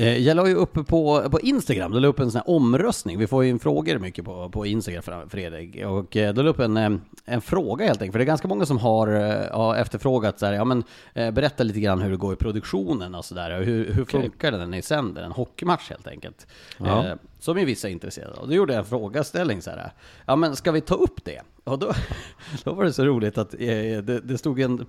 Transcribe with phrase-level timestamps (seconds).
[0.00, 3.18] Eh, Jag la ju uppe på, på Instagram, då la upp en sån här omröstning.
[3.18, 5.84] Vi får ju in frågor mycket på, på Instagram, Fre- Fredrik.
[5.86, 6.90] Och eh, då la upp en, eh,
[7.24, 8.12] en fråga helt enkelt.
[8.12, 9.06] För det är ganska många som har,
[9.52, 13.24] har efterfrågat så här, ja men berätta lite grann hur det går i produktionen och
[13.24, 13.60] sådär.
[13.62, 16.46] Hur, hur funkar det när ni sänder en hockeymatch helt enkelt?
[16.78, 17.06] Ja.
[17.06, 18.48] Eh, Som ju vissa är intresserade av.
[18.48, 19.92] Då gjorde jag en frågaställning så här.
[20.26, 21.40] Ja men ska vi ta upp det?
[21.64, 21.92] Och då,
[22.64, 24.86] då var det så roligt att eh, det, det stod en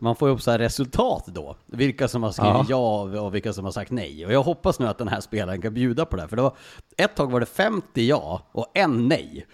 [0.00, 1.56] man får ju upp så här resultat då.
[1.66, 3.20] Vilka som har skrivit ja.
[3.20, 4.26] och vilka som har sagt nej.
[4.26, 6.22] Och jag hoppas nu att den här spelaren kan bjuda på det.
[6.22, 6.56] här, För det var,
[6.96, 9.46] ett tag var det 50 ja och en nej.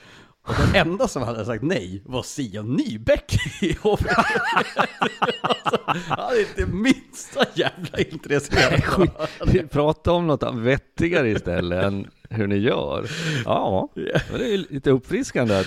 [0.49, 4.09] Och den enda som hade sagt nej var Sion Nybäck i HV.
[5.43, 9.11] alltså, han är inte minsta jävla intresserad.
[9.47, 13.11] Vi pratar om något vettigare istället än hur ni gör.
[13.45, 13.89] Ja,
[14.31, 15.67] men det är lite uppfriskande att,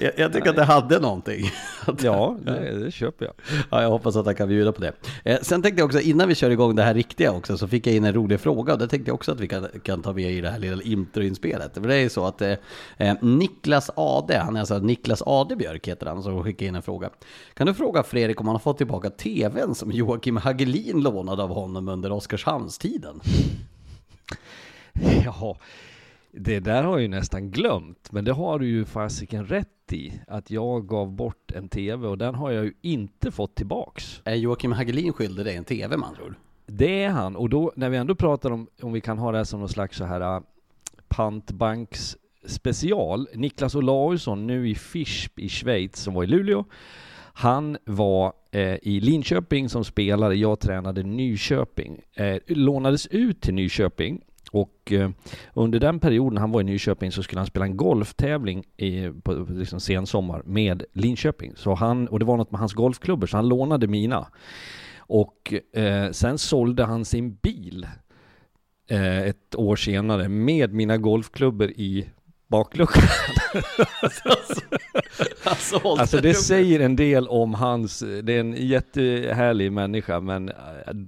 [0.00, 1.50] jag, jag tycker att det hade någonting.
[2.02, 3.34] Ja, det, det köper jag.
[3.70, 4.92] Ja, jag hoppas att han kan bjuda på det.
[5.24, 7.86] Eh, sen tänkte jag också, innan vi kör igång det här riktiga också, så fick
[7.86, 8.72] jag in en rolig fråga.
[8.72, 10.82] Och det tänkte jag också att vi kan, kan ta med i det här lilla
[10.82, 11.74] introinspelet.
[11.74, 12.54] För det är ju så att eh,
[12.96, 17.10] eh, Niklas Ade, han är alltså Niklas Adebjörk heter han, som skickade in en fråga.
[17.54, 21.50] Kan du fråga Fredrik om han har fått tillbaka tvn som Joakim Hagelin lånade av
[21.50, 23.20] honom under Oskarshamnstiden?
[25.24, 25.56] Ja,
[26.30, 30.20] det där har jag ju nästan glömt, men det har du ju fasiken rätt i.
[30.26, 34.20] Att jag gav bort en TV och den har jag ju inte fått tillbaks.
[34.24, 36.34] Är Joakim Hagelin skyldig dig en tv man tror?
[36.66, 39.38] Det är han, och då när vi ändå pratar om, om vi kan ha det
[39.38, 40.42] här som någon slags så här äh,
[41.08, 43.28] pantbanks special.
[43.34, 46.64] Niklas Olausson, nu i Fisch i Schweiz, som var i Luleå.
[47.34, 52.00] Han var eh, i Linköping som spelare, jag tränade Nyköping.
[52.14, 54.20] Eh, lånades ut till Nyköping
[54.52, 55.10] och eh,
[55.54, 59.46] under den perioden han var i Nyköping så skulle han spela en golftävling i, på,
[59.46, 61.52] på liksom sensommar med Linköping.
[61.56, 64.26] Så han, och det var något med hans golfklubbor, så han lånade mina.
[64.98, 67.86] Och eh, sen sålde han sin bil
[68.88, 72.08] eh, ett år senare med mina golfklubbor i
[72.52, 73.02] bakluckan.
[75.44, 80.48] Alltså, Alltså dig det säger en del om hans, det är en jättehärlig människa men
[80.48, 80.54] eh,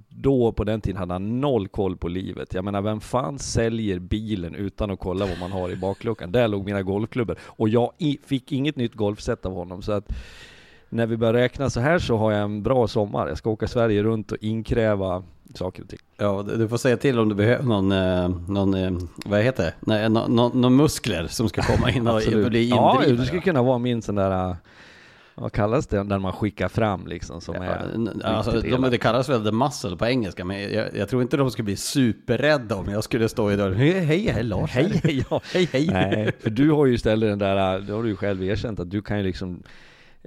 [0.09, 2.53] då på den tiden hade han noll koll på livet.
[2.53, 6.31] Jag menar vem fan säljer bilen utan att kolla vad man har i bakluckan?
[6.31, 7.91] Där låg mina golfklubbor och jag
[8.25, 10.11] fick inget nytt golfset av honom så att
[10.89, 13.27] när vi börjar räkna så här så har jag en bra sommar.
[13.27, 15.23] Jag ska åka Sverige runt och inkräva
[15.53, 15.99] saker och ting.
[16.17, 18.91] Ja, du du får säga till om du behöver någon, eh, någon eh,
[19.25, 22.47] vad heter det, Nej, nå- nå- någon muskler som ska komma in och Absolut.
[22.49, 23.21] bli Ja, indrivare.
[23.21, 24.55] det skulle kunna vara min sån där, äh,
[25.37, 29.29] vad kallas det, den man skickar fram liksom som Ja, är alltså, de, det kallas
[29.29, 32.89] väl the muscle på engelska, men jag, jag tror inte de skulle bli superrädda om
[32.91, 33.75] jag skulle stå i dörren.
[33.77, 34.71] Hej, hej, hej Lars.
[34.71, 35.41] Hej, hej, ja.
[35.53, 35.87] hej, hej.
[35.91, 38.91] Nej, för du har ju istället den där, det har du ju själv erkänt att
[38.91, 39.63] du kan ju liksom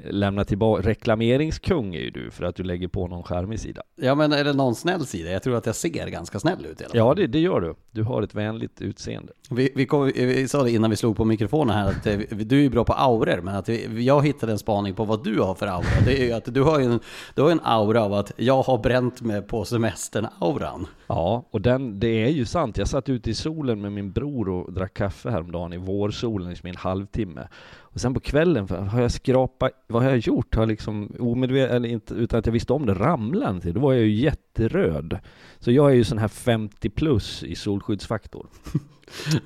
[0.05, 3.83] lämna tillbaka, reklameringskung är ju du för att du lägger på någon charmig sida.
[3.97, 5.31] Ja, men är det någon snäll sida?
[5.31, 6.99] Jag tror att jag ser ganska snäll ut i alla fall.
[6.99, 7.75] Ja, det, det gör du.
[7.91, 9.33] Du har ett vänligt utseende.
[9.50, 12.65] Vi, vi, kom, vi sa det innan vi slog på mikrofonen här att eh, du
[12.65, 15.55] är bra på auror, men att vi, jag hittade en spaning på vad du har
[15.55, 15.87] för aura.
[16.05, 17.00] Det är ju att du har en,
[17.35, 20.87] du har en aura av att jag har bränt mig på semestern-auran.
[21.06, 22.79] Ja, och den, det är ju sant.
[22.79, 26.67] Jag satt ute i solen med min bror och drack kaffe häromdagen i vårsolen liksom
[26.67, 27.49] i en halvtimme.
[27.90, 30.55] Och sen på kvällen har jag skrapat vad har jag gjort?
[30.55, 33.62] Har liksom omedvetet, eller inte, utan att jag visste om det, ramlat.
[33.62, 35.19] Då var jag ju jätteröd.
[35.58, 38.46] Så jag är ju sån här 50 plus i solskyddsfaktor.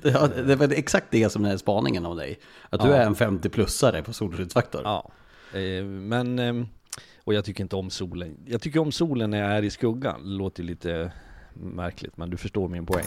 [0.01, 2.39] Ja, det var exakt det som är spaningen av dig.
[2.69, 2.95] Att du Ja.
[2.95, 4.81] är en 50-plussare på solskyddsfaktor.
[4.83, 5.11] Ja.
[5.53, 6.53] Eh, Men, eh,
[7.23, 8.37] och jag tycker inte om solen.
[8.45, 10.23] Jag tycker om solen när jag är i skuggan.
[10.23, 11.11] Det låter lite
[11.53, 13.05] märkligt, men du förstår min poäng.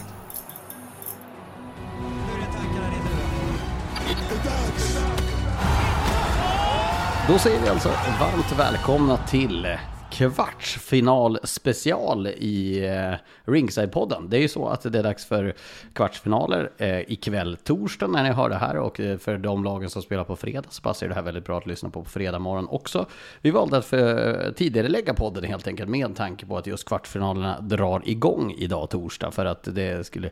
[7.27, 7.89] Då säger vi alltså
[8.19, 9.67] varmt välkomna till
[10.17, 13.13] Kvartsfinalspecial i eh,
[13.45, 14.29] Ringside-podden.
[14.29, 15.53] Det är ju så att det är dags för
[15.93, 20.01] kvartsfinaler eh, ikväll torsdag när ni hör det här och eh, för de lagen som
[20.01, 22.67] spelar på fredag så passar det här väldigt bra att lyssna på på fredag morgon
[22.67, 23.05] också.
[23.41, 26.87] Vi valde att eh, för, tidigare lägga podden helt enkelt med tanke på att just
[26.87, 30.29] kvartsfinalerna drar igång idag torsdag för att det skulle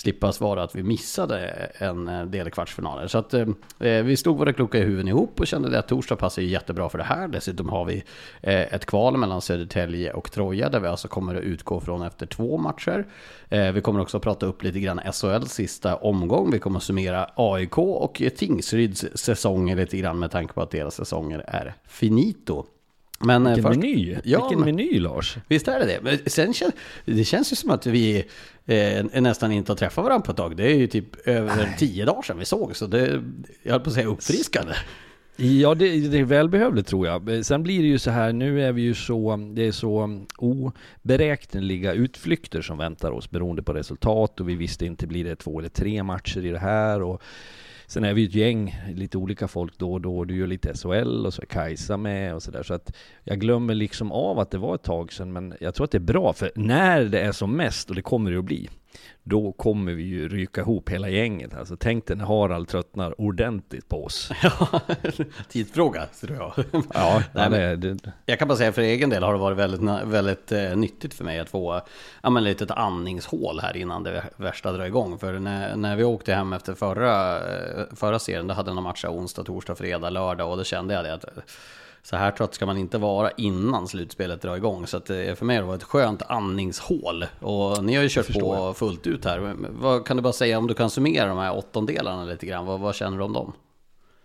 [0.00, 1.38] slippas vara att vi missade
[1.78, 3.06] en eh, del kvartsfinaler.
[3.06, 3.48] Så att eh,
[3.78, 6.48] eh, vi stod våra kloka i huvuden ihop och kände det att torsdag passar ju
[6.48, 7.28] jättebra för det här.
[7.28, 8.04] Dessutom har vi
[8.40, 12.26] eh, ett kval mellan Södertälje och Troja där vi alltså kommer att utgå från efter
[12.26, 13.06] två matcher.
[13.48, 16.50] Eh, vi kommer också att prata upp lite grann SHLs sista omgång.
[16.50, 20.94] Vi kommer att summera AIK och Tingsryds säsonger lite grann med tanke på att deras
[20.94, 22.64] säsonger är finito.
[23.24, 24.16] Men eh, Vilken först- meny!
[24.24, 25.36] Ja, Vilken men- meny Lars!
[25.48, 25.98] Visst är det det.
[26.02, 26.72] Men sen kän,
[27.04, 28.24] det känns ju som att vi
[28.66, 30.56] eh, nästan inte har träffat varandra på ett tag.
[30.56, 32.76] Det är ju typ över tio dagar sedan vi såg.
[32.76, 33.22] Så det,
[33.62, 34.72] jag höll på att säga uppfriskande.
[35.42, 37.28] Ja, det, det är välbehövligt tror jag.
[37.28, 39.98] Eh, sen blir det ju så här, nu är vi ju så, det är så
[39.98, 45.36] mm, oberäkneliga utflykter som väntar oss beroende på resultat och vi visste inte, blir det
[45.36, 47.22] två eller tre matcher i det här och
[47.86, 50.24] Sen är vi ju ett gäng, lite olika folk då och då.
[50.24, 52.62] Du gör lite SHL och så är Kajsa med och sådär.
[52.62, 55.32] Så att jag glömmer liksom av att det var ett tag sedan.
[55.32, 58.02] Men jag tror att det är bra, för när det är som mest, och det
[58.02, 58.68] kommer det att bli,
[59.22, 61.54] då kommer vi ju ryka ihop hela gänget.
[61.54, 64.30] Alltså tänk dig när Harald tröttnar ordentligt på oss.
[64.42, 64.80] Ja,
[65.48, 66.64] tidsfråga tror jag.
[66.94, 69.80] Ja, Nej, det, det, Jag kan bara säga för egen del har det varit väldigt,
[70.04, 71.80] väldigt eh, nyttigt för mig att få
[72.22, 75.18] ja, men lite ett andningshål här innan det värsta drar igång.
[75.18, 79.04] För när, när vi åkte hem efter förra, eh, förra serien, då hade någon match
[79.04, 81.24] onsdag, torsdag, fredag, lördag och då kände jag det att
[82.02, 84.86] så här trött ska man inte vara innan slutspelet drar igång.
[84.86, 87.26] Så att eh, för mig har det varit ett skönt andningshål.
[87.40, 89.56] Och ni har ju kört på fullt ut här.
[89.70, 92.66] Vad kan du bara säga om du kan summera de här åttondelarna lite grann?
[92.66, 93.52] Vad, vad känner du om dem?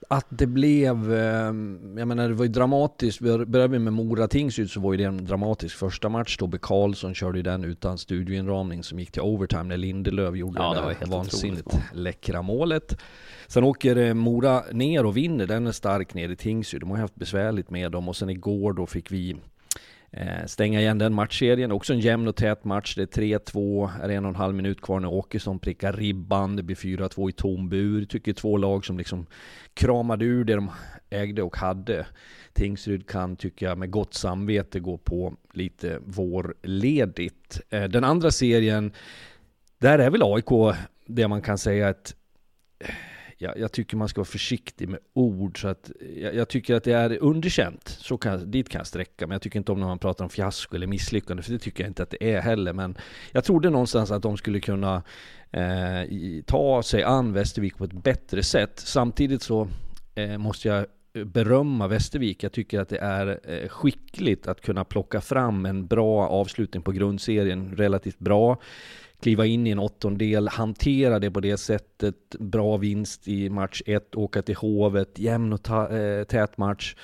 [0.08, 1.20] Att det blev, eh,
[1.98, 5.04] jag menar det var ju dramatiskt, började vi med Mora Tingsryd så var ju det
[5.04, 6.38] en dramatisk första match.
[6.38, 10.70] Tobbe Karlsson körde ju den utan studioinramning som gick till overtime när Lindelöf gjorde Ja,
[10.70, 12.98] det, det var helt vansinnigt otroligt läckra målet.
[13.48, 16.82] Sen åker eh, Mora ner och vinner, den är stark ner i Tingsryd.
[16.82, 19.36] De har haft besvärligt med dem och sen igår då fick vi
[20.18, 21.72] Eh, stänga igen den matchserien.
[21.72, 22.96] Också en jämn och tät match.
[22.96, 26.56] Det är 3-2, är en och en halv minut kvar när Åkesson prickar ribban.
[26.56, 28.06] Det blir 4-2 i tom bur.
[28.06, 29.26] Tycker två lag som liksom
[29.74, 30.72] kramade ur det de
[31.10, 32.06] ägde och hade.
[32.54, 37.62] Tingsryd kan, tycker jag, med gott samvete gå på lite vårledigt.
[37.70, 38.92] Eh, den andra serien,
[39.78, 42.16] där är väl AIK det man kan säga att
[42.80, 42.96] eh,
[43.38, 46.84] jag, jag tycker man ska vara försiktig med ord så att jag, jag tycker att
[46.84, 47.98] det är underkänt.
[48.00, 50.30] Så kan, dit kan jag sträcka, men jag tycker inte om när man pratar om
[50.30, 52.74] fiasko eller misslyckande, för det tycker jag inte att det är heller.
[52.74, 52.98] Men
[53.32, 55.04] jag trodde någonstans att de skulle kunna
[55.52, 58.80] eh, ta sig an Västervik på ett bättre sätt.
[58.80, 59.68] Samtidigt så
[60.16, 60.86] eh, måste jag
[61.24, 62.44] berömma Västervik.
[62.44, 66.92] Jag tycker att det är eh, skickligt att kunna plocka fram en bra avslutning på
[66.92, 68.60] grundserien, relativt bra
[69.26, 74.16] kliva in i en åttondel, hantera det på det sättet, bra vinst i match 1,
[74.16, 76.96] åka till Hovet, jämn och ta, eh, tät match.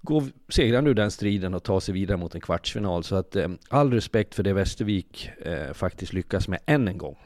[0.00, 3.04] Gå segrande ur den striden och ta sig vidare mot en kvartsfinal.
[3.04, 7.16] Så att eh, all respekt för det Västervik eh, faktiskt lyckas med än en gång.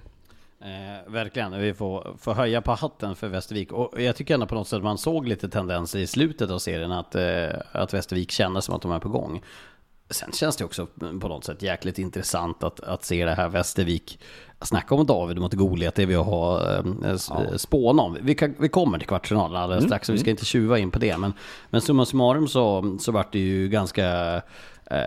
[0.61, 3.73] Eh, verkligen, vi får, får höja på hatten för Västervik.
[3.73, 6.93] Och jag tycker ändå på något sätt man såg lite tendenser i slutet av serien
[6.93, 9.43] att, eh, att Västervik kändes som att de är på gång.
[10.11, 10.87] Sen känns det också
[11.21, 14.19] på något sätt jäkligt intressant att, att se det här Västervik.
[14.61, 18.19] Snacka om David mot Goliat, det vi har eh, s- spåna om.
[18.23, 20.99] Vi, kan, vi kommer till kvartsfinalen alldeles strax, så vi ska inte tjuva in på
[20.99, 21.17] det.
[21.19, 21.33] Men,
[21.71, 24.35] men summa summarum så, så vart det ju ganska...
[24.91, 25.01] Eh,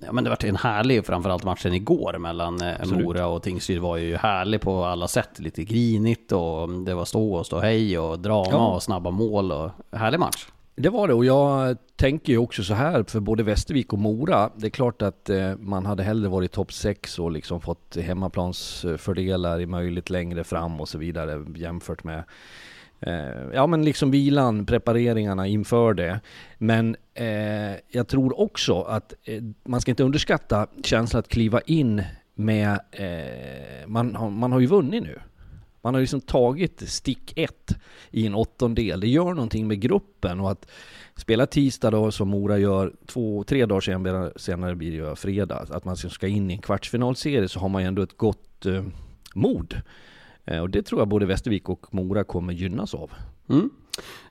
[0.00, 3.96] ja men det vart en härlig, framförallt matchen igår mellan eh, Mora och Tingsryd var
[3.96, 5.38] ju härlig på alla sätt.
[5.38, 8.66] Lite grinigt och det var stå och stå hej och drama Ja.
[8.74, 10.46] och snabba mål och härlig match.
[10.76, 14.50] Det var det och jag tänker ju också så här för både Västervik och Mora.
[14.56, 19.60] Det är klart att eh, man hade hellre varit topp 6 och liksom fått hemmaplansfördelar
[19.60, 22.24] i möjligt längre fram och så vidare jämfört med
[23.00, 26.20] eh, ja men liksom vilan, prepareringarna inför det.
[26.58, 32.02] Men eh, jag tror också att eh, man ska inte underskatta känslan att kliva in
[32.34, 35.18] med, eh, man, har, man har ju vunnit nu.
[35.84, 37.76] Man har liksom tagit stick ett
[38.10, 39.00] i en åttondel.
[39.00, 40.70] Det gör någonting med gruppen och att
[41.16, 45.66] spela tisdag då som Mora gör, två, tre dagar senare, senare blir det ju fredag.
[45.70, 48.84] Att man ska in i en kvartsfinalserie så har man ju ändå ett gott eh,
[49.34, 49.80] mod.
[50.44, 53.10] Eh, och det tror jag både Västervik och Mora kommer gynnas av.
[53.48, 53.70] Mm.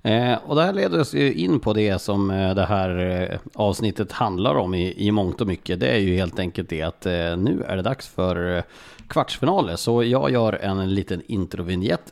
[0.02, 3.40] Eh, och det här leder oss ju in på det som eh, det här eh,
[3.54, 5.80] avsnittet handlar om i, i mångt och mycket.
[5.80, 8.64] Det är ju helt enkelt det att eh, nu är det dags för eh,
[9.14, 9.76] kvartsfinaler.
[9.76, 12.12] Så jag gör en liten introvinjett.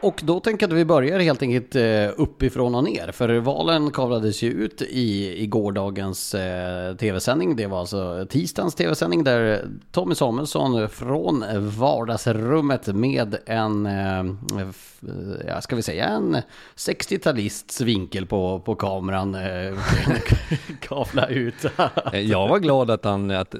[0.00, 1.82] Och då tänker jag att vi börjar helt enkelt eh,
[2.16, 3.12] uppifrån och ner.
[3.12, 7.56] För valen kavlades ju ut i, i gårdagens eh, tv-sändning.
[7.56, 11.44] Det var alltså tisdagens tv-sändning där Tommy Samuelsson från
[11.78, 14.24] vardagsrummet med en, eh,
[15.46, 16.36] ja, ska vi säga en
[16.76, 19.36] 60-talists vinkel på, på kameran
[20.80, 21.66] kavla ut.
[22.12, 23.54] jag var glad att han att,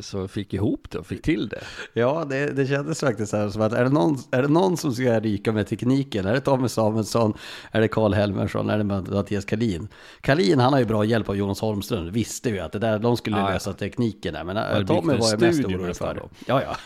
[0.00, 1.60] så fick ihop det och fick till det.
[1.92, 4.92] Ja, det, det kändes faktiskt här som att är det någon, är det någon som
[4.92, 6.26] ska ryka med teknik tekniken?
[6.26, 7.34] Är det Tommy Samuelsson?
[7.72, 8.70] Är det Karl Helmersson?
[8.70, 9.88] Är det Mattias Kalin?
[10.20, 12.10] Kalin, han har ju bra hjälp av Jonas Holmström.
[12.12, 14.44] Visste ju att det där, de skulle ja, lösa tekniken där.
[14.44, 16.22] Men äh, Tommy var ju mest orolig för.
[16.46, 16.76] Ja, ja.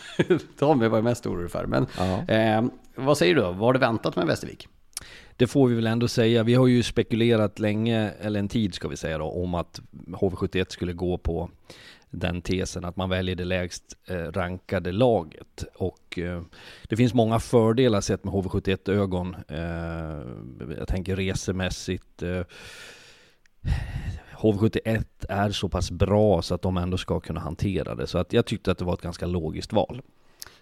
[0.59, 1.65] Tommy var ju mest orolig för.
[1.65, 1.87] Men
[2.27, 3.51] eh, vad säger du då?
[3.51, 4.67] Var det väntat med Västervik?
[5.37, 6.43] Det får vi väl ändå säga.
[6.43, 10.65] Vi har ju spekulerat länge, eller en tid ska vi säga då, om att HV71
[10.69, 11.49] skulle gå på
[12.15, 15.63] den tesen att man väljer det lägst eh, rankade laget.
[15.75, 16.41] Och eh,
[16.89, 19.35] det finns många fördelar sett med HV71-ögon.
[19.47, 22.23] Eh, jag tänker resemässigt.
[24.37, 28.07] HV71 är så pass bra så att de ändå ska kunna hantera det.
[28.07, 30.01] Så att jag tyckte att det var ett ganska logiskt val.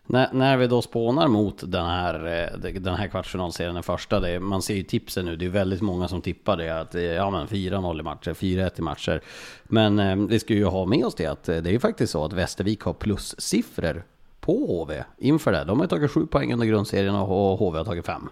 [0.07, 4.39] När, när vi då spånar mot den här, eh, den här kvartsfinalserien, den första, det,
[4.39, 7.47] man ser ju tipsen nu, det är väldigt många som tippar det, att ja men
[7.47, 9.21] 4-0 i matcher, 4-1 i matcher.
[9.63, 12.13] Men eh, vi ska ju ha med oss det att eh, det är ju faktiskt
[12.13, 14.03] så att Västervik har plussiffror
[14.39, 15.63] på HV inför det.
[15.63, 18.29] De har tagit 7 poäng under grundserien och HV har tagit 5.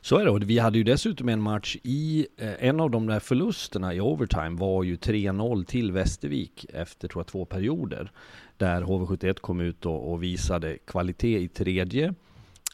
[0.00, 3.06] Så är det, och vi hade ju dessutom en match i, eh, en av de
[3.06, 8.12] där förlusterna i overtime var ju 3-0 till Västervik efter tror jag två perioder
[8.62, 12.14] där HV71 kom ut och, och visade kvalitet i tredje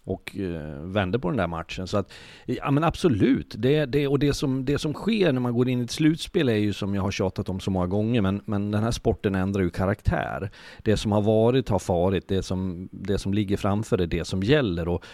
[0.04, 1.86] och eh, vände på den där matchen.
[1.86, 2.12] Så att,
[2.46, 3.54] ja men absolut.
[3.58, 6.48] Det, det, och det som, det som sker när man går in i ett slutspel
[6.48, 9.34] är ju som jag har tjatat om så många gånger, men, men den här sporten
[9.34, 10.50] ändrar ju karaktär.
[10.82, 14.42] Det som har varit har farit, det som, det som ligger framför är det som
[14.42, 14.88] gäller.
[14.88, 15.04] Och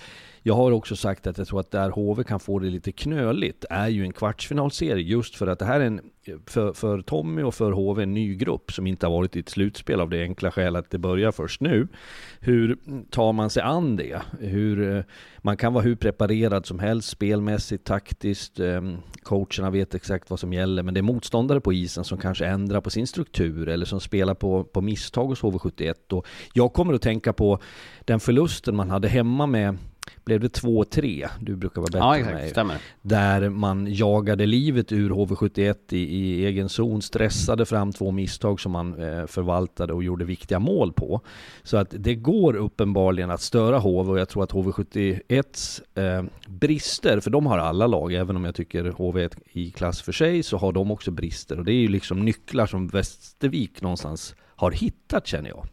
[0.46, 3.64] jag har också sagt att jag tror att där HV kan få det lite knöligt
[3.70, 6.00] är ju en kvartsfinalserie just för att det här är en,
[6.46, 9.48] för, för Tommy och för HV en ny grupp som inte har varit i ett
[9.48, 11.88] slutspel av det enkla skälet att det börjar först nu.
[12.40, 12.76] Hur
[13.10, 14.22] tar man sig an det?
[14.40, 15.04] Hur, eh,
[15.38, 20.52] man kan vara hur preparerad som helst spelmässigt, taktiskt, ehm, coacherna vet exakt vad som
[20.52, 24.00] gäller men det är motståndare på isen som kanske ändrar på sin struktur eller som
[24.00, 27.58] spelar på, på misstag hos HV71 och jag kommer att tänka på
[28.04, 29.76] den förlusten man hade hemma med
[30.24, 32.50] blev det 2-3, du brukar vara bättre ja, exakt, mig.
[32.50, 32.76] Stämmer.
[33.02, 38.72] Där man jagade livet ur HV71 i, i egen zon, stressade fram två misstag som
[38.72, 41.20] man eh, förvaltade och gjorde viktiga mål på.
[41.62, 47.20] Så att det går uppenbarligen att störa HV och jag tror att HV71s eh, brister,
[47.20, 50.56] för de har alla lag, även om jag tycker HV i klass för sig, så
[50.56, 51.58] har de också brister.
[51.58, 55.66] Och det är ju liksom nycklar som Västervik någonstans har hittat känner jag.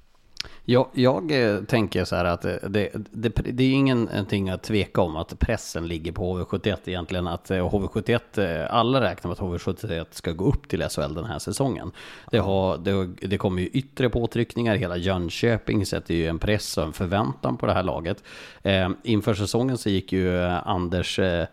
[0.66, 5.02] Jag, jag eh, tänker så här att eh, det, det, det, är ingenting att tveka
[5.02, 7.28] om att pressen ligger på HV71 egentligen.
[7.28, 11.40] Att eh, HV71, alla räknar med att HV71 ska gå upp till SHL den här
[11.40, 11.92] säsongen.
[12.32, 16.84] Det, har, det, det kommer ju yttre påtryckningar, hela Jönköping sätter ju en press och
[16.84, 18.24] en förväntan på det här laget.
[18.64, 21.48] Eh, inför säsongen så gick ju eh, Anders eh,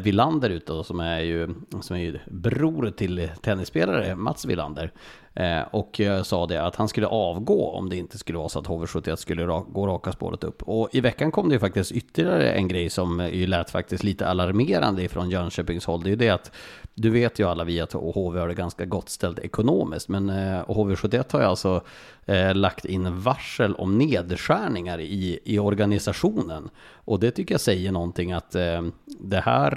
[0.00, 4.92] Villander ut då, som är ju, som är ju bror till tennisspelare Mats Villander.
[5.38, 8.66] Eh, och sa det att han skulle avgå om det inte skulle vara så att
[8.66, 10.62] HV71 skulle gå raka spåret upp.
[10.62, 14.04] Och i veckan kom det ju faktiskt ytterligare en grej som eh, ju lät faktiskt
[14.04, 16.02] lite alarmerande ifrån Jönköpings håll.
[16.02, 16.52] Det är ju det att
[16.98, 20.64] du vet ju alla vi att HV har det ganska gott ställt ekonomiskt, men eh,
[20.66, 21.82] HV71 har ju alltså
[22.26, 26.70] eh, lagt in varsel om nedskärningar i, i organisationen.
[26.92, 28.82] Och det tycker jag säger någonting att eh,
[29.20, 29.72] det här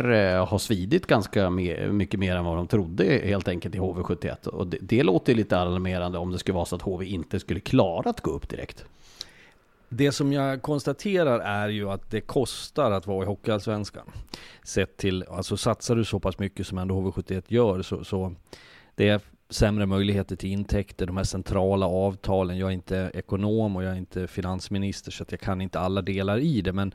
[0.46, 4.48] har svidit ganska mycket mer än vad de trodde helt enkelt i HV71.
[4.48, 7.60] Och det, det låter lite alarmerande om det skulle vara så att HV inte skulle
[7.60, 8.86] klara att gå upp direkt.
[9.94, 14.12] Det som jag konstaterar är ju att det kostar att vara i Hockeyallsvenskan.
[14.64, 18.36] Sett till, alltså satsar du så pass mycket som ändå HV71 gör så, så
[18.96, 22.58] det är sämre möjligheter till intäkter, de här centrala avtalen.
[22.58, 26.02] Jag är inte ekonom och jag är inte finansminister så att jag kan inte alla
[26.02, 26.74] delar i det.
[26.74, 26.94] Men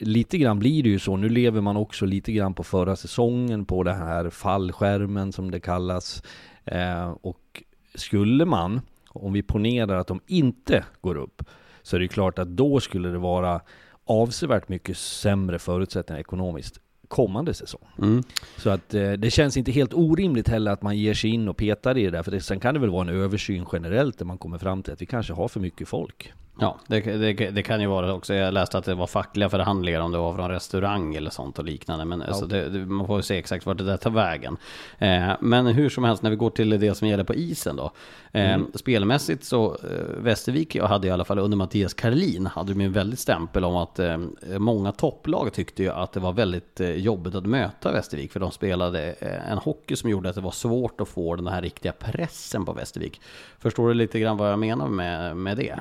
[0.00, 1.16] lite grann blir det ju så.
[1.16, 5.60] Nu lever man också lite grann på förra säsongen på den här fallskärmen som det
[5.60, 6.22] kallas.
[6.64, 7.62] Eh, och
[7.94, 11.42] skulle man, om vi ponerar att de inte går upp,
[11.86, 13.60] så är det klart att då skulle det vara
[14.04, 17.80] avsevärt mycket sämre förutsättningar ekonomiskt kommande säsong.
[17.98, 18.22] Mm.
[18.56, 21.56] Så att eh, det känns inte helt orimligt heller att man ger sig in och
[21.56, 24.26] petar i det där, för det, sen kan det väl vara en översyn generellt där
[24.26, 26.32] man kommer fram till att vi kanske har för mycket folk.
[26.60, 28.34] Ja, det, det, det kan ju vara också.
[28.34, 31.64] Jag läste att det var fackliga förhandlingar om det var från restaurang eller sånt och
[31.64, 32.04] liknande.
[32.04, 34.56] Men alltså det, det, man får ju se exakt vart det där tar vägen.
[34.98, 37.90] Eh, men hur som helst, när vi går till det som gäller på isen då.
[38.32, 38.66] Eh, Mm.
[38.74, 42.92] Spelmässigt så, eh, Västervik hade i alla fall under Mattias Karlin, hade de ju en
[42.92, 44.18] väldigt stämpel om att eh,
[44.58, 48.32] många topplag tyckte ju att det var väldigt eh, jobbigt att möta Västervik.
[48.32, 51.46] För de spelade eh, en hockey som gjorde att det var svårt att få den
[51.46, 53.20] här riktiga pressen på Västervik.
[53.58, 55.78] Förstår du lite grann vad jag menar med, med det?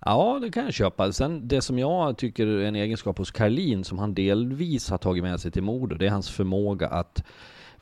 [0.00, 1.12] Ja, det kan jag köpa.
[1.12, 5.24] Sen det som jag tycker är en egenskap hos Karlin som han delvis har tagit
[5.24, 7.24] med sig till Modo, det är hans förmåga att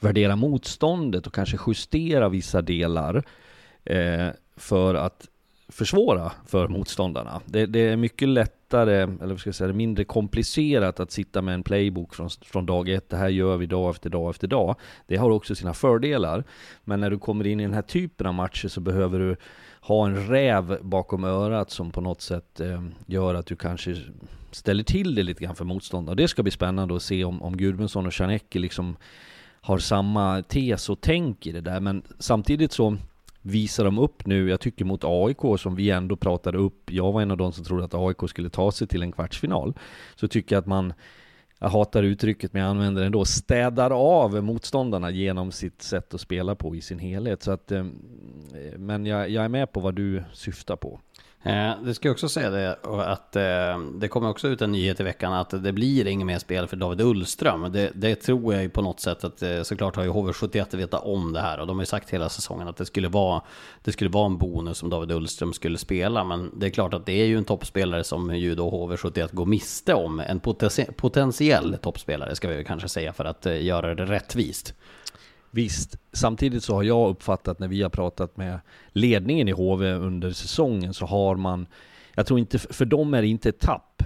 [0.00, 3.24] värdera motståndet och kanske justera vissa delar
[3.84, 5.28] eh, för att
[5.68, 7.40] försvåra för motståndarna.
[7.44, 11.54] Det, det är mycket lättare, eller vad ska jag säga, mindre komplicerat att sitta med
[11.54, 13.10] en playbook från, från dag ett.
[13.10, 14.76] Det här gör vi dag efter dag efter dag.
[15.06, 16.44] Det har också sina fördelar.
[16.84, 19.36] Men när du kommer in i den här typen av matcher så behöver du
[19.86, 23.96] ha en räv bakom örat som på något sätt eh, gör att du kanske
[24.50, 26.16] ställer till det lite grann för motståndare.
[26.16, 28.96] Det ska bli spännande att se om, om Gudmundsson och Janecki liksom
[29.60, 31.80] har samma tes och tänk i det där.
[31.80, 32.96] Men samtidigt så
[33.42, 37.22] visar de upp nu, jag tycker mot AIK som vi ändå pratade upp, jag var
[37.22, 39.74] en av de som trodde att AIK skulle ta sig till en kvartsfinal,
[40.16, 40.92] så tycker jag att man
[41.58, 46.20] jag hatar uttrycket men jag använder det ändå, städar av motståndarna genom sitt sätt att
[46.20, 47.42] spela på i sin helhet.
[47.42, 47.84] Så att, eh,
[48.76, 51.00] men jag, jag är med på vad du syftar på.
[51.46, 55.00] Eh, det ska jag också säga det, att eh, det kommer också ut en nyhet
[55.00, 57.72] i veckan att det blir inget mer spel för David Ullström.
[57.72, 61.04] Det, det tror jag ju på något sätt att eh, såklart har ju HV71 vetat
[61.04, 63.42] om det här och de har ju sagt hela säsongen att det skulle vara
[63.82, 66.24] det skulle vara en bonus om David Ullström skulle spela.
[66.24, 69.46] Men det är klart att det är ju en toppspelare som ju då HV71 går
[69.46, 70.20] miste om.
[70.20, 74.74] En poten- potentiell toppspelare ska vi väl kanske säga för att eh, göra det rättvist.
[75.54, 80.30] Visst, samtidigt så har jag uppfattat när vi har pratat med ledningen i HV under
[80.30, 81.66] säsongen så har man,
[82.14, 84.02] jag tror inte, för dem är det inte ett tapp.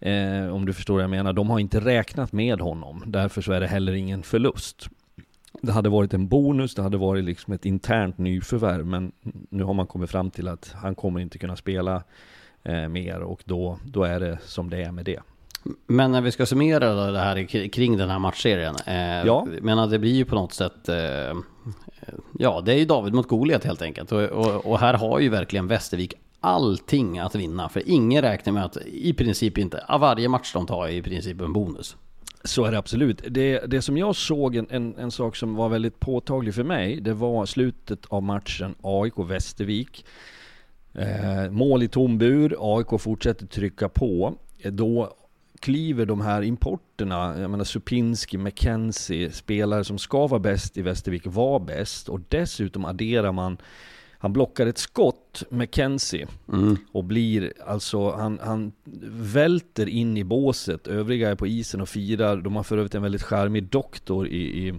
[0.00, 1.32] Eh, om du förstår vad jag menar.
[1.32, 3.02] De har inte räknat med honom.
[3.06, 4.88] Därför så är det heller ingen förlust.
[5.62, 8.86] Det hade varit en bonus, det hade varit liksom ett internt nyförvärv.
[8.86, 9.12] Men
[9.50, 12.02] nu har man kommit fram till att han kommer inte kunna spela
[12.62, 15.20] eh, mer och då, då är det som det är med det.
[15.86, 18.74] Men när vi ska summera det här kring den här matchserien.
[18.86, 19.46] Eh, Ja.
[19.62, 20.88] Men det blir ju på något sätt...
[20.88, 21.34] Eh,
[22.38, 24.12] ja, det är ju David mot Goliat helt enkelt.
[24.12, 27.68] Och, och, och här har ju verkligen Västervik allting att vinna.
[27.68, 29.84] För ingen räknar med att i princip inte...
[29.88, 31.96] ja, Varje match de tar är i princip en bonus.
[32.44, 33.22] Så är det absolut.
[33.28, 37.00] Det, det som jag såg, en, en, en sak som var väldigt påtaglig för mig,
[37.00, 40.04] det var slutet av matchen AIK-Västervik.
[40.94, 44.34] Eh, mål i tom bur, AIK fortsätter trycka på.
[44.58, 45.14] Eh, Då
[45.58, 51.22] kliver de här importerna, jag menar Supinski, McKenzie, spelare som ska vara bäst i Västervik,
[51.24, 52.08] var bäst.
[52.08, 53.58] Och dessutom adderar man
[54.20, 56.26] han blockar ett skott, McKenzie,
[56.92, 58.72] och blir alltså, han, han
[59.10, 60.86] välter in i båset.
[60.86, 62.36] Övriga är på isen och firar.
[62.36, 64.74] De har för övrigt en väldigt charmig doktor i, i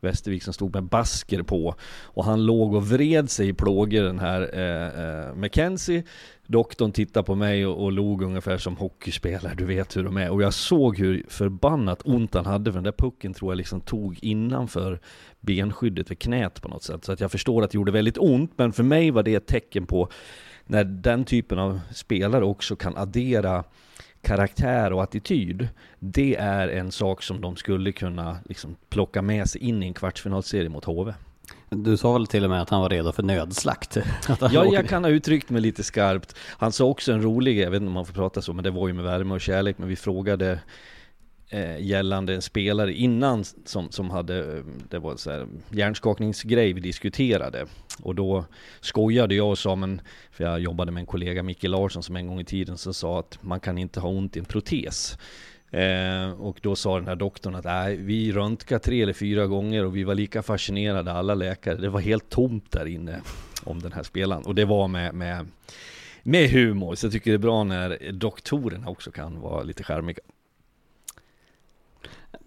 [0.00, 1.74] Västervik som stod med basker på.
[2.02, 6.02] Och han låg och vred sig i plågor den här eh, eh, McKenzie.
[6.50, 10.30] Doktorn tittade på mig och, och log ungefär som hockeyspelare, du vet hur de är.
[10.30, 13.80] Och jag såg hur förbannat ont han hade för den där pucken tror jag liksom
[13.80, 15.00] tog innanför
[15.40, 17.04] benskyddet vid knät på något sätt.
[17.04, 19.46] Så att jag förstår att det gjorde väldigt ont, men för mig var det ett
[19.46, 20.08] tecken på
[20.66, 23.64] när den typen av spelare också kan addera
[24.22, 25.68] karaktär och attityd.
[25.98, 29.94] Det är en sak som de skulle kunna liksom plocka med sig in i en
[29.94, 31.12] kvartsfinalserie mot HV.
[31.70, 33.96] Du sa väl till och med att han var redo för nödslakt?
[34.40, 36.36] Ja, jag kan ha uttryckt mig lite skarpt.
[36.58, 38.70] Han sa också en rolig, jag vet inte om man får prata så, men det
[38.70, 40.60] var ju med värme och kärlek, men vi frågade
[41.48, 46.80] eh, gällande en spelare innan som, som hade, eh, det var så här hjärnskakningsgrej vi
[46.80, 47.66] diskuterade.
[48.02, 48.44] Och då
[48.80, 52.26] skojade jag och sa, men, för jag jobbade med en kollega, Micke Larsson, som en
[52.26, 55.18] gång i tiden så sa att man kan inte ha ont i en protes.
[55.70, 59.84] Eh, och då sa den här doktorn att nej, vi röntgade tre eller fyra gånger
[59.84, 61.76] och vi var lika fascinerade alla läkare.
[61.76, 63.20] Det var helt tomt där inne
[63.64, 64.42] om den här spelaren.
[64.42, 65.46] Och det var med, med,
[66.22, 66.94] med humor.
[66.94, 70.18] Så jag tycker det är bra när doktorerna också kan vara lite charmiga.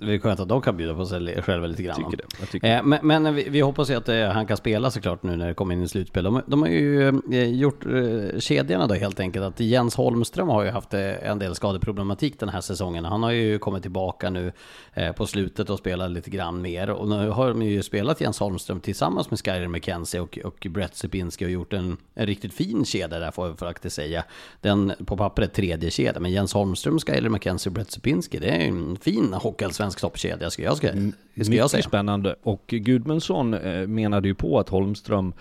[0.05, 1.95] Det är skönt att de kan bjuda på sig själva lite grann.
[1.95, 2.45] Tycker det.
[2.45, 5.35] Tycker Eh, men men vi, vi hoppas ju att eh, han kan spela såklart nu
[5.35, 6.23] när det kommer in i slutspel.
[6.23, 9.45] De, de har ju eh, gjort eh, kedjorna då helt enkelt.
[9.45, 13.05] Att Jens Holmström har ju haft eh, en del skadeproblematik den här säsongen.
[13.05, 14.51] Han har ju kommit tillbaka nu
[14.93, 16.89] eh, på slutet och spelat lite grann mer.
[16.89, 20.95] Och nu har de ju spelat Jens Holmström tillsammans med Skyler McKenzie och, och Brett
[20.95, 24.23] Sipinski och gjort en, en riktigt fin kedja där får jag faktiskt säga.
[24.61, 26.19] Den på pappret tredje kedja.
[26.19, 30.49] Men Jens Holmström, Skyler McKenzie och Brett Sipinski, det är ju en fin hockeyallsvensk toppkedja
[30.49, 31.83] ska jag, ska, ska jag Mycket säga.
[31.83, 32.35] spännande.
[32.43, 35.33] Och Gudmundsson eh, menade ju på att Holmström,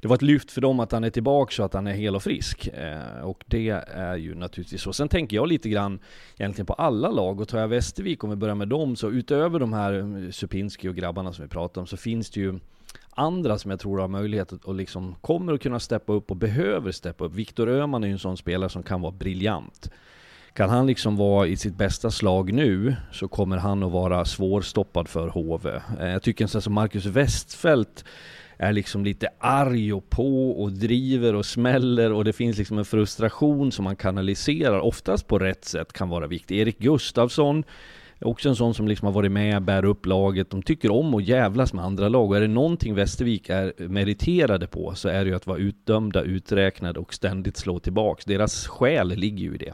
[0.00, 2.16] det var ett lyft för dem att han är tillbaka så att han är hel
[2.16, 2.68] och frisk.
[2.68, 4.92] Eh, och det är ju naturligtvis så.
[4.92, 5.98] Sen tänker jag lite grann
[6.38, 7.40] egentligen på alla lag.
[7.40, 9.92] Och tar jag Västervik, om vi börjar med dem, så utöver de här
[10.24, 12.58] eh, Supinski och grabbarna som vi pratar om, så finns det ju
[13.10, 16.36] andra som jag tror har möjlighet att och liksom kommer att kunna steppa upp och
[16.36, 17.34] behöver steppa upp.
[17.34, 19.90] Viktor Öhman är ju en sån spelare som kan vara briljant.
[20.54, 25.08] Kan han liksom vara i sitt bästa slag nu så kommer han att vara svårstoppad
[25.08, 25.70] för HV.
[26.00, 28.04] Eh, jag tycker en sån som Marcus Westfält
[28.58, 32.84] är liksom lite arg och på och driver och smäller och det finns liksom en
[32.84, 36.58] frustration som man kanaliserar, oftast på rätt sätt, kan vara viktig.
[36.58, 37.64] Erik Gustafsson
[38.18, 40.50] är också en sån som liksom har varit med, bär upp laget.
[40.50, 44.66] De tycker om att jävlas med andra lag och är det någonting Västervik är meriterade
[44.66, 48.24] på så är det ju att vara utdömda, uträknade och ständigt slå tillbaks.
[48.24, 49.72] Deras själ ligger ju i det.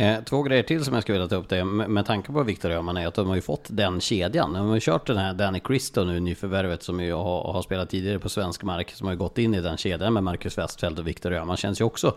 [0.00, 2.70] Eh, två grejer till som jag skulle vilja ta upp det med, tanke på Viktor
[2.70, 4.52] Öhman är att de har ju fått den kedjan.
[4.52, 7.90] De har ju kört den här Danny Cristo nu, nyförvärvet som ju har, har spelat
[7.90, 10.98] tidigare på svensk mark, som har ju gått in i den kedjan med Marcus Westfeldt
[10.98, 11.56] och Viktor Öhman.
[11.56, 12.16] Känns ju också,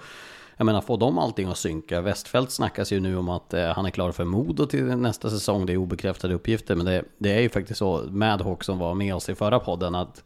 [0.57, 2.01] jag menar får de allting att synka?
[2.01, 5.65] Westfeldt snackas ju nu om att eh, han är klar för Modo till nästa säsong,
[5.65, 9.15] det är obekräftade uppgifter, men det, det är ju faktiskt så, Madhawk som var med
[9.15, 10.23] oss i förra podden, att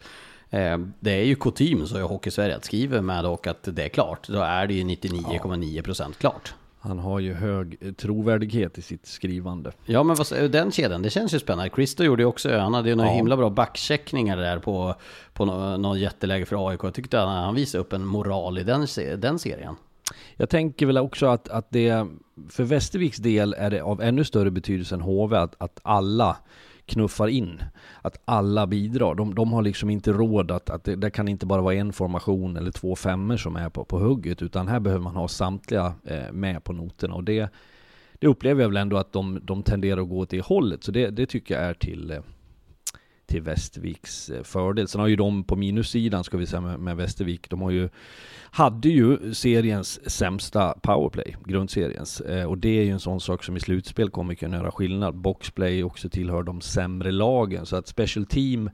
[0.50, 4.28] Eh, det är ju kutym så i Hockeysverige att skriver Madhawk att det är klart,
[4.28, 6.54] då är det ju 99,9% klart.
[6.88, 9.72] Han har ju hög eh, trovärdighet i sitt skrivande.
[9.86, 11.72] Ja men vad, säger- den kedjan, det känns ju spännande.
[11.76, 13.16] Christo gjorde ju också, han hade ju några Ja.
[13.16, 14.96] himla bra backcheckningar där på,
[15.34, 16.80] på nå- någon jätteläge för AIK.
[16.84, 19.76] Jag tyckte att han visade upp en moral i den, den serien.
[20.36, 22.06] Jag tänker väl också att, att det,
[22.50, 26.38] för Västerviks del är det av ännu större betydelse än HV att, att alla
[26.88, 27.62] knuffar in.
[28.02, 29.16] Att alla bidrar.
[29.16, 31.94] De, de har liksom inte råd att, att det, det kan inte bara vara en
[31.94, 35.94] formation eller två femmor som är på, på hugget, utan här behöver man ha samtliga
[36.04, 37.16] eh, med på noterna.
[37.16, 37.50] Och det,
[38.20, 40.84] det upplever jag väl ändå att de, de tenderar att gå åt det hållet.
[40.84, 42.20] Så det, det tycker jag är till, eh,
[43.28, 44.88] till Västerviks eh, fördel.
[44.88, 47.90] Sen har ju de på minussidan, ska vi säga, med, med Västervik, de har ju,
[48.52, 52.22] hade ju seriens sämsta powerplay, grundseriens.
[52.22, 55.16] Eh, och det är ju en sån sak som i slutspel kommer kunna göra skillnad.
[55.16, 58.70] Boxplay också tillhör de sämre lagen, så att special team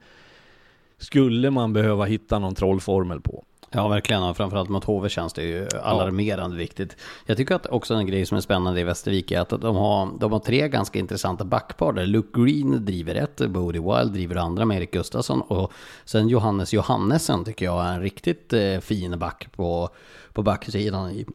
[0.98, 3.46] skulle man behöva hitta någon trollformel på.
[3.76, 6.98] Ja verkligen, och framförallt mot HV känns det ju alarmerande viktigt.
[7.26, 10.10] Jag tycker att också en grej som är spännande i Västervik är att de har,
[10.20, 12.06] de har tre ganska intressanta backpar där.
[12.06, 15.72] Luke Green driver ett, Bodie Wild driver det andra med Erik Gustafsson och
[16.06, 19.90] sen Johannes Johannesen tycker jag är en riktigt eh, fin back på,
[20.34, 21.26] på backsidan i,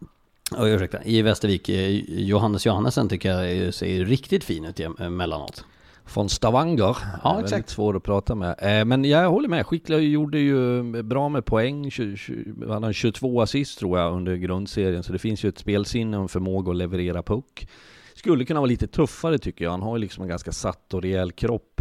[0.57, 1.69] oh, ursäkta, i Västervik.
[1.69, 5.59] Eh, Johannes Johannesen tycker jag ser riktigt fin ut emellanåt.
[5.59, 5.78] Eh,
[6.09, 6.97] från Stavanger.
[7.25, 7.69] Ja, exakt.
[7.71, 8.55] svår att prata med.
[8.81, 9.67] Eh, Men jag håller med.
[9.67, 11.91] Skickliga gjorde ju bra med poäng.
[11.91, 15.03] 20, 20, han har 22 assist tror jag under grundserien.
[15.03, 17.69] Så det finns ju ett spelsinne och en förmåga att leverera puck.
[18.15, 19.71] Skulle kunna vara lite tuffare tycker jag.
[19.71, 21.81] Han har ju liksom en ganska satt och rejäl kropp.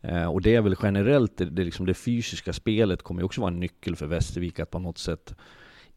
[0.00, 3.40] Eh, Och det är väl generellt, det, det, liksom det fysiska spelet kommer ju också
[3.40, 5.34] vara en nyckel för Västervik att på något sätt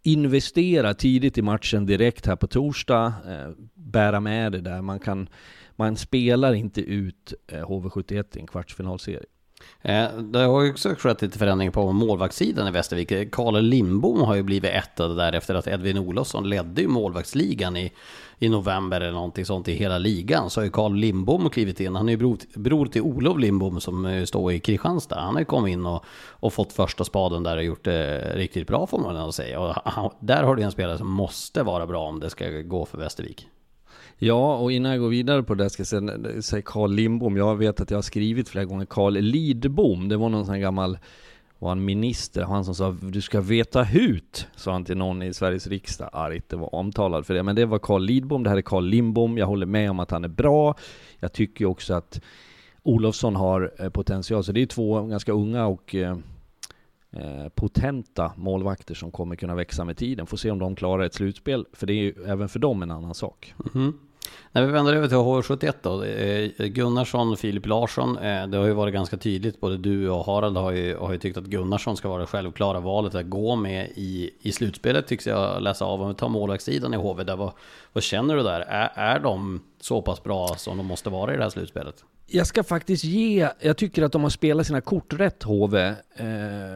[0.04, 4.82] investera tidigt i matchen direkt här på torsdag, eh, bära med det där.
[4.82, 5.30] Man, kan,
[5.82, 9.26] man spelar inte ut eh, HV71 i en kvartsfinalserie.
[9.82, 13.12] Eh, det har ju också skett lite förändringar på målvaktssidan i Västervik.
[13.12, 17.78] Eh, Karl Lindbom har ju blivit etta där efter att Edvin Olofsson ledde ju målvaktsligan
[17.78, 17.91] i,
[18.39, 20.50] i november eller någonting sånt i hela ligan.
[20.50, 21.96] Så har ju Karl Lindbom klivit in.
[21.96, 25.20] Han är ju bror, bror till Olof Lindbom som står i Kristianstad.
[25.20, 28.67] Han har ju kommit in och, och fått första spaden där och gjort det riktigt
[28.67, 29.60] bra får man ändå säga.
[29.60, 32.86] Och han, där har du en spelare som måste vara bra om det ska gå
[32.86, 33.48] för Västervik.
[34.24, 37.38] Ja, och innan jag går vidare på det ska jag säga, Carl Lindbom.
[37.38, 40.10] Jag vet att jag har skrivit flera gånger Carl Lidbom.
[40.10, 40.98] Det var någon sån här gammal,
[41.60, 45.34] var han minister, han som sa du ska veta hut, sa han till någon i
[45.34, 46.10] Sveriges riksdag.
[46.14, 47.44] Argt, det var omtalad för det.
[47.44, 49.38] Men det var Carl Lidbom, det här är Carl Lindbom.
[49.38, 50.76] Jag håller med om att han är bra.
[51.20, 52.22] Jag tycker ju också att
[52.84, 54.44] Olofsson har eh, potential.
[54.44, 56.18] Så det är två ganska unga och eh,
[57.12, 60.28] eh, potenta målvakter som kommer kunna växa med tiden.
[60.28, 62.92] Får se om de klarar ett slutspel, för det är ju även för dem en
[62.92, 63.54] annan sak.
[63.74, 63.94] Mhm.
[64.52, 66.04] När vi vänder över till H71 då.
[66.04, 68.18] Eh, Gunnarsson, Filip Larsson.
[68.18, 69.60] Eh, det har ju varit ganska tydligt.
[69.60, 72.80] Både du och Harald har ju, har ju tyckt att Gunnarsson ska vara det självklara
[72.80, 75.08] valet att gå med i, i slutspelet.
[75.08, 76.02] Tycks jag läsa av.
[76.02, 77.24] Om vi tar målvaktssidan i HV.
[77.24, 77.52] Där, vad,
[77.94, 78.60] vad känner du där?
[78.60, 82.04] Är, är de så pass bra som de måste vara i det här slutspelet?
[82.34, 85.78] Jag ska faktiskt ge, jag tycker att de har spelat sina kort rätt HV.
[86.15, 86.26] Eh,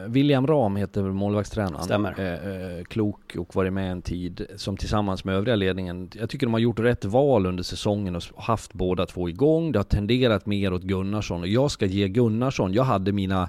[0.08, 1.84] William Ram heter målvaktstränaren.
[1.84, 2.14] Stämmer.
[2.20, 6.10] Eh, eh, klok och varit med en tid, som tillsammans med övriga ledningen.
[6.14, 9.72] Jag tycker de har gjort rätt val under säsongen och haft båda två igång.
[9.72, 13.48] Det har tenderat mer åt Gunnarsson och jag ska ge Gunnarsson, jag hade mina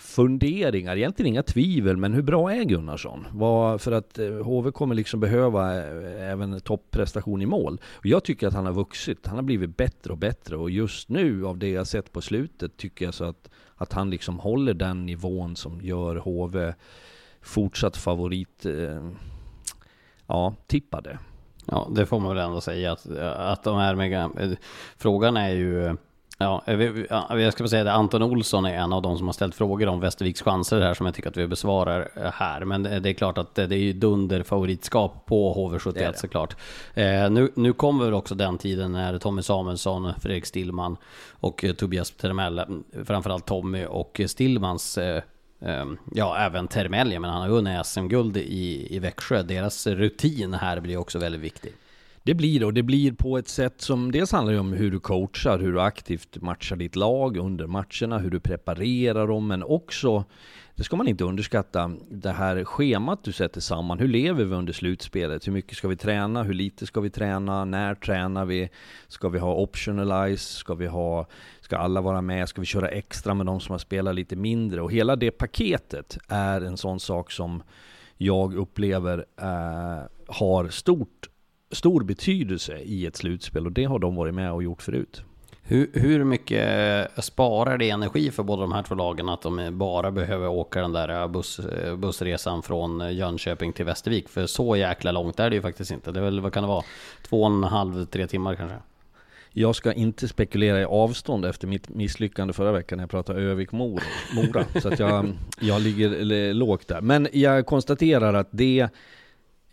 [0.00, 3.26] funderingar, egentligen inga tvivel, men hur bra är Gunnarsson?
[3.32, 7.80] Vad, för att eh, HV kommer liksom behöva eh, även topprestation i mål.
[7.92, 11.08] Och jag tycker att han har vuxit, han har blivit bättre och bättre och just
[11.08, 14.74] nu av det jag sett på slutet tycker jag så att, att han liksom håller
[14.74, 16.74] den nivån som gör HV
[17.40, 19.10] fortsatt favorit, eh,
[20.26, 21.18] ja, tippade.
[21.64, 24.12] Ja, det får man väl ändå säga att, att de är med.
[24.12, 24.58] Eh,
[24.96, 25.96] frågan är ju
[26.38, 26.62] Ja,
[27.30, 30.00] jag ska säga det, Anton Olsson är en av de som har ställt frågor om
[30.00, 32.64] Västerviks chanser här som jag tycker att vi besvarar eh, här.
[32.64, 36.18] Men det är klart att det är ju dunder favoritskap på HV71 det det.
[36.18, 36.56] såklart.
[36.94, 40.96] Eh, nu, nu kommer väl också den tiden när Tommy Samuelsson, Fredrik Stillman
[41.30, 42.62] och eh, Tobias Termell,
[43.04, 44.98] framförallt Tommy och Stillmans
[46.14, 49.42] Ja, även Termell, men han har vunnit SM-guld i, i Växjö.
[49.42, 51.72] Deras rutin här blir också väldigt viktig.
[52.22, 55.00] Det blir det och det blir på ett sätt som dels handlar om hur du
[55.00, 60.24] coachar, hur du aktivt matchar ditt lag under matcherna, hur du preparerar dem, men också,
[60.74, 63.98] det ska man inte underskatta, det här schemat du sätter samman.
[63.98, 65.46] Hur lever vi under slutspelet?
[65.46, 66.42] Hur mycket ska vi träna?
[66.42, 67.64] Hur lite ska vi träna?
[67.64, 68.68] När tränar vi?
[69.08, 70.54] Ska vi ha optionalize?
[70.58, 71.26] Ska vi ha,
[71.60, 72.48] ska alla vara med?
[72.48, 74.82] Ska vi köra extra med de som har spelat lite mindre?
[74.82, 77.62] Och hela det paketet är en sån sak som
[78.16, 81.28] jag upplever eh, har stort
[81.70, 85.22] stor betydelse i ett slutspel och det har de varit med och gjort förut.
[85.62, 90.10] Hur, hur mycket sparar det energi för båda de här två lagen att de bara
[90.10, 91.60] behöver åka den där buss,
[91.96, 94.28] bussresan från Jönköping till Västervik?
[94.28, 96.12] För så jäkla långt är det ju faktiskt inte.
[96.12, 96.84] Det är väl, vad kan det vara?
[97.28, 98.76] Två och en halv, tre timmar kanske?
[99.52, 104.02] Jag ska inte spekulera i avstånd efter mitt misslyckande förra veckan när jag pratade Övik-Mora.
[104.82, 107.00] så att jag, jag ligger lågt där.
[107.00, 108.88] Men jag konstaterar att det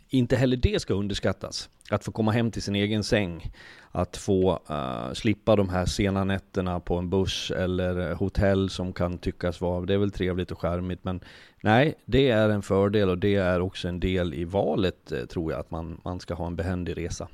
[0.09, 1.69] inte heller det ska underskattas.
[1.89, 3.51] Att få komma hem till sin egen säng,
[3.91, 9.17] att få uh, slippa de här sena nätterna på en buss eller hotell som kan
[9.17, 11.19] tyckas vara, det är väl trevligt och charmigt men
[11.61, 15.51] nej, det är en fördel och det är också en del i valet eh, tror
[15.51, 17.27] jag, att man, man ska ha en behändig resa.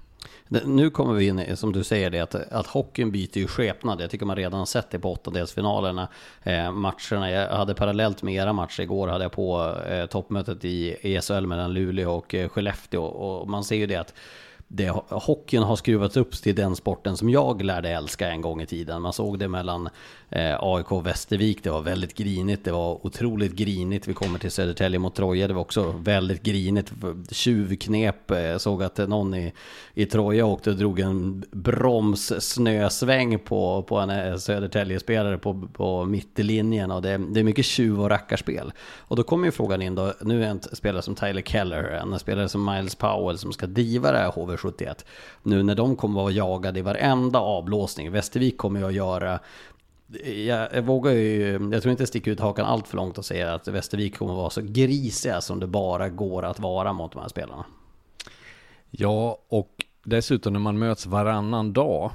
[0.66, 4.02] Nu kommer vi in i, som du säger, det att, att hockeyn byter ju skepnad.
[4.02, 6.08] Jag tycker man redan har sett det på åttondelsfinalerna.
[6.44, 10.98] Eh, matcherna, jag hade parallellt med era matcher igår, hade jag på eh, toppmötet i
[11.02, 13.04] ESL mellan Luleå och eh, Skellefteå.
[13.04, 14.14] Och man ser ju det att
[14.68, 18.66] det, hockeyn har skruvats upp till den sporten som jag lärde älska en gång i
[18.66, 19.02] tiden.
[19.02, 19.90] Man såg det mellan
[20.30, 24.08] eh, AIK och Västervik, det var väldigt grinigt, det var otroligt grinigt.
[24.08, 26.94] Vi kommer till Södertälje mot Troja, det var också väldigt grinigt.
[27.32, 29.54] Tjuvknep, jag såg att någon i,
[29.94, 36.92] i Troja åkte och drog en bromssnösväng på, på en eh, Södertälje-spelare på, på mittlinjen.
[36.92, 38.72] Och det, det är mycket tjuv och rackarspel.
[38.98, 42.20] Och då kommer ju frågan in då, nu är en spelare som Tyler Keller, en
[42.20, 44.53] spelare som Miles Powell som ska diva det här HV.
[44.58, 45.06] 71.
[45.44, 49.40] Nu när de kommer att vara jagade i varenda avblåsning, Västervik kommer ju att göra
[50.48, 53.26] jag, jag vågar ju, jag tror inte jag sticker ut hakan allt för långt och
[53.26, 57.12] säger att Västervik kommer att vara så grisiga som det bara går att vara mot
[57.12, 57.66] de här spelarna.
[58.90, 62.12] Ja, och dessutom när man möts varannan dag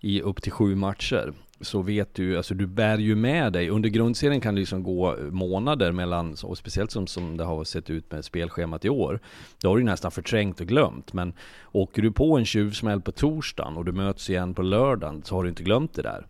[0.00, 3.70] i upp till sju matcher så vet du, alltså du bär ju med dig.
[3.70, 7.90] Under grundserien kan det liksom gå månader mellan, och speciellt som, som det har sett
[7.90, 9.20] ut med spelschemat i år.
[9.62, 11.12] Då har du nästan förträngt och glömt.
[11.12, 11.32] Men
[11.72, 15.42] åker du på en tjuvsmäll på torsdagen och du möts igen på lördagen så har
[15.42, 16.26] du inte glömt det där.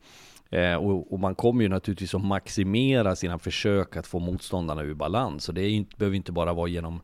[0.51, 4.95] Eh, och, och, man kommer ju naturligtvis att maximera sina försök att få motståndarna ur
[4.95, 5.49] balans.
[5.49, 7.01] Och det är inte, behöver inte bara vara genom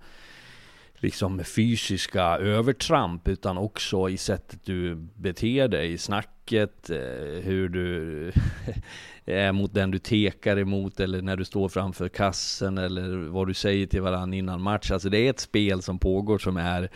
[1.02, 6.96] liksom fysiska övertramp utan också i sättet du beter dig, i snacket, eh,
[7.42, 8.32] hur du
[9.24, 13.54] är mot den du tekar emot eller när du står framför kassen eller vad du
[13.54, 14.90] säger till varandra innan match.
[14.90, 16.90] Alltså det är ett spel som pågår som är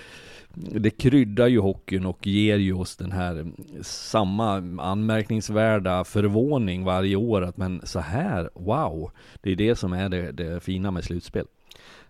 [0.57, 3.47] det kryddar ju hockeyn och ger ju oss den här
[3.83, 9.11] samma anmärkningsvärda förvåning varje år att men så här, wow,
[9.43, 11.47] det är det som är det, det fina med slutspel.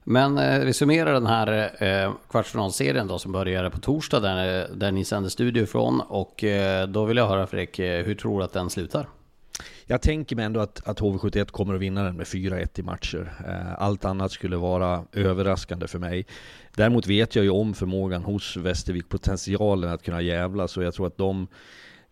[0.08, 4.92] Men eh, vi summerar den här eh, kvartsfinalserien då som börjar på torsdag där, där
[4.92, 8.44] ni sänder studio ifrån och eh, då vill jag höra Fredrik, eh, hur tror du
[8.44, 9.08] att den slutar?
[9.86, 13.32] Jag tänker mig ändå att, att HV71 kommer att vinna den med 4-1 i matcher.
[13.48, 16.26] Eh, allt annat skulle vara överraskande för mig.
[16.76, 21.06] Däremot vet jag ju om förmågan hos Västervik, potentialen att kunna jävla, så jag tror
[21.06, 21.46] att de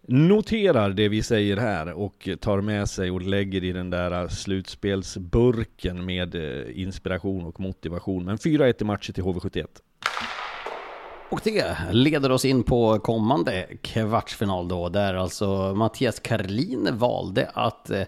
[0.09, 6.05] noterar det vi säger här och tar med sig och lägger i den där slutspelsburken
[6.05, 8.25] med eh, inspiration och motivation.
[8.25, 9.67] Men 4-1 i matcher till HV71.
[11.31, 17.90] Och det leder oss in på kommande kvartsfinal då, där alltså Mattias Karlin valde att
[17.90, 18.03] eh,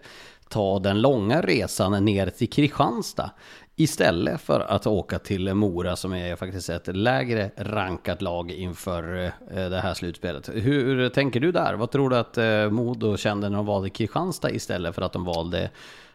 [0.48, 3.30] ta den långa resan ner till Kristianstad
[3.76, 9.30] istället för att åka till Mora som är faktiskt ett lägre rankat lag inför eh,
[9.70, 10.48] det här slutspelet.
[10.52, 11.74] Hur tänker du där?
[11.74, 15.24] Vad tror du att eh, Modo kände när de valde Kristianstad istället för att de
[15.24, 15.70] valde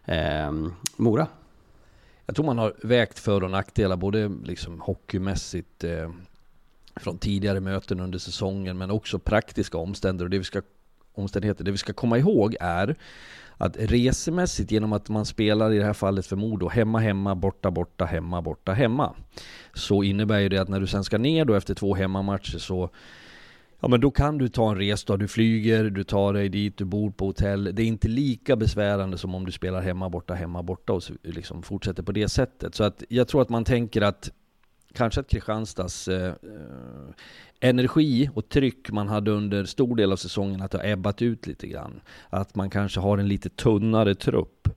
[0.05, 0.51] eh,
[0.95, 1.27] Mora?
[2.25, 6.11] Jag tror man har vägt för och nackdelar både liksom hockeymässigt eh,
[6.95, 10.25] från tidigare möten under säsongen men också praktiska omständigheter.
[10.25, 10.61] Och det vi ska,
[11.13, 11.63] omständigheter.
[11.63, 12.95] Det vi ska komma ihåg är
[13.61, 17.71] att resemässigt genom att man spelar i det här fallet för Modo hemma, hemma, borta,
[17.71, 19.15] borta, hemma, borta, hemma.
[19.73, 22.89] Så innebär ju det att när du sen ska ner då efter två hemmamatcher så
[23.83, 26.85] Ja men då kan du ta en resdag, du flyger, du tar dig dit, du
[26.85, 27.75] bor på hotell.
[27.75, 31.63] Det är inte lika besvärande som om du spelar hemma, borta, hemma, borta och liksom
[31.63, 32.75] fortsätter på det sättet.
[32.75, 34.31] Så att jag tror att man tänker att
[34.93, 37.13] kanske att Kristianstads eh, eh,
[37.59, 41.47] energi och tryck man hade under stor del av säsongen att det har ebbat ut
[41.47, 42.01] lite grann.
[42.29, 44.67] Att man kanske har en lite tunnare trupp.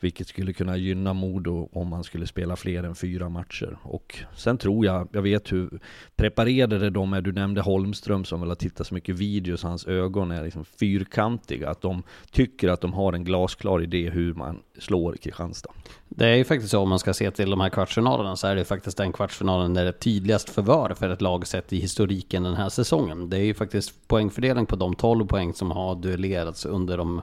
[0.00, 3.78] Vilket skulle kunna gynna Modo om man skulle spela fler än fyra matcher.
[3.82, 5.80] Och sen tror jag, jag vet hur
[6.16, 7.20] preparerade de är.
[7.20, 11.70] Du nämnde Holmström som väl har tittat så mycket videos, hans ögon är liksom fyrkantiga.
[11.70, 15.70] Att de tycker att de har en glasklar idé hur man slår Kristianstad.
[16.16, 18.56] Det är ju faktiskt så om man ska se till de här kvartsfinalerna så är
[18.56, 22.42] det faktiskt den kvartsfinalen där det är tydligast förvar för ett lag sett i historiken
[22.42, 23.30] den här säsongen.
[23.30, 27.22] Det är ju faktiskt poängfördelning på de 12 poäng som har duellerats under de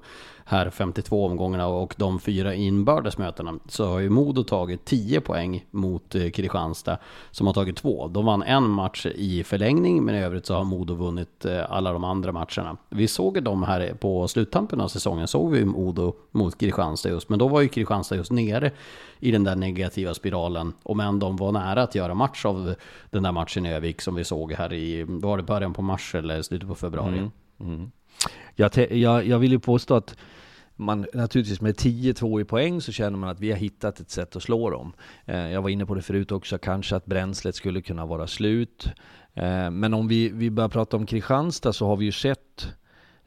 [0.51, 5.65] här 52 omgångarna och de fyra inbördes mötena så har ju Modo tagit 10 poäng
[5.71, 6.97] mot eh, Kristianstad
[7.31, 8.07] som har tagit två.
[8.07, 11.93] De vann en match i förlängning men i övrigt så har Modo vunnit eh, alla
[11.93, 12.77] de andra matcherna.
[12.89, 17.39] Vi såg dem här på sluttampen av säsongen, såg vi Modo mot Kristianstad just, men
[17.39, 18.71] då var ju Kristianstad just nere
[19.19, 20.73] i den där negativa spiralen.
[20.83, 22.75] Och men de var nära att göra match av
[23.09, 26.15] den där matchen i Övik som vi såg här i, var det början på mars
[26.15, 27.17] eller slutet på februari?
[27.17, 27.31] Mm.
[27.59, 27.91] Mm.
[28.55, 30.15] Jag, jag, jag vill ju påstå att
[30.75, 34.35] man naturligtvis med 10-2 i poäng så känner man att vi har hittat ett sätt
[34.35, 34.93] att slå dem.
[35.25, 38.87] Eh, jag var inne på det förut också, kanske att bränslet skulle kunna vara slut.
[39.33, 42.67] Eh, men om vi, vi börjar prata om Kristianstad så har vi ju sett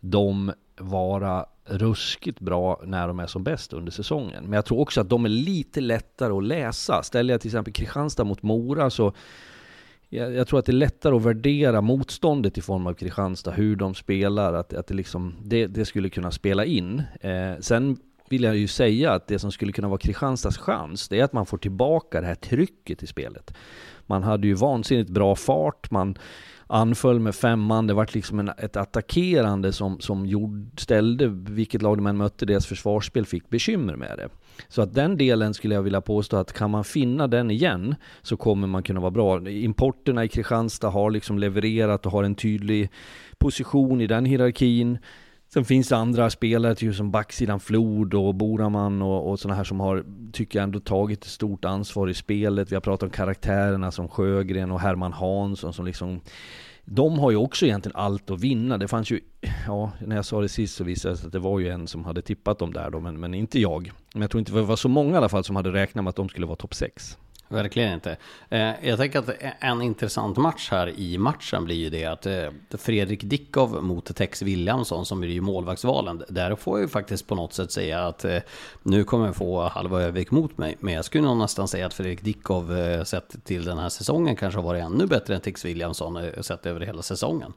[0.01, 4.45] dem vara ruskigt bra när de är som bäst under säsongen.
[4.45, 7.03] Men jag tror också att de är lite lättare att läsa.
[7.03, 9.13] Ställer jag till exempel Kristianstad mot Mora så
[10.09, 13.77] jag, jag, tror att det är lättare att värdera motståndet i form av Kristianstad, hur
[13.77, 17.03] de spelar, att, att det, liksom, det, det skulle kunna spela in.
[17.21, 17.97] Eh, sen
[18.29, 21.33] vill jag ju säga att det som skulle kunna vara Kristianstads chans, det är att
[21.33, 23.55] man får tillbaka det här trycket i spelet.
[24.07, 26.19] Man hade ju vansinnigt bra fart, man
[26.67, 31.83] anföll med fem man, det var liksom en, ett attackerande som, som gjord, ställde, vilket
[31.83, 34.29] lag de än mötte, deras försvarsspel fick bekymmer med det.
[34.69, 38.37] Så att den delen skulle jag vilja påstå att kan man finna den igen så
[38.37, 39.49] kommer man kunna vara bra.
[39.49, 42.91] Importerna i Kristianstad har liksom levererat och har en tydlig
[43.39, 44.99] position i den hierarkin.
[45.55, 49.65] Sen finns det andra spelare, typ som backsidan Flod och Boraman och, och sådana här
[49.65, 52.73] som har, tycker jag ändå tagit ett stort ansvar i spelet.
[52.73, 56.21] Vi har pratat om karaktärerna som Sjögren och Herman Hansson som liksom
[56.85, 58.79] de har ju också egentligen allt att vinna.
[58.79, 59.21] Det fanns ju,
[59.67, 61.87] ja, när jag sa det sist så visade det sig att det var ju en
[61.87, 63.93] som hade tippat dem där då, men, men inte jag.
[64.13, 66.09] Men jag tror inte det var så många i alla fall som hade räknat med
[66.09, 67.19] att de skulle vara topp 6.
[67.49, 68.17] Verkligen inte.
[68.49, 69.31] Eh, jag tänker att
[69.61, 74.43] en intressant match här i matchen blir ju det att eh, Fredrik Dickov mot Tex
[74.43, 76.23] Williamson som är ju målvaktsvalen.
[76.29, 78.39] Där får jag ju faktiskt på något sätt säga att eh,
[78.83, 80.77] nu kommer jag få halva Övik mot mig.
[80.81, 84.37] Men jag skulle nog nästan säga att Fredrik Dickov eh, sett till den här säsongen
[84.37, 87.53] kanske har varit ännu bättre än Tex Williamson eh, sett över hela säsongen.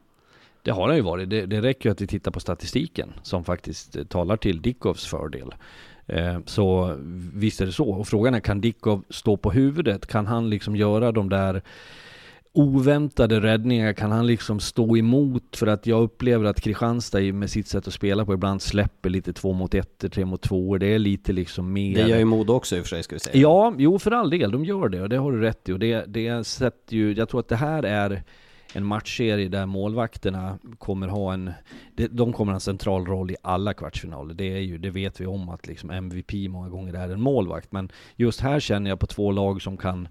[0.62, 1.30] Det har han ju varit.
[1.30, 5.06] Det, det räcker ju att vi tittar på statistiken som faktiskt eh, talar till Dickovs
[5.06, 5.54] fördel.
[6.08, 6.96] Eh, så
[7.34, 7.90] visst är det så.
[7.90, 10.08] Och frågan är, kan Dickov stå på huvudet?
[10.08, 11.62] Kan han liksom göra de där
[12.54, 13.94] oväntade räddningar?
[13.94, 15.56] Kan han liksom stå emot?
[15.56, 19.34] För att jag upplever att Kristianstad med sitt sätt att spela på ibland släpper lite
[19.34, 20.78] två mot ett, tre mot två.
[20.78, 21.96] Det är lite liksom mer...
[21.96, 23.42] Det gör ju Modo också i och för sig, ska vi säga.
[23.42, 25.72] Ja, jo för all del, de gör det och det har du rätt i.
[25.72, 28.24] Och det, det sätter ju, jag tror att det här är
[28.74, 31.52] en matchserie där målvakterna kommer ha en,
[32.10, 34.34] de kommer ha en central roll i alla kvartsfinaler.
[34.34, 37.72] Det, är ju, det vet vi om att liksom MVP många gånger är en målvakt.
[37.72, 40.08] Men just här känner jag på två lag som kan,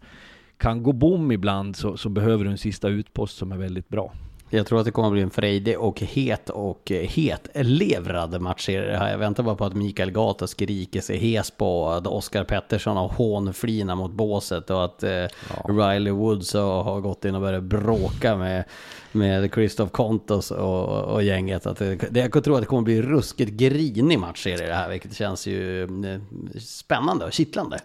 [0.57, 4.13] kan gå bom ibland så, så behöver du en sista utpost som är väldigt bra.
[4.51, 8.69] Jag tror att det kommer att bli en frejdig och het och het levrad match.
[8.69, 13.09] Jag väntar bara på att Mikael Gata skriker sig hes på att Oskar Pettersson har
[13.09, 15.29] hånflina mot båset och att eh, ja.
[15.69, 18.65] Riley Woods har gått in och börjat bråka med,
[19.13, 21.67] med Christoph Kontos och, och gänget.
[21.67, 24.89] Att det, jag tror att det kommer att bli ruskigt grinig match i det här,
[24.89, 26.21] vilket känns ju eh,
[26.61, 27.79] spännande och kittlande.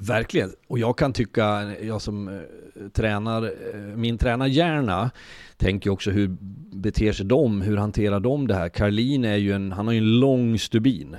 [0.00, 0.50] Verkligen.
[0.66, 5.10] Och jag kan tycka, jag som eh, tränar, eh, min tränarhjärna
[5.56, 6.36] tänker också hur
[6.72, 8.68] beter sig de, hur hanterar de det här?
[8.68, 11.16] Karlin är ju en, han har ju en lång stubin.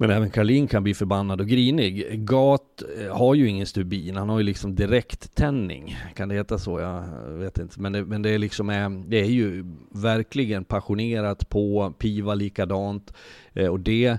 [0.00, 2.24] Men även Karlin kan bli förbannad och grinig.
[2.24, 5.96] Gat eh, har ju ingen stubin, han har ju liksom direkt tändning.
[6.14, 6.80] Kan det heta så?
[6.80, 7.02] Jag
[7.38, 7.80] vet inte.
[7.80, 13.12] Men det, men det är liksom, är, det är ju verkligen passionerat på, piva likadant.
[13.52, 14.18] Eh, och det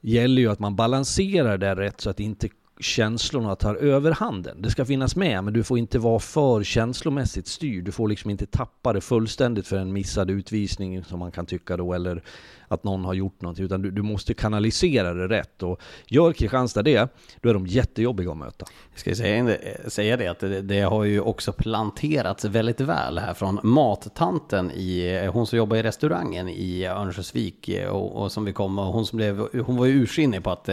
[0.00, 2.48] gäller ju att man balanserar det rätt så att inte
[2.80, 4.62] känslorna tar överhanden.
[4.62, 7.84] Det ska finnas med, men du får inte vara för känslomässigt styrd.
[7.84, 11.76] Du får liksom inte tappa det fullständigt för en missad utvisning som man kan tycka
[11.76, 12.22] då, eller
[12.68, 15.62] att någon har gjort någonting, utan du, du måste kanalisera det rätt.
[15.62, 17.08] Och gör Kristianstad det,
[17.40, 18.66] då är de jättejobbiga att möta.
[18.90, 19.56] Jag ska säga,
[19.88, 25.26] säga det att det, det, har ju också planterats väldigt väl här från mattanten i,
[25.32, 29.48] hon som jobbar i restaurangen i Örnsköldsvik och, och som vi kom, hon som blev,
[29.66, 30.68] hon var ju ursinnig på att,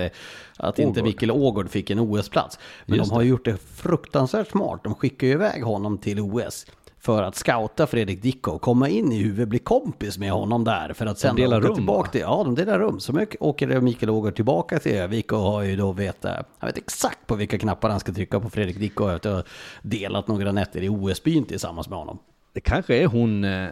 [0.57, 2.59] att inte Mikkel Ågård fick en OS-plats.
[2.85, 3.27] Men Just de har det.
[3.27, 6.65] gjort det fruktansvärt smart, de skickar ju iväg honom till OS
[7.01, 11.05] för att scouta Fredrik Dicko, komma in i huvudet, bli kompis med honom där för
[11.05, 12.99] att sen de delar rum, tillbaka till, Ja, de delar rum.
[12.99, 16.17] Så åker Mikael Ågård tillbaka till Övik och har ju då vet,
[16.59, 19.43] jag vet exakt på vilka knappar han ska trycka på Fredrik Dicko efter att ha
[19.81, 22.19] delat några nätter i OS-byn tillsammans med honom.
[22.53, 23.69] Det kanske är hon, eh,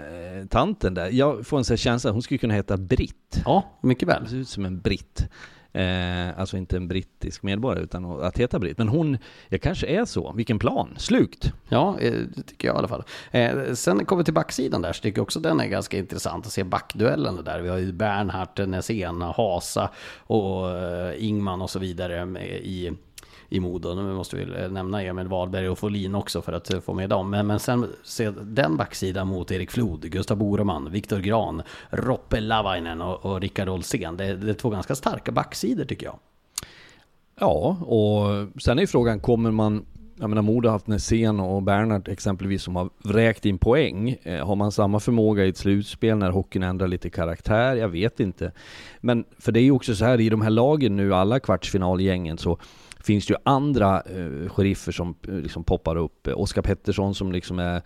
[0.50, 1.10] tanten där.
[1.12, 3.42] Jag får en sån känsla, hon skulle kunna heta Britt.
[3.46, 4.24] Ja, mycket väl.
[4.24, 5.28] Det ser ut som en britt.
[5.74, 8.78] Eh, alltså inte en brittisk medborgare utan att heta britt.
[8.78, 9.18] Men hon,
[9.50, 10.34] jag kanske är så.
[10.34, 10.94] Vilken plan.
[10.98, 11.54] Slukt.
[11.70, 13.04] Ja, eh, det tycker jag i alla fall.
[13.32, 16.46] Eh, sen kommer vi till backsidan där så tycker jag också den är ganska intressant
[16.46, 17.62] att se backduellen där.
[17.62, 22.92] Vi har ju Bernhardt, Näsén, Hasa och eh, Ingman och så vidare i
[23.50, 23.95] i Modo.
[23.95, 27.30] Nu måste vi nämna Emil Wahlberg och Folin också för att få med dem.
[27.30, 33.02] Men, men sen se den backsidan mot Erik Flod, Gustav Boreman, Viktor Gran, Roppe Lavainen
[33.02, 34.18] och, och Rickard Olsén.
[34.18, 36.20] Det, det är två ganska starka backsidor tycker jag.
[37.39, 39.86] Ja, och sen är frågan, kommer man
[40.22, 44.16] jag menar Modo har haft Nässén och Bernhard exempelvis som har vräkt in poäng.
[44.24, 47.76] Eh, har man samma förmåga i ett slutspel när hockeyn ändrar lite karaktär?
[47.76, 48.52] Jag vet inte.
[49.02, 52.38] Men för det är ju också så här i de här lagen nu, alla kvartsfinalgängen,
[52.38, 52.60] så
[53.04, 56.28] finns det ju andra eh, sheriffer som eh, liksom poppar upp.
[56.28, 57.82] Oskar Pettersson som liksom är,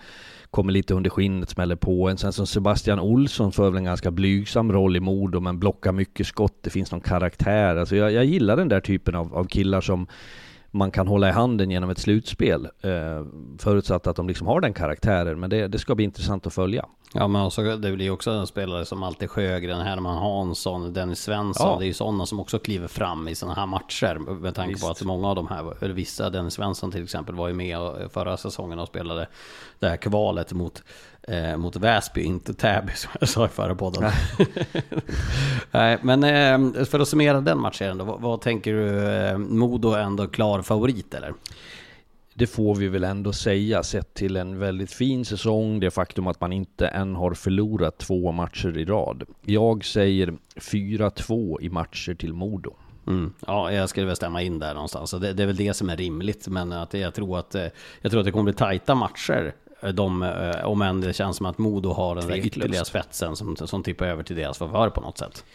[0.51, 2.17] kommer lite under skinnet, smäller på en.
[2.17, 6.27] Sen som Sebastian Olsson för väl en ganska blygsam roll i Modo, men blockar mycket
[6.27, 6.57] skott.
[6.61, 7.75] Det finns någon karaktär.
[7.75, 10.07] Alltså jag, jag gillar den där typen av, av killar som
[10.71, 12.67] man kan hålla i handen genom ett slutspel.
[12.81, 13.25] Eh,
[13.59, 16.85] förutsatt att de liksom har den karaktären, men det, det ska bli intressant att följa.
[17.15, 21.69] Ja, men också, det blir också en spelare som alltid Sjögren, Herman Hansson, Dennis Svensson.
[21.69, 21.79] Ja.
[21.79, 24.15] Det är ju sådana som också kliver fram i sådana här matcher.
[24.15, 24.85] Med tanke Visst.
[24.85, 27.77] på att många av de här, eller vissa, Dennis Svensson till exempel, var ju med
[28.13, 29.27] förra säsongen och spelade
[29.79, 30.83] det här kvalet mot
[31.27, 34.11] eh, mot Väsby, inte Täby som jag sa i förra podden.
[35.71, 39.07] Nej, men eh, för att summera den matchen då, vad, vad tänker du?
[39.07, 41.33] Eh, Modo ändå klar favorit eller?
[42.33, 45.79] Det får vi väl ändå säga sett till en väldigt fin säsong.
[45.79, 49.23] Det faktum att man inte än har förlorat två matcher i rad.
[49.41, 52.73] Jag säger 4-2 i matcher till Modo.
[53.07, 53.33] Mm.
[53.47, 55.11] Ja, jag skulle väl stämma in där någonstans.
[55.11, 56.47] Det, det, är väl det som är rimligt.
[56.47, 57.67] Men att jag, tror att, eh,
[58.01, 59.53] jag tror att det kommer bli tajta matcher
[59.91, 63.55] de, eh, om än det känns som att Modo har den där ytterligare spetsen som,
[63.55, 65.45] som tippar över till deras favör på något sätt.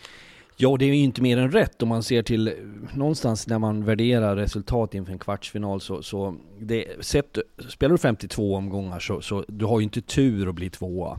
[0.60, 2.54] Ja, det är ju inte mer än rätt om man ser till eh,
[2.94, 7.38] någonstans när man värderar resultat inför en kvartsfinal så, så det, sett,
[7.68, 11.18] spelar du 52 omgångar så, så du har ju inte tur att bli tvåa.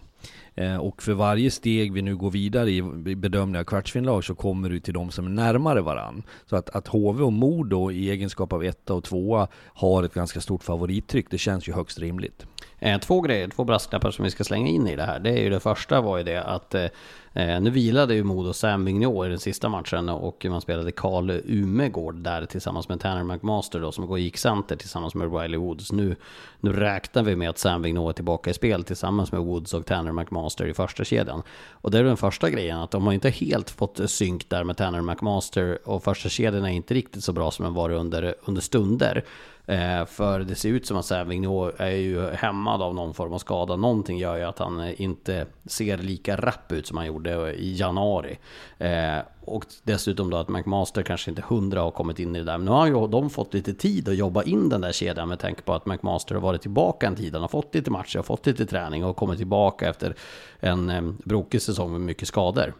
[0.55, 2.81] Eh, och för varje steg vi nu går vidare i
[3.15, 6.23] bedömning av kvartsfinal så kommer du till de som är närmare varann.
[6.45, 10.41] Så att, att HV och Modo i egenskap av etta och tvåa har ett ganska
[10.41, 12.45] stort favorittryck, det känns ju högst rimligt.
[12.79, 15.19] Eh, två grejer, två brasklappar som vi ska slänga in i det här.
[15.19, 16.85] Det är ju det första var ju det att eh,
[17.33, 21.31] eh nu vilade ju Modo Sam Vigneault i den sista matchen och man spelade Karl
[21.45, 25.91] Umegård där tillsammans med Tanner McMaster då som gick center tillsammans med Riley Woods.
[25.91, 26.15] Nu,
[26.59, 29.85] nu räknar vi med att Sam Vigneault är tillbaka i spel tillsammans med Woods och
[29.85, 31.43] Tanner McMaster i första kedjan.
[31.71, 34.77] Och det är den första grejen, att de har inte helt fått synk där med
[34.77, 38.61] Tanner McMaster och första kedjan är inte riktigt så bra som den var under, under
[38.61, 39.23] stunder.
[39.69, 43.37] Eh, för det ser ut som att Sävigno är ju hämmad av någon form av
[43.37, 43.75] skada.
[43.75, 48.39] Någonting gör ju att han inte ser lika rapp ut som han gjorde i januari.
[48.77, 52.57] Eh, och dessutom då att McMaster kanske inte hundra har kommit in i det där.
[52.57, 55.39] Men nu har ju de fått lite tid att jobba in den där kedjan med
[55.39, 57.33] tanke på att McMaster har varit tillbaka en tid.
[57.33, 60.15] Han har fått lite matcher, har fått lite träning och kommit tillbaka efter
[60.59, 62.73] en eh, brokig säsong med mycket skador.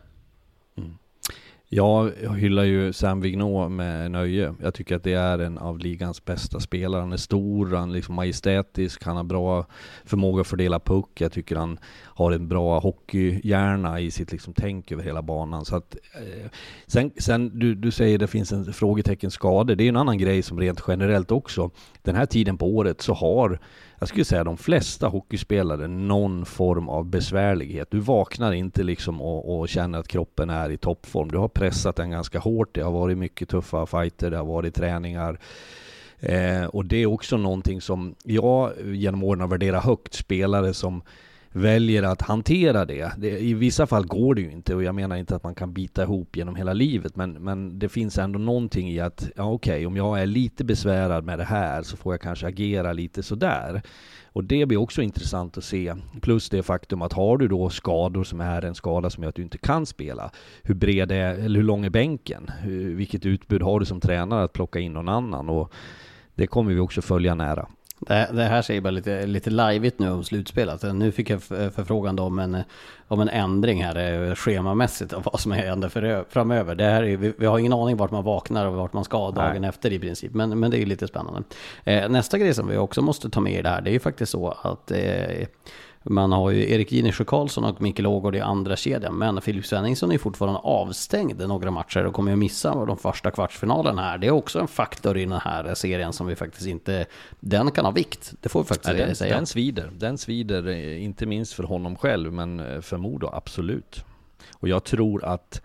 [0.77, 0.97] Mm.
[1.71, 4.55] Jag hyllar ju Sam Vignot med nöje.
[4.61, 7.01] Jag tycker att det är en av ligans bästa spelare.
[7.01, 9.65] Han är stor, han är liksom majestätisk, han har bra
[10.05, 11.21] förmåga att fördela puck.
[11.21, 15.65] Jag tycker han har en bra hockeyhjärna i sitt liksom tänk över hela banan.
[15.65, 16.49] Så att, eh,
[16.87, 19.75] sen, sen du, du säger det finns en frågetecken skador.
[19.75, 21.71] Det är en annan grej som rent generellt också.
[22.01, 23.59] Den här tiden på året så har
[23.99, 27.87] jag skulle säga de flesta hockeyspelare någon form av besvärlighet.
[27.91, 31.31] Du vaknar inte liksom och, och, känner att kroppen är i toppform.
[31.31, 32.75] Du har pressat den ganska hårt.
[32.75, 35.39] Det har varit mycket tuffa fighter, det har varit träningar.
[36.19, 40.13] Eh, och det är också någonting som jag genom åren har värderat högt.
[40.13, 41.01] Spelare som
[41.59, 43.11] väljer att hantera det.
[43.17, 43.39] det.
[43.39, 46.03] I vissa fall går det ju inte och jag menar inte att man kan bita
[46.03, 49.85] ihop genom hela livet men, men det finns ändå någonting i att, ja okej, okay,
[49.85, 53.81] om jag är lite besvärad med det här så får jag kanske agera lite sådär.
[54.33, 55.95] Och det blir också intressant att se.
[56.21, 59.35] Plus det faktum att har du då skador som är en skada som gör att
[59.35, 60.31] du inte kan spela.
[60.63, 62.51] Hur bred är, eller hur lång är bänken?
[62.59, 65.49] Hur, vilket utbud har du som tränare att plocka in någon annan?
[65.49, 65.73] Och
[66.35, 67.67] det kommer vi också följa nära.
[67.99, 70.83] Det, det här säger bara lite, lite lajvigt nu om slutspelet.
[70.93, 72.57] Nu fick jag förfrågan om en,
[73.07, 76.75] om en ändring här eh, schemamässigt av vad som händer för, framöver.
[76.75, 79.31] Det här är, vi, vi, har ingen aning vart man vaknar och vart man ska
[79.31, 79.69] dagen Nej.
[79.69, 80.33] efter i princip.
[80.33, 81.43] Men, men det är lite spännande.
[81.83, 83.99] Eh, nästa grej som vi också måste ta med i det här, det är ju
[83.99, 85.47] faktiskt så att eh,
[86.03, 89.17] man har ju Erik Ginesjö Karlsson och Mikael Ågård i andra kedjan.
[89.17, 94.01] Men Filip Svenningsson är fortfarande avstängd några matcher och kommer ju missa de första kvartsfinalerna
[94.01, 94.17] här.
[94.17, 97.05] Det är också en faktor i den här serien som vi faktiskt inte...
[97.39, 99.35] Den kan ha vikt, det får vi faktiskt ja, den, säga.
[99.35, 104.05] Den svider, den svider eh, inte minst för honom själv men eh, för Modo absolut.
[104.53, 105.61] Och jag tror att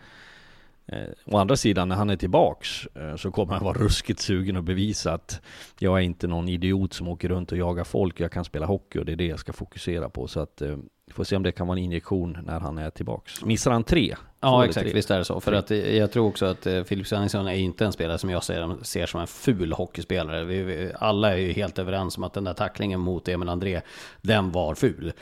[0.87, 4.57] Eh, å andra sidan, när han är tillbaks eh, så kommer han vara ruskigt sugen
[4.57, 5.41] att bevisa att
[5.79, 8.21] jag är inte någon idiot som åker runt och jagar folk.
[8.21, 10.29] Jag kan spela hockey och det är det jag ska fokusera på.
[10.29, 10.77] Så att eh,
[11.07, 13.45] vi får se om det kan vara en injektion när han är tillbaks.
[13.45, 14.15] Missar han tre?
[14.41, 14.85] Ja, exakt.
[14.85, 14.95] Tre.
[14.95, 15.41] Visst är det så.
[15.41, 18.77] För att jag tror också att Filip Svenningsson är inte en spelare som jag ser,
[18.83, 20.45] ser som en ful hockeyspelare.
[20.45, 23.81] Vi, vi, alla är ju helt överens om att den där tacklingen mot Emil André,
[24.21, 25.13] den var ful.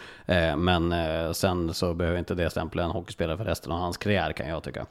[0.56, 0.94] Men
[1.34, 4.62] sen så behöver inte det stämpla en hockeyspelare för resten av hans karriär kan jag
[4.62, 4.86] tycka.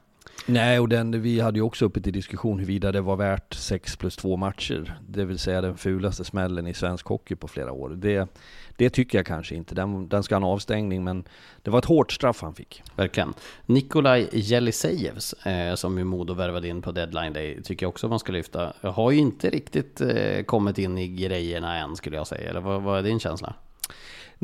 [0.46, 3.96] Nej, och den, vi hade ju också uppe till diskussion huruvida det var värt 6
[3.96, 4.98] plus 2 matcher.
[5.08, 7.90] Det vill säga den fulaste smällen i svensk hockey på flera år.
[7.90, 8.28] Det,
[8.76, 9.74] det tycker jag kanske inte.
[9.74, 11.24] Den, den ska ha en avstängning, men
[11.62, 12.82] det var ett hårt straff han fick.
[12.96, 13.34] Verkligen.
[13.66, 18.18] Nikolaj Jelisejevs, eh, som ju Modo värvade in på deadline day, tycker jag också man
[18.18, 18.72] ska lyfta.
[18.80, 22.50] Har ju inte riktigt eh, kommit in i grejerna än, skulle jag säga.
[22.50, 23.54] Eller vad, vad är din känsla?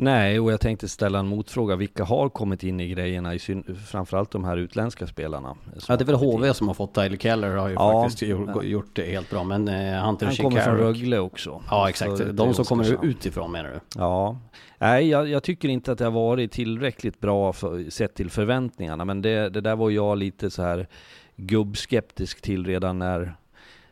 [0.01, 1.75] Nej, och jag tänkte ställa en motfråga.
[1.75, 3.39] Vilka har kommit in i grejerna, i
[3.87, 5.55] framförallt de här utländska spelarna?
[5.87, 8.63] Ja, det är väl HV som har fått Tyler Keller, har ju ja, faktiskt gjort,
[8.63, 9.43] gjort, det helt bra.
[9.43, 11.63] Men eh, Hunter Han kommer från Rögle också.
[11.69, 12.21] Ja, exakt.
[12.31, 13.79] De som kommer utifrån menar du?
[13.95, 14.37] Ja.
[14.77, 19.05] Nej, jag, jag, tycker inte att det har varit tillräckligt bra för, sett till förväntningarna.
[19.05, 20.87] Men det, det där var jag lite så här
[21.35, 23.35] gubbskeptisk till redan när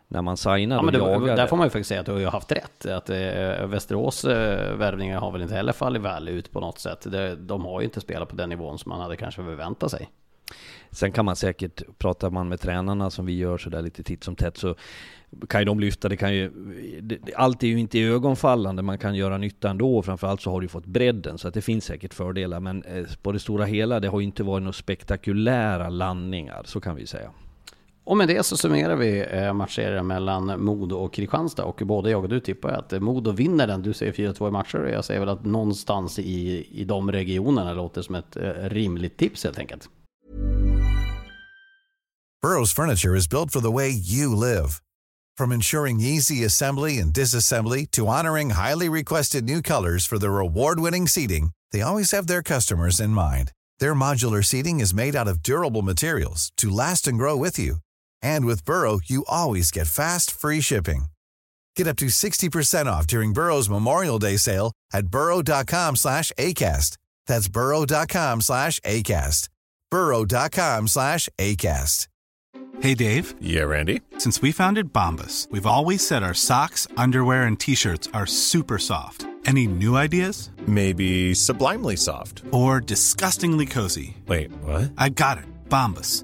[0.07, 2.11] när man signar ja, men det, och Där får man ju faktiskt säga att du
[2.11, 2.85] har haft rätt.
[2.85, 7.11] Att eh, Västerås eh, värvningar har väl inte heller fallit väl ut på något sätt.
[7.11, 10.09] Det, de har ju inte spelat på den nivån som man hade kanske förväntat sig.
[10.91, 14.35] Sen kan man säkert, pratar man med tränarna som vi gör sådär lite titt som
[14.35, 14.75] tätt så
[15.49, 16.49] kan ju de lyfta, det kan ju,
[17.01, 20.67] det, allt är ju inte ögonfallande, man kan göra nytta ändå, framförallt så har du
[20.67, 24.07] fått bredden, så att det finns säkert fördelar, men eh, på det stora hela, det
[24.07, 27.31] har ju inte varit några spektakulära landningar, så kan vi säga.
[28.07, 31.63] Och med det så summerar vi eh, matchserien mellan Modo och Kristianstad.
[31.63, 33.81] Och både jag och du tippar att Modo vinner den.
[33.81, 37.73] Du säger 4-2 i matcher och jag säger väl att någonstans i, i de regionerna
[37.73, 39.89] låter som ett eh, rimligt tips helt enkelt.
[42.41, 44.69] Burrows furniture is built for the way you live.
[45.37, 51.07] From ensuring easy assembly and disassembly to honoring highly requested new colors for their award-winning
[51.07, 53.51] seating, they always have their customers in mind.
[53.79, 57.77] Their modular seating is made out of durable materials to last and grow with you.
[58.21, 61.05] And with Burrow, you always get fast, free shipping.
[61.75, 66.97] Get up to 60% off during Burrow's Memorial Day sale at burrow.com slash ACAST.
[67.27, 69.49] That's burrow.com slash ACAST.
[69.91, 72.07] burrow.com slash ACAST.
[72.79, 73.33] Hey, Dave.
[73.41, 74.01] Yeah, Randy.
[74.19, 79.25] Since we founded Bombus, we've always said our socks, underwear, and T-shirts are super soft.
[79.45, 80.51] Any new ideas?
[80.67, 82.43] Maybe sublimely soft.
[82.51, 84.17] Or disgustingly cozy.
[84.27, 84.91] Wait, what?
[84.97, 85.45] I got it.
[85.69, 86.23] Bombus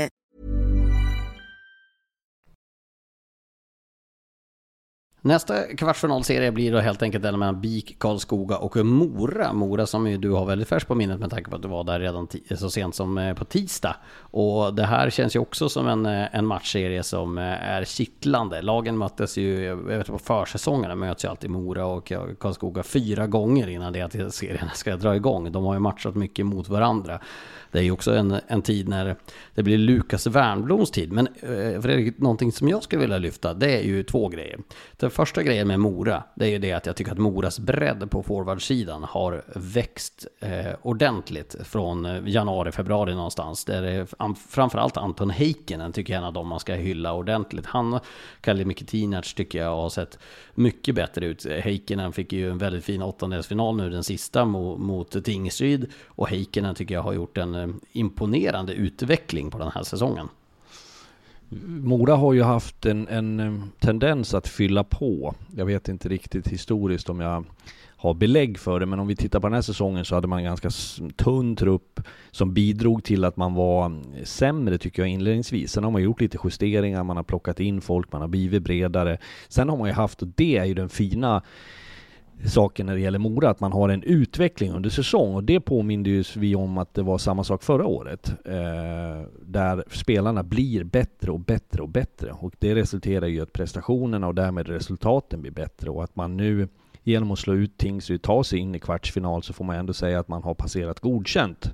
[5.23, 9.53] Nästa kvartsfinalserie blir då helt enkelt den mellan BIK, Karlskoga och Mora.
[9.53, 11.83] Mora som ju du har väldigt färskt på minnet med tanke på att du var
[11.83, 13.95] där redan så sent som eh, på tisdag.
[14.19, 18.61] Och det här känns ju också som en, eh, en matchserie som eh, är kittlande.
[18.61, 23.67] Lagen möttes ju, jag vet på försäsongerna möts ju alltid Mora och Karlskoga fyra gånger
[23.67, 25.51] innan det att serien ska dra igång.
[25.51, 27.19] De har ju matchat mycket mot varandra.
[27.71, 29.15] Det är ju också en, en tid när
[29.55, 31.11] det blir Lukas Wernbloms tid.
[31.11, 34.59] Men eh, Fredrik, någonting som jag skulle vilja lyfta, det är ju två grejer.
[34.97, 38.11] Den första grejen med Mora, det är ju det att jag tycker att Moras bredd
[38.11, 43.65] på forwardsidan har växt eh, ordentligt från januari, februari någonstans.
[43.65, 47.13] Där det är framförallt Anton Heikkinen tycker jag är en av dem man ska hylla
[47.13, 47.65] ordentligt.
[47.65, 47.99] Han,
[48.41, 50.19] Kalle Mikitinac tycker jag har sett
[50.55, 51.45] mycket bättre ut.
[51.45, 55.87] Heikkinen fick ju en väldigt fin åttondelsfinal nu, den sista mot, mot Tingsryd.
[56.05, 60.29] Och Heikkinen tycker jag har gjort en eh, imponerande utveckling på den här säsongen.
[61.65, 65.35] Mora har ju haft en, en eh, tendens att fylla på.
[65.55, 67.45] Jag vet inte riktigt historiskt om jag
[68.01, 70.39] ha belägg för det, men om vi tittar på den här säsongen så hade man
[70.39, 70.69] en ganska
[71.15, 71.99] tunn trupp
[72.31, 75.71] som bidrog till att man var mm, sämre tycker jag inledningsvis.
[75.71, 79.17] Sen har man gjort lite justeringar, man har plockat in folk, man har blivit bredare.
[79.49, 81.41] Sen har man ju haft, och det är ju den fina
[82.45, 86.09] saken när det gäller Mora, att man har en utveckling under säsong och det påminner
[86.09, 88.33] ju vi om att det var samma sak förra året.
[88.45, 93.53] Eh, där spelarna blir bättre och bättre och bättre och det resulterar ju i att
[93.53, 96.67] prestationerna och därmed resultaten blir bättre och att man nu
[97.03, 100.19] genom att slå ut Tingsryd ta sig in i kvartsfinal så får man ändå säga
[100.19, 101.73] att man har passerat godkänt.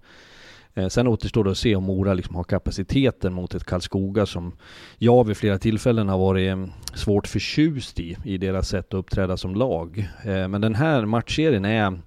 [0.73, 4.51] Eh, sen återstår det att se om Mora liksom har kapaciteten mot ett Karlskoga som
[4.97, 9.38] jag vid flera tillfällen har varit eh, svårt förtjust i, i deras sätt att uppträda
[9.38, 10.09] som lag.
[10.25, 11.99] Eh, men den här matchserien är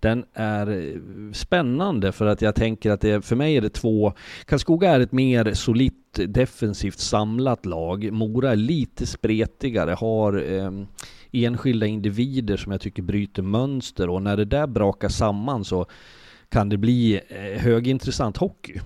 [0.00, 0.98] den är
[1.32, 4.12] spännande för att jag tänker att det, för mig är det två,
[4.44, 8.12] Karlskoga är ett mer solitt defensivt samlat lag.
[8.12, 10.70] Mora är lite spretigare, har eh,
[11.34, 15.86] enskilda individer som jag tycker bryter mönster och när det där brakar samman så
[16.48, 18.80] kan det bli eh, högintressant hockey.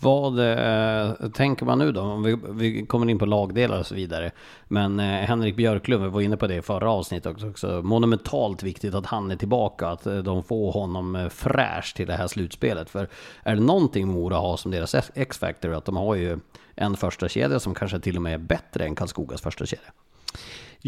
[0.00, 2.00] Vad eh, tänker man nu då?
[2.00, 4.30] Om vi, vi, kommer in på lagdelar och så vidare.
[4.68, 7.82] Men eh, Henrik Björklund, vi var inne på det i förra avsnittet också, också.
[7.82, 12.14] Monumentalt viktigt att han är tillbaka, att eh, de får honom eh, fräsch till det
[12.14, 12.90] här slutspelet.
[12.90, 13.08] För
[13.42, 16.38] är det någonting Mora har som deras X-factor, att de har ju
[16.74, 19.92] en första kedja som kanske till och med är bättre än Karlskogas första kedja.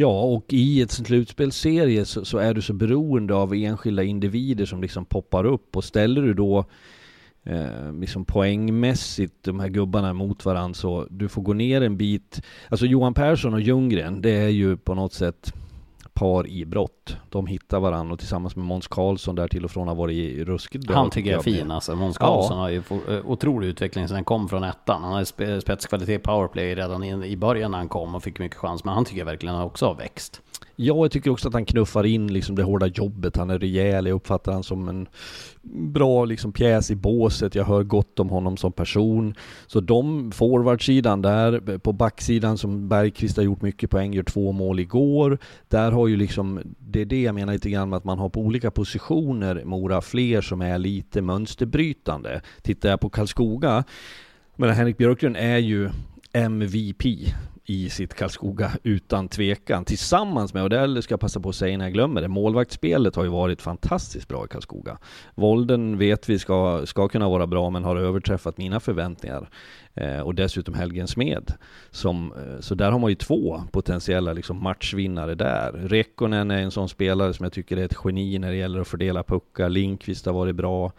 [0.01, 4.83] Ja, och i ett slutspelsserie så, så, är du så beroende av enskilda individer som
[4.83, 6.65] liksom poppar upp och ställer du då
[7.45, 12.43] eh, liksom poängmässigt de här gubbarna mot varandra så du får gå ner en bit.
[12.69, 15.53] Alltså Johan Persson och Ljunggren, det är ju på något sätt
[16.19, 17.17] par i brott.
[17.29, 20.87] De hittar varandra och tillsammans med Måns Karlsson där till och från har varit ruskigt
[20.87, 20.97] bra.
[20.97, 21.97] Han tycker jag är fin alltså.
[21.97, 22.63] Måns Karlsson ja.
[22.63, 25.03] har ju eh, otrolig utveckling sedan han kom från ettan.
[25.03, 28.85] Han hade spetskvalitet powerplay redan i början när han kom och fick mycket chans.
[28.85, 30.43] Men han tycker jag verkligen också har växt.
[30.77, 33.37] Ja, jag tycker också att han knuffar in liksom det hårda jobbet.
[33.37, 34.07] Han är rejäl.
[34.07, 35.07] Jag uppfattar han som en
[35.93, 37.55] bra liksom pjäs i båset.
[37.55, 39.35] Jag hör gott om honom som person.
[39.67, 44.81] Så de, forwardsidan där, på backsidan som Bergqvist har gjort mycket poäng, gör två mål
[44.81, 45.39] igår.
[45.69, 48.29] Där har ju liksom, det är det jag menar lite grann med att man har
[48.29, 52.41] på olika positioner Mora fler som är lite mönsterbrytande.
[52.63, 53.85] Tittar jag på Karlskoga,
[54.57, 55.91] men Henrik Björklund är ju
[56.33, 57.05] MVP
[57.69, 59.85] i sitt Karlskoga utan tvekan.
[59.85, 63.17] Tillsammans med, och det ska jag passa på att säga innan jag glömmer det, målvaktsspelet
[63.17, 64.99] har ju varit fantastiskt bra i Karlskoga.
[65.35, 69.49] Volden vet vi ska, ska kunna vara bra men har överträffat mina förväntningar.
[69.95, 71.53] Eh, och dessutom Helgen Smed.
[71.91, 75.73] Som, eh, så där har man ju två potentiella liksom, matchvinnare där.
[75.73, 78.89] Rekkonen är en sån spelare som jag tycker är ett geni när det gäller att
[78.89, 79.69] fördela puckar.
[79.69, 80.93] Linkvist har varit bra.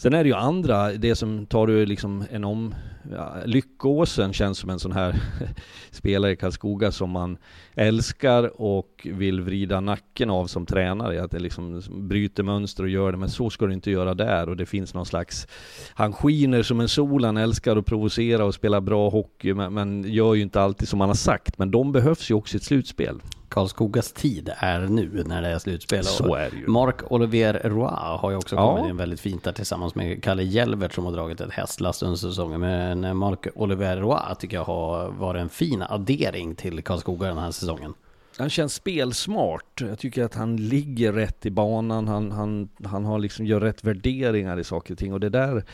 [0.00, 2.74] Sen är det ju andra, det som tar du liksom en om...
[3.12, 5.22] Ja, Lyckåsen känns som en sån här
[5.90, 7.38] spelare i Karlskoga som man
[7.74, 11.22] älskar och vill vrida nacken av som tränare.
[11.22, 14.48] Att det liksom bryter mönster och gör det, men så ska du inte göra där.
[14.48, 15.46] Och det finns någon slags...
[15.94, 20.04] Han skiner som en sol, han älskar att provocera och spela bra hockey, men, men
[20.04, 21.58] gör ju inte alltid som han har sagt.
[21.58, 23.20] Men de behövs ju också i ett slutspel.
[23.50, 26.04] Karlskogas tid är nu när det är slutspel.
[26.04, 26.66] Så är det ju.
[26.66, 28.76] Mark Olivier Roy har ju också Ja.
[28.76, 32.16] kommit in väldigt fint där tillsammans med Kalle Jelvert som har dragit ett hästlast under
[32.16, 32.60] säsongen.
[32.60, 37.50] Men Mark Olivier Roy tycker jag har varit en fin addering till Karlskoga den här
[37.50, 37.94] säsongen.
[38.38, 39.80] Han känns spelsmart.
[39.80, 42.08] Jag tycker att han ligger rätt i banan.
[42.08, 45.12] Han, han, han har liksom gör rätt värderingar i saker och ting.
[45.12, 45.64] Och det där,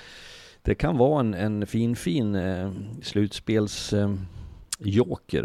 [0.63, 2.71] det kan vara en, en fin, fin eh,
[3.03, 4.11] slutspels eh,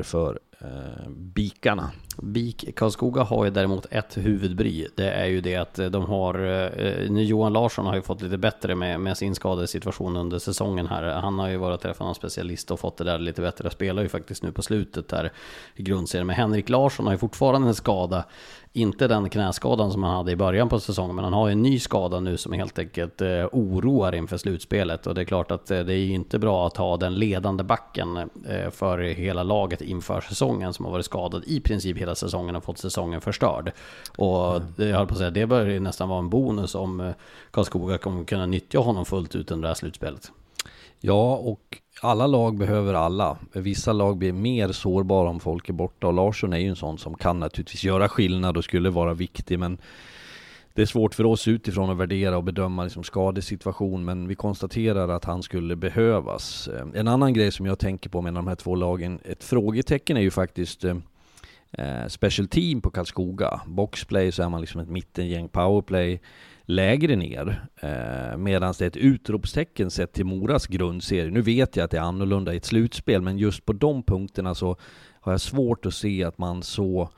[0.04, 1.92] för eh, bikarna.
[2.18, 4.88] BIK Karlskoga har ju däremot ett huvudbry.
[4.96, 6.34] Det är ju det att eh, de har,
[7.10, 11.04] nu Johan Larsson har ju fått lite bättre med, med sin skadesituation under säsongen här.
[11.04, 13.70] Han har ju varit träffad av specialist och fått det där lite bättre.
[13.70, 15.32] Spelar ju faktiskt nu på slutet där
[15.76, 16.28] i grundserien.
[16.28, 18.26] Men Henrik Larsson har ju fortfarande en skada.
[18.74, 21.62] Inte den knäskadan som han hade i början på säsongen, men han har ju en
[21.62, 25.08] ny skada nu som helt enkelt oroar inför slutspelet.
[25.08, 28.30] Och det är klart att det är ju inte bra att ha den ledande backen
[28.72, 32.78] för hela laget inför säsongen som har varit skadad i princip hela säsongen och fått
[32.78, 33.72] säsongen förstörd.
[34.18, 37.12] Och jag höll på att säga, det bör ju nästan vara en bonus om eh,
[37.52, 40.32] Karlskoga kommer kunna nyttja honom fullt ut under det här slutspelet.
[41.00, 43.38] Ja, och alla lag behöver alla.
[43.54, 46.98] Vissa lag blir mer sårbara om folk är borta och Larsson är ju en sån
[46.98, 49.78] som kan naturligtvis göra skillnad och skulle vara viktig men
[50.74, 55.10] det är svårt för oss utifrån att värdera och bedöma liksom skadesituation men vi konstaterar
[55.10, 56.68] att han skulle behövas.
[56.68, 60.18] Eh, en annan grej som jag tänker på med de här två lagen, ett frågetecken
[60.18, 60.96] är ju faktiskt eh,
[61.72, 63.62] eh, special team på Karlskoga.
[63.68, 66.22] Boxplay så är man liksom ett mittengäng, powerplay
[66.64, 67.66] lägre ner.
[67.82, 71.32] Eh, Medan det är ett utropstecken sett till Moras grundserie.
[71.32, 74.56] Nu vet jag att det är annorlunda i ett slutspel, men just på de punkterna
[74.56, 74.78] så
[75.22, 77.10] har jag svårt att se att man så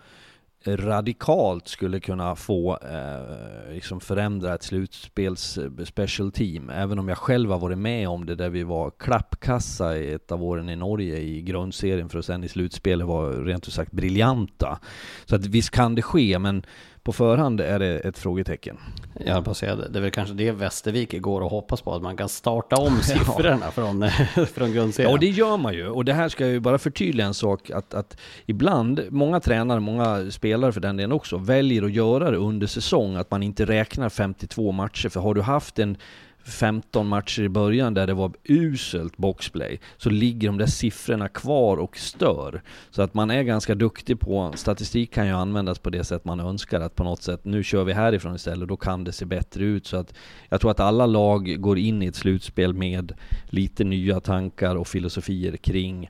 [0.68, 6.70] radikalt skulle kunna få eh, liksom förändra ett slutspels eh, special team.
[6.70, 10.32] Även om jag själv har varit med om det där vi var klappkassa i ett
[10.32, 13.92] av åren i Norge i grundserien för att sen i slutspelet vara rent ut sagt
[13.92, 14.80] briljanta.
[15.26, 16.66] Så att visst kan det ske, men
[17.04, 18.78] på förhand är det ett frågetecken.
[19.26, 20.00] Jag på säga det.
[20.00, 23.72] Är väl kanske det Västervik går och hoppas på, att man kan starta om siffrorna
[23.72, 24.10] från,
[24.54, 25.10] från grundserien.
[25.10, 25.88] Ja, och det gör man ju.
[25.88, 30.32] Och det här ska ju bara förtydliga en sak, att, att ibland, många tränare, många
[30.32, 34.10] spelare för den delen också, väljer att göra det under säsong, att man inte räknar
[34.10, 35.10] 52 matcher.
[35.10, 35.98] För har du haft en
[36.46, 41.78] 15 matcher i början där det var uselt boxplay, så ligger de där siffrorna kvar
[41.78, 42.62] och stör.
[42.92, 46.40] Så att man är ganska duktig på, statistik kan ju användas på det sätt man
[46.40, 49.64] önskar, att på något sätt, nu kör vi härifrån istället, då kan det se bättre
[49.64, 49.88] ut.
[49.88, 50.14] Så att
[50.50, 53.14] jag tror att alla lag går in i ett slutspel med
[53.46, 56.10] lite nya tankar och filosofier kring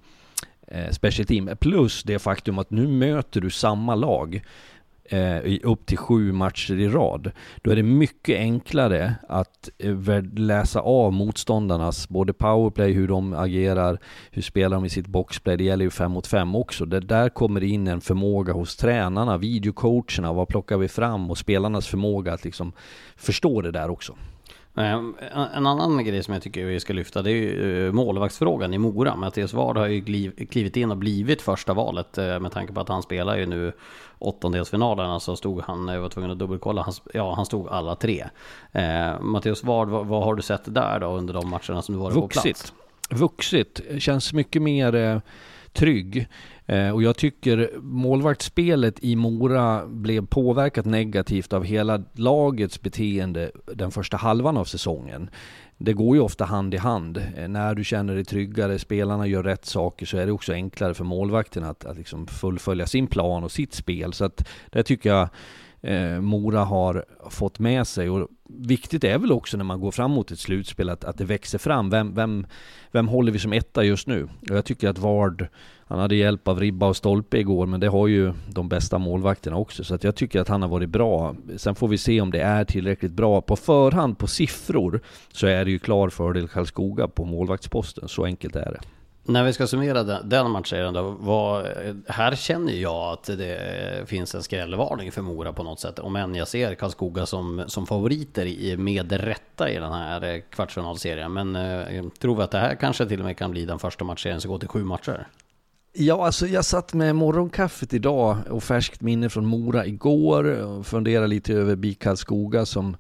[0.68, 1.50] eh, special team.
[1.60, 4.42] Plus det faktum att nu möter du samma lag
[5.06, 7.32] eh, i upp till sju matcher i rad.
[7.62, 14.00] Då är det mycket enklare att eh, läsa av motståndarnas både powerplay, hur de agerar,
[14.32, 15.58] hur spelar de i sitt boxplay.
[15.58, 16.86] Det gäller ju fem mot fem också.
[16.86, 21.38] Det där kommer det in en förmåga hos tränarna, videocoacherna, vad plockar vi fram och
[21.38, 22.74] spelarnas förmåga att liksom
[23.16, 24.16] förstå det där också.
[24.78, 25.02] Eh,
[25.56, 28.78] en annan grej som jag tycker vi ska lyfta det är ju eh, målvaktsfrågan i
[28.78, 29.16] Mora.
[29.16, 32.90] Mattias Ward har ju klivit in och blivit första valet eh, med tanke på att
[32.90, 33.74] han spelar ju nu
[34.20, 37.96] åttondelsfinalerna så alltså stod han, jag var tvungen att dubbelkolla, han, ja han stod alla
[37.96, 38.26] tre.
[38.72, 42.02] Eh, Mattias Ward, vad, vad har du sett där då under de matcherna som du
[42.02, 42.46] varit på plats?
[42.46, 42.74] Vuxit.
[43.10, 43.82] Vuxit.
[44.00, 45.20] Känns mycket mer eh,
[45.74, 46.28] trygg.
[46.66, 53.92] Eh, och jag tycker målvaktsspelet i Mora blev påverkat negativt av hela lagets beteende den
[53.92, 55.30] första halvan av säsongen.
[55.78, 57.18] Det går ju ofta hand i hand.
[57.38, 60.94] Eh, när du känner dig tryggare, spelarna gör rätt saker, så är det också enklare
[60.94, 64.14] för målvakten att, att liksom fullfölja sin plan och sitt spel.
[64.14, 65.30] Så att det tycker jag
[65.82, 68.10] eh, Mora har fått med sig.
[68.10, 71.26] Och viktigt är väl också när man går fram mot ett slutspel att, att det
[71.26, 71.90] växer fram.
[71.90, 72.48] Vem, vem,
[72.92, 74.24] vem håller vi som etta just nu?
[74.50, 75.48] Och jag tycker att Vard,
[75.88, 79.58] han hade hjälp av ribba och stolpe igår, men det har ju de bästa målvakterna
[79.58, 79.84] också.
[79.84, 81.36] Så att jag tycker att han har varit bra.
[81.58, 83.42] Sen får vi se om det är tillräckligt bra.
[83.42, 88.08] På förhand, på siffror, så är det ju klar fördel Karlskoga på målvaktsposten.
[88.08, 88.80] Så enkelt är det.
[89.26, 91.68] När vi ska summera den, den matchserien då, vad,
[92.08, 96.00] här känner jag att det finns en skrällvarning för Mora på något sätt.
[96.00, 101.34] Om än jag ser Karlskoga som, som favoriter i, med rätta i den här kvartsfinalserien.
[101.34, 104.06] Men eh, tror vi att det här kanske till och med kan bli den första
[104.06, 105.28] matchserien som går till sju matcher?
[105.96, 111.28] Ja, alltså jag satt med morgonkaffet idag och färskt minne från Mora igår och funderade
[111.28, 112.98] lite över BIK Karlskoga som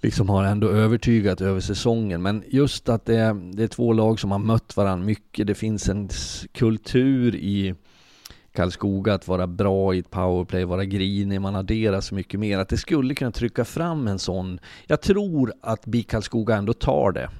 [0.00, 2.22] liksom har ändå övertygat över säsongen.
[2.22, 5.46] Men just att det är, det är två lag som har mött varandra mycket.
[5.46, 6.08] Det finns en
[6.52, 7.74] kultur i
[8.52, 12.58] Karlskoga att vara bra i ett powerplay, vara grinig, man adderar så mycket mer.
[12.58, 14.60] Att det skulle kunna trycka fram en sån.
[14.86, 17.30] Jag tror att BIK Karlskoga ändå tar det.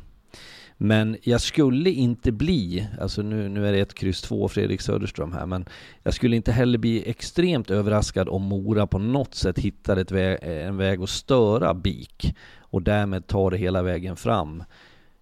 [0.84, 5.32] Men jag skulle inte bli, alltså nu, nu är det ett kryss två Fredrik Söderström
[5.32, 5.64] här, men
[6.02, 10.38] jag skulle inte heller bli extremt överraskad om Mora på något sätt hittar ett väg,
[10.42, 14.64] eh, en väg att störa BIK och därmed tar det hela vägen fram.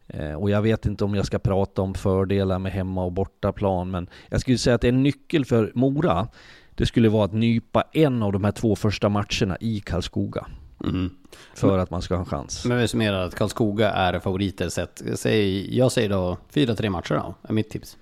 [0.06, 3.90] Eh, och jag vet inte om jag ska prata om fördelar med hemma och bortaplan,
[3.90, 6.28] men jag skulle säga att en nyckel för Mora,
[6.74, 10.46] det skulle vara att nypa en av de här två första matcherna i Karlskoga.
[10.84, 11.10] Mm.
[11.54, 12.64] För att man ska ha en chans.
[12.64, 15.02] Men vi summerar att Karlskoga är favoriter sett.
[15.14, 17.96] Säg, jag säger då 4-3 matcher då, är mitt tips.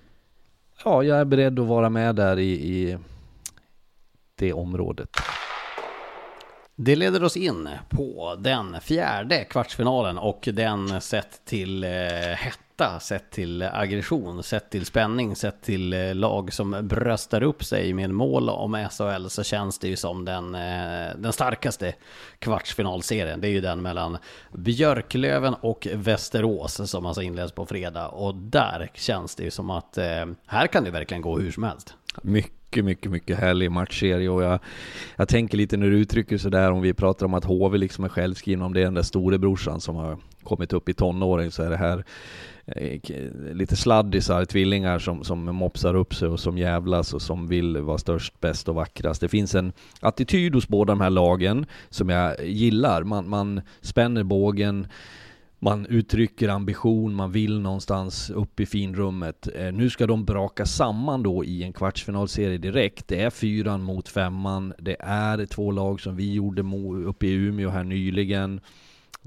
[0.85, 2.99] Ja, jag är beredd att vara med där i, i
[4.35, 5.09] det området.
[6.75, 11.91] Det leder oss in på den fjärde kvartsfinalen och den sett till eh,
[12.79, 17.93] hetta, sett till aggression, sett till spänning, sett till eh, lag som bröstar upp sig
[17.93, 21.95] med mål om SHL så känns det ju som den, eh, den starkaste
[22.39, 23.41] kvartsfinalserien.
[23.41, 24.19] Det är ju den mellan
[24.53, 29.99] Björklöven och Västerås som alltså inleds på fredag och där känns det ju som att
[29.99, 31.95] eh, här kan det verkligen gå hur som helst.
[32.23, 34.61] Mycket, mycket, mycket härlig matchserie och jag,
[35.17, 38.09] jag tänker lite när du uttrycker sådär om vi pratar om att HV liksom är
[38.09, 41.71] självskrivna, om det är den där storebrorsan som har kommit upp i tonåren, så är
[41.71, 42.05] det här
[42.77, 43.01] Eh,
[43.53, 47.99] lite sladdisar, tvillingar som, som mopsar upp sig och som jävlas och som vill vara
[47.99, 49.21] störst, bäst och vackrast.
[49.21, 53.03] Det finns en attityd hos båda de här lagen som jag gillar.
[53.03, 54.87] Man, man spänner bågen,
[55.59, 59.49] man uttrycker ambition, man vill någonstans upp i finrummet.
[59.55, 63.09] Eh, nu ska de braka samman då i en kvartsfinalserie direkt.
[63.09, 64.75] Det är fyran mot femman.
[64.79, 66.63] Det är två lag som vi gjorde
[67.07, 68.61] uppe i Umeå här nyligen.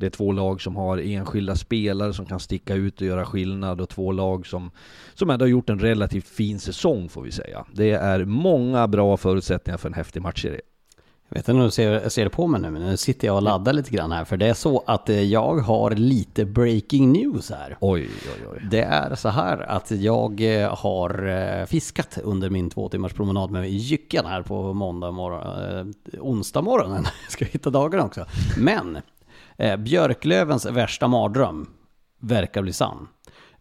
[0.01, 3.81] Det är två lag som har enskilda spelare som kan sticka ut och göra skillnad
[3.81, 4.71] och två lag som,
[5.13, 7.65] som ändå har gjort en relativt fin säsong får vi säga.
[7.73, 10.61] Det är många bra förutsättningar för en häftig matchserie.
[11.29, 13.35] Jag vet inte om du ser, ser det på mig nu, men nu sitter jag
[13.35, 14.25] och laddar lite grann här.
[14.25, 17.77] För det är så att eh, jag har lite breaking news här.
[17.79, 18.67] Oj, oj, oj.
[18.71, 23.51] Det är så här att jag eh, har eh, fiskat under min två timmars promenad
[23.51, 25.41] med Jycken här på måndag morgon,
[25.79, 27.05] eh, onsdag morgonen.
[27.29, 28.25] Ska hitta dagarna också.
[28.57, 28.97] Men
[29.61, 31.69] eh, Björklövens värsta mardröm
[32.19, 33.07] verkar bli sann.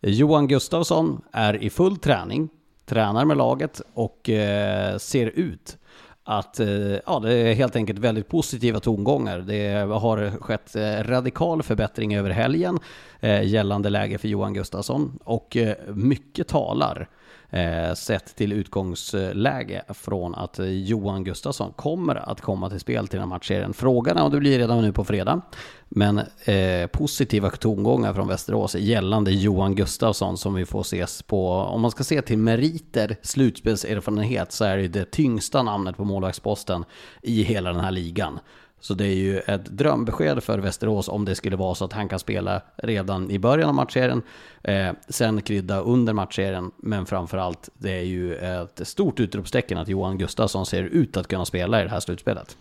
[0.00, 2.48] Johan Gustafsson är i full träning,
[2.86, 5.76] tränar med laget och eh, ser ut
[6.24, 6.68] att eh,
[7.06, 9.38] ja, det är helt enkelt väldigt positiva tongångar.
[9.38, 12.78] Det har skett eh, radikal förbättring över helgen
[13.20, 17.06] eh, gällande läge för Johan Gustafsson och eh, mycket talar eh,
[17.50, 23.28] Eh, sett till utgångsläge från att Johan Gustafsson kommer att komma till spel till den
[23.28, 23.74] här matchserien.
[23.74, 25.40] Frågan är om det blir redan nu på fredag.
[25.88, 31.80] Men eh, positiva tongångar från Västerås gällande Johan Gustafsson som vi får ses på, om
[31.80, 36.84] man ska se till meriter, slutspelserfarenhet, så är det det tyngsta namnet på målvaktsposten
[37.22, 38.38] i hela den här ligan.
[38.80, 42.08] Så det är ju ett drömbesked för Västerås om det skulle vara så att han
[42.08, 44.22] kan spela redan i början av matchserien.
[44.62, 46.70] Eh, sen krydda under matchserien.
[46.76, 51.44] Men framförallt, det är ju ett stort utropstecken att Johan Gustafsson ser ut att kunna
[51.44, 52.56] spela i det här slutspelet.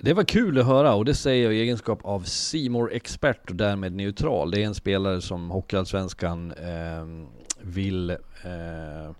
[0.00, 3.56] Det var kul att höra och det säger jag i egenskap av simor expert och
[3.56, 4.50] därmed neutral.
[4.50, 7.26] Det är en spelare som Hockeyallsvenskan eh,
[7.60, 9.14] vill eh,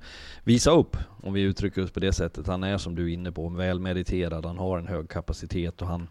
[0.45, 2.47] visa upp, om vi uttrycker oss på det sättet.
[2.47, 6.09] Han är som du är inne på, välmeriterad, han har en hög kapacitet och han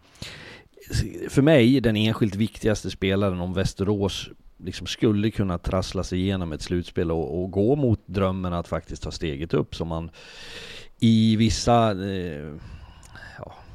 [1.28, 6.62] för mig den enskilt viktigaste spelaren om Västerås liksom skulle kunna trassla sig igenom ett
[6.62, 10.10] slutspel och, och, gå mot drömmen att faktiskt ta steget upp som man
[11.00, 12.54] i vissa eh,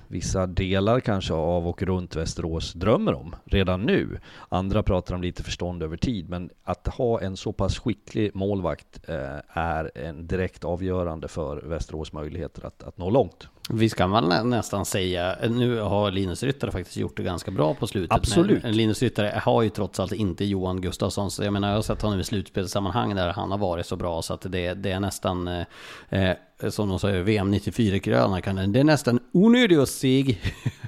[0.08, 4.20] vissa delar kanske av och runt Västerås drömmer om redan nu.
[4.50, 9.10] Andra pratar om lite förstånd över tid, men att ha en så pass skicklig målvakt
[9.10, 9.18] eh,
[9.58, 13.48] är en direkt avgörande för Västerås möjligheter att, att nå långt.
[13.70, 17.88] Vi ska väl nästan säga, nu har Linus Ryttare faktiskt gjort det ganska bra på
[17.88, 18.18] slutet.
[18.18, 18.64] Absolut.
[18.64, 21.32] Men Linus Ryttare har ju trots allt inte Johan Gustafsson.
[21.32, 24.22] Så jag menar, jag har sett honom i slutspelssammanhang där han har varit så bra
[24.22, 25.66] så att det, det är nästan eh,
[26.10, 26.36] eh
[26.70, 30.36] som de säger, VM 94-krönan, det är nästan onödigt att se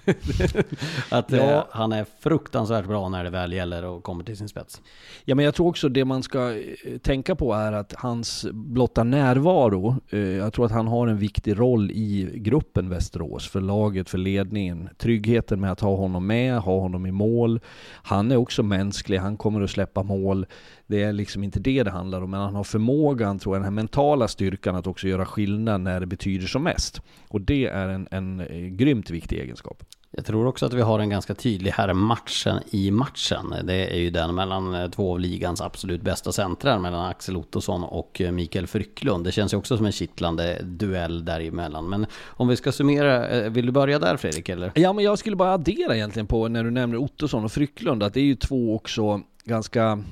[1.10, 1.38] att ja.
[1.38, 4.82] eh, han är fruktansvärt bra när det väl gäller och kommer till sin spets.
[5.26, 9.04] Ja, men jag tror också det man ska eh, tänka på är att hans blotta
[9.04, 14.10] närvaro, eh, jag tror att han har en viktig roll i gruppen Västerås, för laget,
[14.10, 14.90] för ledningen.
[14.98, 17.60] Tryggheten med att ha honom med, ha honom i mål.
[17.92, 20.46] Han är också mänsklig, han kommer att släppa mål.
[20.90, 23.64] Det är liksom inte det det handlar om, men han har förmågan, tror jag, den
[23.64, 27.02] här mentala styrkan att också göra skillnad när det betyder som mest.
[27.28, 29.84] Och det är en, en eh, grymt viktig egenskap.
[30.12, 33.54] Jag tror också att vi har en ganska tydlig här matchen i matchen.
[33.64, 37.84] Det är ju den mellan eh, två av ligans absolut bästa centrar, mellan Axel Ottosson
[37.84, 39.24] och eh, Mikael Frycklund.
[39.24, 41.90] Det känns ju också som en kittlande duell däremellan.
[41.90, 44.50] Men om vi ska summera, vill du börja där Fredrik?
[44.50, 44.72] Eller?
[44.76, 48.14] Ja, men jag skulle bara addera egentligen på när du nämner Ottosson och Frycklund, att
[48.14, 50.04] det är ju två också ganska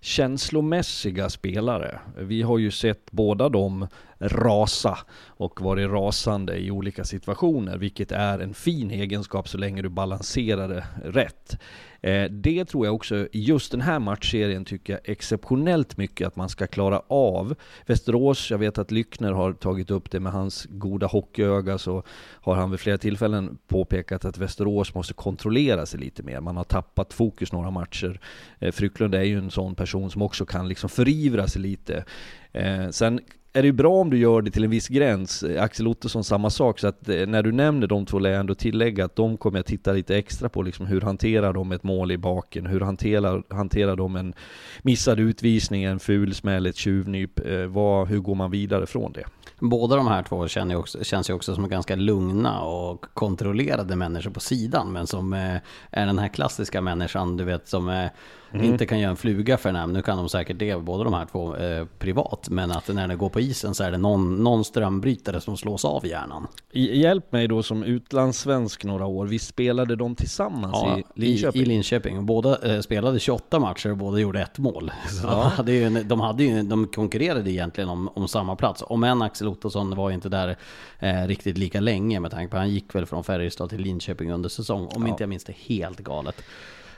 [0.00, 1.98] känslomässiga spelare.
[2.18, 3.86] Vi har ju sett båda dem
[4.20, 9.88] rasa och varit rasande i olika situationer, vilket är en fin egenskap så länge du
[9.88, 11.58] balanserar det rätt.
[12.02, 16.36] Eh, det tror jag också, i just den här matchserien tycker jag exceptionellt mycket att
[16.36, 17.54] man ska klara av.
[17.86, 22.02] Västerås, jag vet att Lyckner har tagit upp det med hans goda hockeyöga, så
[22.40, 26.40] har han vid flera tillfällen påpekat att Västerås måste kontrollera sig lite mer.
[26.40, 28.20] Man har tappat fokus några matcher.
[28.58, 32.04] Eh, Frycklund är ju en sån person som också kan liksom förivra sig lite.
[32.52, 33.20] Eh, sen
[33.52, 35.42] är det ju bra om du gör det till en viss gräns.
[35.42, 38.40] Eh, Axel Ottosson samma sak, så att eh, när du nämner de två lär jag
[38.40, 41.82] ändå tillägga att de kommer jag titta lite extra på, liksom hur hanterar de ett
[41.82, 42.66] mål i baken?
[42.66, 44.34] Hur hanterar, hanterar de en
[44.82, 47.46] missad utvisning, en ful smäll, ett tjuvnyp?
[47.46, 49.24] Eh, vad, hur går man vidare från det?
[49.58, 54.30] Båda de här två känner också, känns ju också som ganska lugna och kontrollerade människor
[54.30, 54.92] på sidan.
[54.92, 55.56] Men som eh,
[55.90, 58.06] är den här klassiska människan, du vet, som eh,
[58.52, 58.66] mm.
[58.66, 61.26] inte kan göra en fluga för en Nu kan de säkert det, båda de här
[61.26, 62.48] två, eh, privat.
[62.50, 65.84] Men att när det går på isen så är det någon, någon strömbrytare som slås
[65.84, 66.46] av hjärnan.
[66.72, 69.26] Hjälp mig då som utlandssvensk några år.
[69.26, 71.60] Vi spelade de tillsammans ja, i Linköping?
[71.60, 72.26] I, i Linköping.
[72.26, 74.92] Båda eh, spelade 28 matcher och båda gjorde ett mål.
[75.08, 75.30] Så ja.
[75.30, 78.84] de, hade ju, de, hade ju, de konkurrerade egentligen om, om samma plats.
[78.86, 80.56] Om en Axel Ottosson var inte där
[80.98, 84.32] eh, riktigt lika länge med tanke på att han gick väl från Färjestad till Linköping
[84.32, 84.88] under säsong.
[84.94, 85.08] Om ja.
[85.08, 86.42] inte jag minns det helt galet.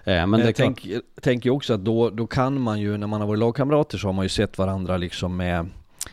[0.04, 3.28] Eh, men jag tänker tänk också att då, då kan man ju, när man har
[3.28, 5.68] varit lagkamrater så har man ju sett varandra liksom med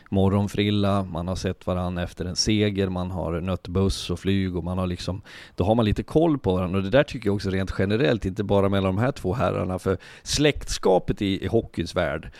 [0.08, 4.64] morgonfrilla, man har sett varandra efter en seger, man har nött buss och flyg och
[4.64, 5.22] man har liksom,
[5.56, 6.78] då har man lite koll på varandra.
[6.78, 9.78] Och det där tycker jag också rent generellt, inte bara mellan de här två herrarna,
[9.78, 12.30] för släktskapet i, i hockeyns värld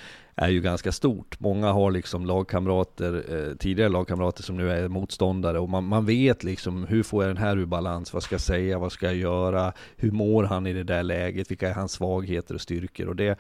[0.41, 1.41] är ju ganska stort.
[1.41, 6.45] Många har liksom lagkamrater, eh, tidigare lagkamrater som nu är motståndare och man, man vet
[6.45, 8.12] liksom hur får jag den här ur balans?
[8.12, 8.78] Vad ska jag säga?
[8.78, 9.72] Vad ska jag göra?
[9.97, 11.51] Hur mår han i det där läget?
[11.51, 13.09] Vilka är hans svagheter och styrkor?
[13.09, 13.38] Och det,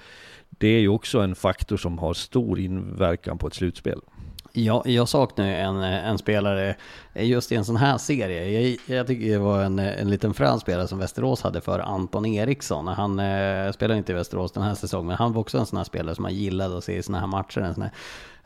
[0.48, 4.00] det är ju också en faktor som har stor inverkan på ett slutspel.
[4.52, 6.76] Ja, jag saknar en, en spelare
[7.14, 8.60] just i en sån här serie.
[8.60, 12.26] Jag, jag tycker det var en, en liten frän spelare som Västerås hade för Anton
[12.26, 12.88] Eriksson.
[12.88, 15.76] Han eh, spelar inte i Västerås den här säsongen, men han var också en sån
[15.76, 17.60] här spelare som man gillade att se i såna här matcher.
[17.60, 17.92] En sån här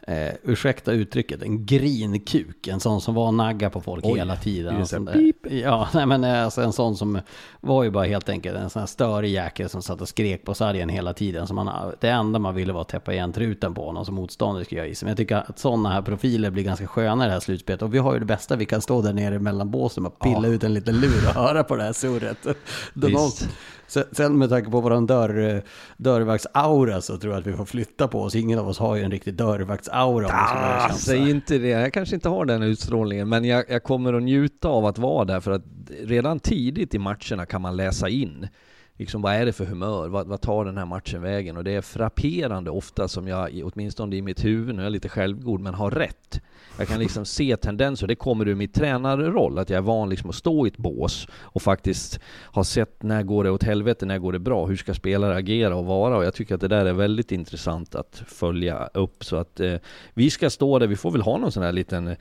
[0.06, 2.68] eh, ursäkta uttrycket, en grinkuk.
[2.68, 4.84] En sån som var och nagga på folk Oj, hela tiden.
[4.90, 7.20] Det där, ja, nej men eh, alltså en sån som
[7.60, 10.54] var ju bara helt enkelt en sån här störig jäkel som satt och skrek på
[10.54, 11.46] sargen hela tiden.
[11.46, 14.64] Så man, det enda man ville var att täppa igen truten på honom som motståndare
[14.64, 15.06] skulle jag gissa.
[15.06, 17.82] Men jag tycker att sådana här profiler blir ganska sköna i det här slutspelet.
[17.82, 20.48] Och vi har ju det bästa, vi kan stå där nere mellan båsen och pilla
[20.48, 20.54] ja.
[20.54, 22.46] ut en liten lur och höra på det här surret.
[22.94, 23.48] Visst.
[23.86, 25.62] Sen med tanke på våran dörr,
[25.96, 28.34] dörrvaktsaura så tror jag att vi får flytta på oss.
[28.34, 30.28] Ingen av oss har ju en riktig dörrvaktsaura.
[30.30, 33.28] Ah, säg inte det, jag kanske inte har den utstrålningen.
[33.28, 35.64] Men jag, jag kommer att njuta av att vara där för att
[36.00, 38.48] redan tidigt i matcherna kan man läsa in
[38.96, 40.08] liksom, vad är det för humör?
[40.08, 41.56] Vad, vad, tar den här matchen vägen?
[41.56, 45.08] Och det är frapperande ofta som jag, åtminstone i mitt huvud, nu är jag lite
[45.08, 46.40] självgod, men har rätt.
[46.78, 50.30] Jag kan liksom se tendenser, det kommer ur min tränarroll, att jag är van liksom
[50.30, 52.20] att stå i ett bås och faktiskt
[52.52, 55.76] ha sett när går det åt helvete, när går det bra, hur ska spelare agera
[55.76, 56.16] och vara?
[56.16, 59.24] Och jag tycker att det där är väldigt intressant att följa upp.
[59.24, 59.74] Så att eh,
[60.14, 62.16] vi ska stå där, vi får väl ha någon sån här liten,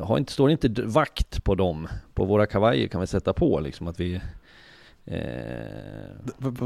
[0.00, 3.88] har inte, står inte vakt på dem, på våra kavajer kan vi sätta på liksom
[3.88, 4.20] att vi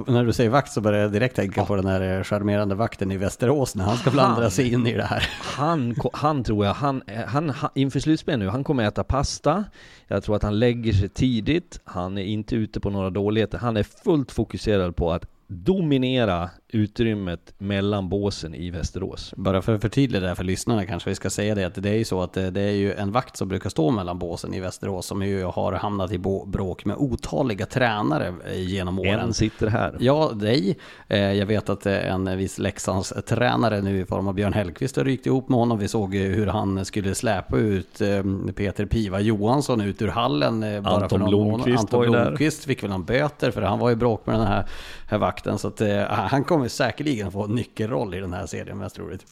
[0.07, 1.67] när du säger vakt så börjar jag direkt tänka ja.
[1.67, 4.93] på den här eh, charmerande vakten i Västerås när han ska blandra sig in i
[4.93, 5.29] det här.
[5.43, 9.65] Han, han tror jag, han, han, han, inför slutspel nu, han kommer äta pasta.
[10.09, 11.81] Jag tror att han lägger sig tidigt.
[11.85, 13.59] Han är inte ute på några dåligheter.
[13.59, 19.35] Han är fullt fokuserad på att dominera utrymmet mellan båsen i Västerås.
[19.37, 21.91] Bara för att förtydliga det här för lyssnarna kanske vi ska säga det att det
[21.91, 24.61] är ju så att det, är ju en vakt som brukar stå mellan båsen i
[24.61, 29.21] Västerås som ju har hamnat i bråk med otaliga tränare genom åren.
[29.21, 29.97] En sitter här.
[30.01, 30.79] Ja, dig.
[31.09, 35.05] Eh, jag vet att en viss Leksands tränare nu i form av Björn Hellkvist har
[35.05, 35.79] rykt ihop med honom.
[35.79, 38.23] Vi såg hur han skulle släpa ut eh,
[38.57, 40.63] Peter Piva Johansson ut ur hallen.
[40.63, 44.27] Eh, bara Anton Blomqvist Anton Blomqvist fick väl någon böter för han var i bråk
[44.27, 44.67] med den här,
[45.09, 45.59] här vakten.
[45.59, 49.27] Så att, han kommer säkerligen få en nyckelroll i den här serien mest troligt.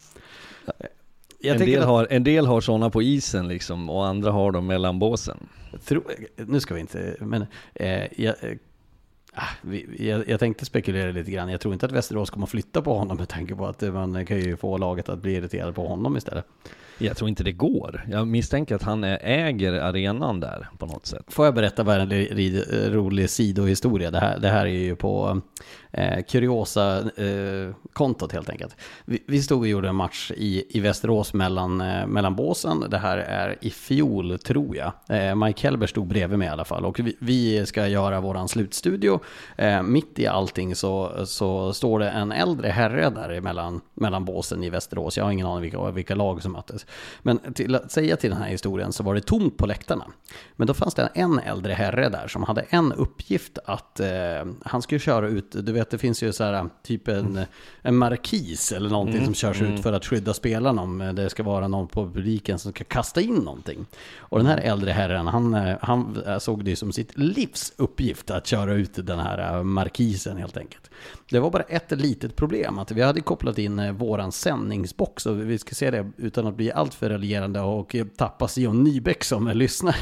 [1.43, 4.67] en, del att, har, en del har sådana på isen liksom och andra har dem
[4.67, 5.49] mellan båsen.
[5.85, 6.03] Tro,
[6.37, 8.57] nu ska vi inte, men eh, jag, eh,
[9.33, 11.49] ah, vi, jag, jag, tänkte spekulera lite grann.
[11.49, 14.27] Jag tror inte att Västerås kommer att flytta på honom med tanke på att man
[14.27, 16.45] kan ju få laget att bli irriterad på honom istället.
[16.99, 18.07] Jag tror inte det går.
[18.11, 21.25] Jag misstänker att han äger arenan där på något sätt.
[21.29, 22.11] Får jag berätta bara en
[22.93, 24.11] rolig sidohistoria?
[24.11, 25.41] Det här, det här är ju på
[25.93, 28.77] eh, kuriosa-kontot eh, helt enkelt.
[29.05, 32.85] Vi, vi, stod och gjorde en match i, i Västerås mellan, eh, mellan båsen.
[32.91, 34.93] Det här är i fjol tror jag.
[35.09, 38.49] Eh, Mike Helber stod bredvid mig i alla fall och vi, vi ska göra våran
[38.49, 39.21] slutstudio.
[39.57, 44.65] Eh, mitt i allting så, så står det en äldre herre där mellan, mellan båsen
[44.65, 45.17] i Västerås.
[45.17, 46.87] Jag har ingen aning vilka, vilka lag som möttes.
[47.23, 50.05] Men till att säga till den här historien så var det tomt på läktarna.
[50.57, 54.09] Men då fanns det en äldre herre där som hade en uppgift att eh,
[54.65, 57.41] han skulle köra ut, du vet det finns ju så här typ en,
[57.83, 59.75] en markis eller någonting mm, som körs mm.
[59.75, 63.21] ut för att skydda spelarna om det ska vara någon på publiken som ska kasta
[63.21, 63.87] in någonting.
[64.19, 68.75] Och den här äldre herren, han, han såg det som sitt livs uppgift att köra
[68.75, 70.91] ut den här eh, markisen helt enkelt.
[71.31, 75.51] Det var bara ett litet problem, att vi hade kopplat in eh, våran sändningsbox och
[75.51, 79.49] vi ska se det utan att bli alltför raljerande och eh, tappa Sion Nybeck som
[79.49, 79.97] lyssnar.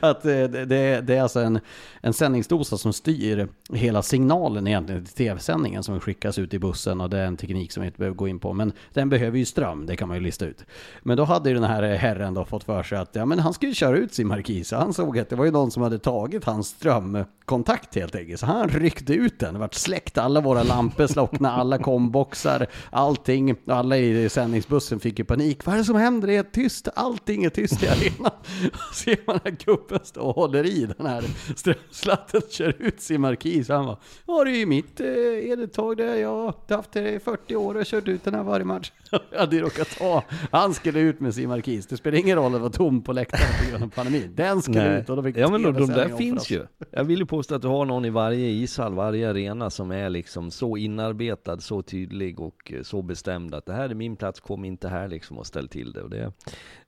[0.00, 1.60] att eh, det, det, det, är alltså en,
[2.00, 7.10] en sändningsdosa som styr hela signalen egentligen till tv-sändningen som skickas ut i bussen och
[7.10, 8.52] det är en teknik som vi inte behöver gå in på.
[8.52, 10.64] Men den behöver ju ström, det kan man ju lista ut.
[11.02, 13.54] Men då hade ju den här herren då fått för sig att ja, men han
[13.54, 14.72] skulle köra ut sin markis.
[14.72, 18.40] Han såg att det var ju någon som hade tagit hans strömkontakt helt enkelt.
[18.40, 23.54] Så han ryckte ut den, det vart släckt, alla våra lampor slocknade, alla komboxar, allting.
[23.66, 25.66] Alla i sändningsbussen fick ju panik.
[25.66, 26.28] Vad är det som händer?
[26.28, 28.32] Det är tyst, allting är tyst i arenan.
[28.94, 31.24] Ser man att gubben stå och håller i den här
[31.56, 33.68] strömslatten, kör ut sin markis.
[33.68, 35.06] Han bara, ja det är ju mitt eh,
[35.52, 36.14] eluttag där.
[36.14, 38.92] Jag har haft det i 40 år och kört ut den här varje match.
[39.30, 41.86] Jag hade råkat ta, han skulle ut med sin markis.
[41.86, 44.32] Det spelar ingen roll att det var tom på läktaren på grund av pandemin.
[44.34, 45.00] Den skulle Nej.
[45.00, 46.66] ut och då fick Ja men de, de där finns ju.
[46.90, 50.10] Jag vill ju påstå att du har någon i varje ishall, varje arena som är
[50.10, 54.40] liksom så inarbetad, så tydlig och eh, så bestämd att det här är min plats,
[54.40, 56.02] kom inte här liksom och ställ till det.
[56.02, 56.32] Och det,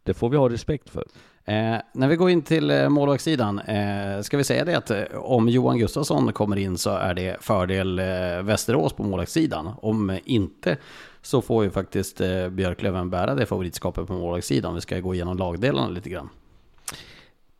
[0.02, 1.04] det får vi ha respekt för.
[1.44, 5.02] Eh, när vi går in till eh, målvaktssidan, eh, ska vi säga det att eh,
[5.14, 9.70] om Johan Gustafsson kommer in så är det fördel eh, Västerås på målvaktssidan.
[9.82, 10.76] Om inte
[11.22, 14.74] så får ju faktiskt eh, Björklöven bära det favoritskapet på målvaktssidan.
[14.74, 16.28] Vi ska gå igenom lagdelarna lite grann.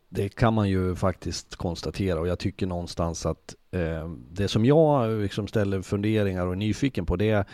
[0.09, 5.11] Det kan man ju faktiskt konstatera och jag tycker någonstans att eh, det som jag
[5.23, 7.45] liksom ställer funderingar och är nyfiken på det är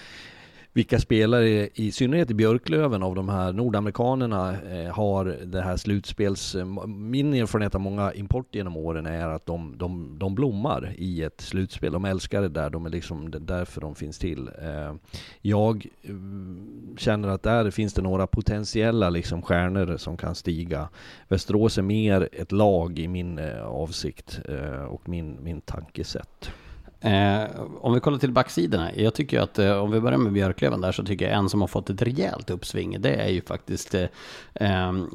[0.74, 6.56] vilka spelare, i synnerhet i Björklöven av de här nordamerikanerna, eh, har det här slutspels...
[6.86, 11.40] Min erfarenhet av många import genom åren är att de, de, de blommar i ett
[11.40, 11.92] slutspel.
[11.92, 14.50] De älskar det där, de är liksom därför de finns till.
[14.62, 14.94] Eh,
[15.40, 20.88] jag mm, känner att där finns det några potentiella liksom stjärnor som kan stiga.
[21.28, 26.50] Västerås är mer ett lag i min eh, avsikt eh, och min, min tankesätt.
[27.04, 27.44] Eh,
[27.80, 28.94] om vi kollar till backsidorna.
[28.94, 31.60] Jag tycker att eh, om vi börjar med Björklöven där så tycker jag en som
[31.60, 33.00] har fått ett rejält uppsving.
[33.00, 34.06] Det är ju faktiskt, eh,
[34.54, 35.08] ehm,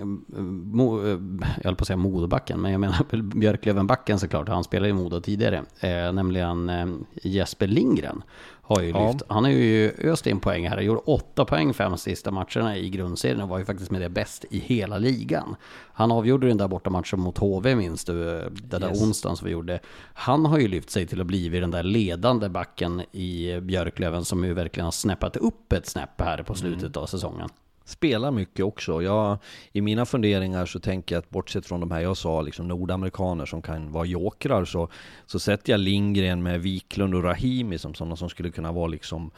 [0.74, 1.20] mo, eh,
[1.58, 4.48] jag höll på att säga Modobacken, men jag menar Björklövenbacken såklart.
[4.48, 5.64] Han spelade i Modo tidigare.
[5.80, 6.88] Eh, nämligen eh,
[7.24, 8.24] Jesper Lindgren
[8.70, 9.22] har ju lyft.
[9.28, 10.82] Han har ju öst in poäng här.
[10.82, 14.46] Gjorde åtta poäng fem sista matcherna i grundserien och var ju faktiskt med det bäst
[14.50, 15.56] i hela ligan.
[15.94, 19.02] Han avgjorde den där borta matchen mot HV minst du, den där yes.
[19.02, 19.80] onsdagen som vi gjorde.
[20.14, 24.44] Han har ju lyft sig till att bli den där ledande backen i Björklöven som
[24.44, 27.04] ju verkligen har snäppat upp ett snäpp här på slutet mm.
[27.04, 27.50] av säsongen
[27.90, 29.02] spelar mycket också.
[29.02, 29.38] Jag,
[29.72, 33.46] I mina funderingar så tänker jag att bortsett från de här jag sa, liksom nordamerikaner
[33.46, 34.90] som kan vara jokrar, så,
[35.26, 39.32] så sätter jag Lindgren med Wiklund och Rahimi som sådana som skulle kunna vara liksom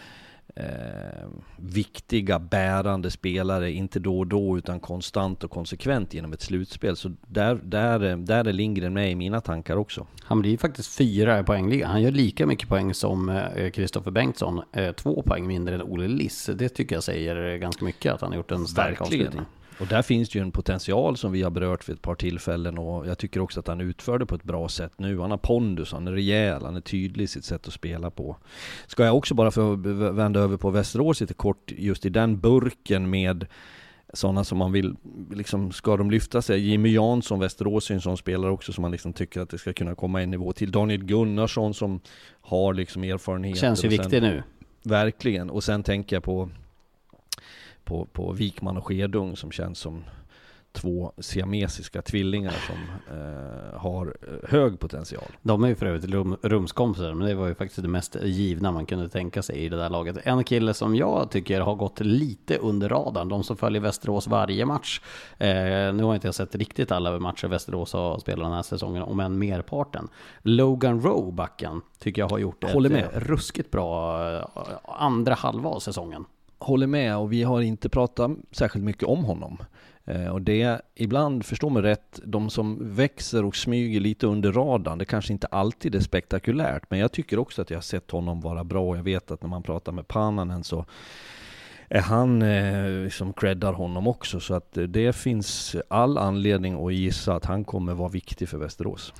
[0.55, 1.27] eh,
[1.57, 6.95] viktiga, bärande spelare, inte då och då utan konstant och konsekvent genom ett slutspel.
[6.95, 10.07] Så där, där, där är Lindgren med i mina tankar också.
[10.23, 11.91] Han blir faktiskt fyra i poängligan.
[11.91, 13.41] Han gör lika mycket poäng som
[13.73, 14.61] Kristoffer eh, Bengtsson.
[14.71, 16.49] Eh, två poäng mindre än Olle Liss.
[16.55, 19.27] Det tycker jag säger ganska mycket att han har gjort en stark Verkligen.
[19.27, 19.45] avslutning.
[19.81, 23.07] Och där finns ju en potential som vi har berört vid ett par tillfällen och
[23.07, 25.19] jag tycker också att han utför det på ett bra sätt nu.
[25.19, 28.37] Han har pondus, han är rejäl, han är tydlig i sitt sätt att spela på.
[28.87, 29.75] Ska jag också bara få
[30.11, 33.45] vända över på Västerås lite kort, just i den burken med
[34.13, 34.95] sådana som man vill,
[35.31, 36.59] liksom, ska de lyfta sig?
[36.69, 39.73] Jimmy Jansson, Västerås är en sån spelare också som man liksom tycker att det ska
[39.73, 40.71] kunna komma en nivå till.
[40.71, 41.99] Daniel Gunnarsson som
[42.41, 43.57] har liksom erfarenhet.
[43.57, 44.43] Känns ju viktig nu.
[44.83, 46.49] Verkligen, och sen tänker jag på
[47.83, 50.03] på, på Wikman och Skedung som känns som
[50.71, 52.75] två siamesiska tvillingar som
[53.17, 55.31] eh, har eh, hög potential.
[55.41, 58.71] De är ju för övrigt rum, rumskompisar, men det var ju faktiskt det mest givna
[58.71, 60.17] man kunde tänka sig i det där laget.
[60.23, 64.65] En kille som jag tycker har gått lite under radarn, de som följer Västerås varje
[64.65, 65.01] match.
[65.37, 65.47] Eh,
[65.93, 69.19] nu har inte jag sett riktigt alla matcher Västerås har spelat den här säsongen, om
[69.19, 70.07] än merparten.
[70.41, 73.09] Logan Rowe, backen, tycker jag har gjort ett med.
[73.13, 74.45] ruskigt bra eh,
[74.83, 76.25] andra halva av säsongen
[76.61, 79.57] håller med och vi har inte pratat särskilt mycket om honom.
[80.05, 84.97] Eh, och det, ibland, förstå mig rätt, de som växer och smyger lite under radarn,
[84.97, 88.41] det kanske inte alltid är spektakulärt, men jag tycker också att jag har sett honom
[88.41, 88.95] vara bra.
[88.95, 90.85] Jag vet att när man pratar med Pananen så
[91.89, 96.93] är han eh, som creddar honom också, så att eh, det finns all anledning att
[96.93, 99.13] gissa att han kommer vara viktig för Västerås.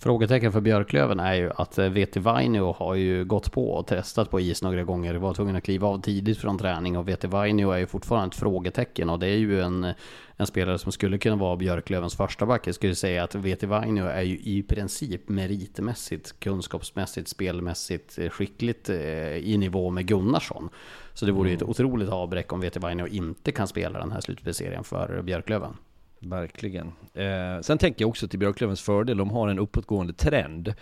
[0.00, 4.30] Frågetecken för Björklöven är ju att eh, VT Vainio har ju gått på och testat
[4.30, 5.14] på is några gånger.
[5.14, 8.40] Var tvungen att kliva av tidigt från träning och VT Vainio är ju fortfarande ett
[8.40, 9.92] frågetecken och det är ju en,
[10.36, 12.66] en spelare som skulle kunna vara Björklövens första back.
[12.66, 18.88] Jag skulle säga att VT Vainio är ju i princip meritmässigt, kunskapsmässigt, spelmässigt eh, skickligt
[18.88, 20.68] eh, i nivå med Gunnarsson.
[21.14, 21.70] Så det vore ju ett mm.
[21.70, 25.76] otroligt avbräck om VT Vainio inte kan spela den här slutspelserien för Björklöven.
[26.20, 26.92] Verkligen.
[27.14, 30.74] Eh, sen tänker jag också till Björklövens fördel, de har en uppåtgående trend.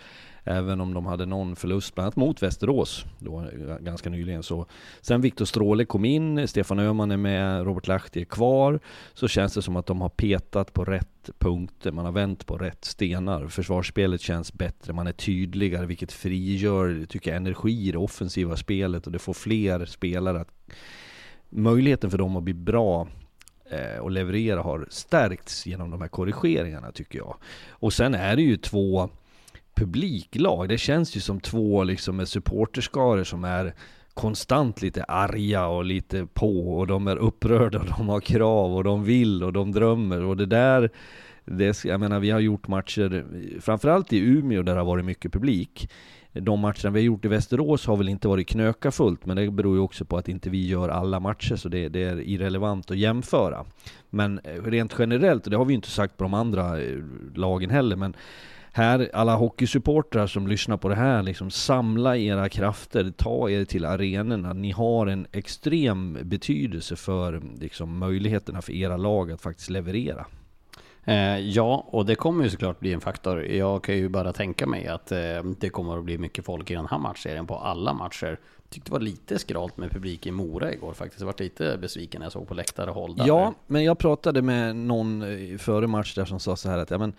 [0.43, 4.43] Även om de hade någon förlust, bland annat mot Västerås, då, eh, ganska nyligen.
[4.43, 4.65] Så.
[5.01, 8.79] Sen Viktor Stråle kom in, Stefan Öhman är med, Robert Lahti är kvar.
[9.13, 12.57] Så känns det som att de har petat på rätt punkter, man har vänt på
[12.57, 13.47] rätt stenar.
[13.47, 19.05] Försvarsspelet känns bättre, man är tydligare, vilket frigör, tycker jag, energi i det offensiva spelet
[19.05, 20.51] och det får fler spelare att
[21.49, 23.07] möjligheten för dem att bli bra
[23.69, 27.35] Eh, och leverera har stärkts genom de här korrigeringarna tycker jag.
[27.69, 29.09] Och sen är det ju två
[29.75, 30.69] publiklag.
[30.69, 33.73] Det känns ju som två liksom med supporterskaror som är
[34.13, 38.83] konstant lite arga och lite på och de är upprörda och de har krav och
[38.83, 40.89] de vill och de drömmer och det där
[41.45, 43.25] det, jag menar vi har gjort matcher,
[43.61, 45.89] framförallt i Umeå där det har varit mycket publik
[46.39, 49.51] de matcherna vi har gjort i Västerås har väl inte varit knöka fullt, men det
[49.51, 52.91] beror ju också på att inte vi gör alla matcher, så det, det är irrelevant
[52.91, 53.65] att jämföra.
[54.09, 56.97] Men eh, rent generellt, och det har vi ju inte sagt på de andra eh,
[57.35, 58.15] lagen heller, men
[58.77, 63.85] här, alla hockeysupportrar som lyssnar på det här, liksom samla era krafter, ta er till
[63.85, 64.53] arenorna.
[64.53, 70.25] Ni har en extrem betydelse för liksom, möjligheterna för era lag att faktiskt leverera.
[71.07, 73.45] Eh, ja, och det kommer ju såklart bli en faktor.
[73.45, 76.73] Jag kan ju bara tänka mig att eh, det kommer att bli mycket folk i
[76.73, 78.39] den här matchserien på alla matcher.
[78.69, 81.19] Tyckte det var lite skralt med publik i Mora igår faktiskt.
[81.19, 83.27] Jag var lite besviken när jag såg på läktare håll där.
[83.27, 86.91] Ja, men jag pratade med någon eh, före match där som sa så här att
[86.91, 87.13] ja, men,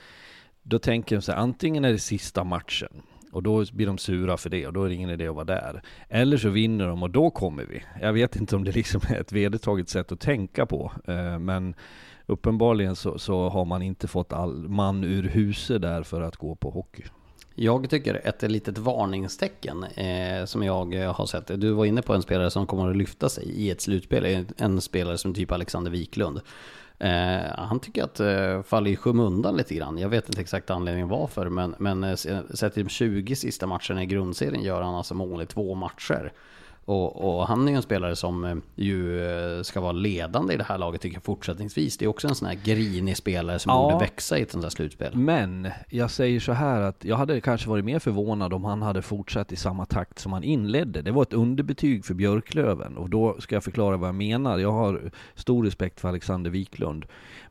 [0.62, 3.02] då tänker de så här, antingen är det sista matchen
[3.32, 5.44] och då blir de sura för det och då är det ingen idé att vara
[5.44, 5.82] där.
[6.09, 7.82] Eller så vinner de och då kommer vi.
[8.01, 11.74] Jag vet inte om det liksom är ett vedertaget sätt att tänka på, eh, men
[12.28, 16.55] uppenbarligen så, så har man inte fått all man ur huset där för att gå
[16.55, 17.05] på hockey.
[17.55, 21.60] Jag tycker ett litet varningstecken eh, som jag eh, har sett.
[21.60, 24.46] Du var inne på en spelare som kommer att lyfta sig i ett slutspel.
[24.56, 26.40] En spelare som typ Alexander Wiklund.
[26.98, 29.98] Eh, han tycker att eh, faller i skymundan lite grann.
[29.98, 32.16] Jag vet inte exakt anledningen varför, men, men eh,
[32.55, 36.32] sett till de 20 sista matcherna i grundserien gör han alltså mål i två matcher.
[36.89, 40.56] Och, och, han är ju en spelare som eh, ju eh, ska vara ledande i
[40.56, 41.97] det här laget tycker jag fortsättningsvis.
[41.98, 44.62] Det är också en sån här grinig spelare som ja, borde växa i ett sånt
[44.62, 45.16] där slutspel.
[45.16, 49.02] Men jag säger så här att jag hade kanske varit mer förvånad om han hade
[49.02, 51.02] fortsatt i samma takt som han inledde.
[51.02, 54.59] Det var ett underbetyg för Björklöven och då ska jag förklara vad jag menar.
[54.59, 57.05] Jag har stor respekt för Alexander Wiklund.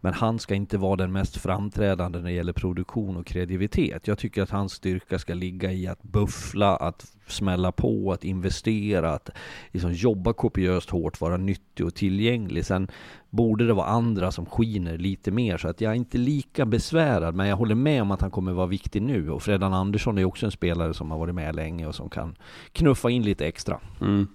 [0.07, 4.07] Men han ska inte vara den mest framträdande när det gäller produktion och kreativitet.
[4.07, 9.11] Jag tycker att hans styrka ska ligga i att buffla, att smälla på, att investera,
[9.11, 9.29] att
[9.71, 12.65] liksom jobba kopiöst hårt, vara nyttig och tillgänglig.
[12.65, 12.87] Sen
[13.29, 17.35] borde det vara andra som skiner lite mer, så att jag är inte lika besvärad,
[17.35, 19.29] men jag håller med om att han kommer vara viktig nu.
[19.31, 22.35] Och Fredan Andersson är också en spelare som har varit med länge och som kan
[22.71, 23.79] knuffa in lite extra.
[24.01, 24.27] Mm.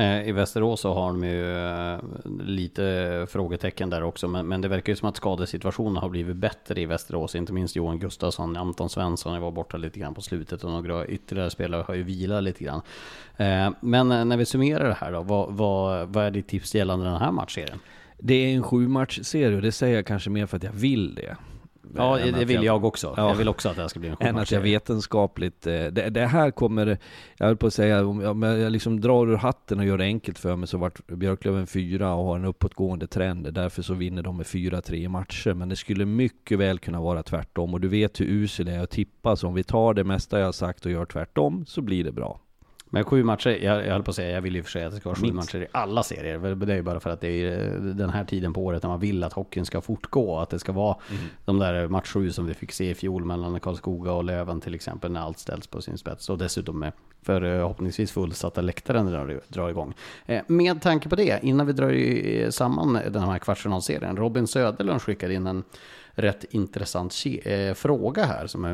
[0.00, 1.98] Eh, I Västerås så har de ju eh,
[2.46, 6.80] lite frågetecken där också, men, men det verkar ju som att skadesituationen har blivit bättre
[6.80, 10.70] i Västerås, inte minst Johan Gustafsson, Anton Svensson var borta lite grann på slutet och
[10.70, 12.82] några ytterligare spelare har ju vilat lite grann.
[13.36, 17.04] Eh, men när vi summerar det här då, vad, vad, vad är ditt tips gällande
[17.04, 17.78] den här matchserien?
[18.18, 21.14] Det är en sju matchserie och det säger jag kanske mer för att jag vill
[21.14, 21.36] det.
[21.96, 23.14] Ja, det vill jag, också.
[23.16, 25.66] Ja, jag vill också att det här ska bli en Än att jag vetenskapligt...
[25.66, 26.98] Eh, det, det, här kommer...
[27.36, 30.38] Jag höll på att säga, om jag liksom drar ur hatten och gör det enkelt
[30.38, 33.54] för mig så vart Björklöven fyra och har en uppåtgående trend.
[33.54, 35.54] Därför så vinner de med fyra, tre matcher.
[35.54, 37.74] Men det skulle mycket väl kunna vara tvärtom.
[37.74, 40.38] Och du vet hur usel jag är att tippa, så om vi tar det mesta
[40.38, 42.40] jag har sagt och gör tvärtom så blir det bra.
[42.92, 44.92] Men sju matcher, jag, jag höll på att säga, jag vill ju för sig att
[44.92, 45.36] det ska vara sju Minst.
[45.36, 46.54] matcher i alla serier.
[46.54, 49.00] Det är ju bara för att det är den här tiden på året när man
[49.00, 50.38] vill att hockeyn ska fortgå.
[50.38, 51.22] Att det ska vara mm.
[51.44, 54.74] de där match sju som vi fick se i fjol mellan Karlskoga och Löven till
[54.74, 56.30] exempel, när allt ställs på sin spets.
[56.30, 56.92] Och dessutom med
[57.22, 59.94] förhoppningsvis fullsatta läktaren drar, drar igång.
[60.26, 65.34] Eh, med tanke på det, innan vi drar samman den här kvartsfinalserien, Robin Söderlund skickade
[65.34, 65.64] in en
[66.12, 67.14] rätt intressant
[67.44, 68.64] eh, fråga här som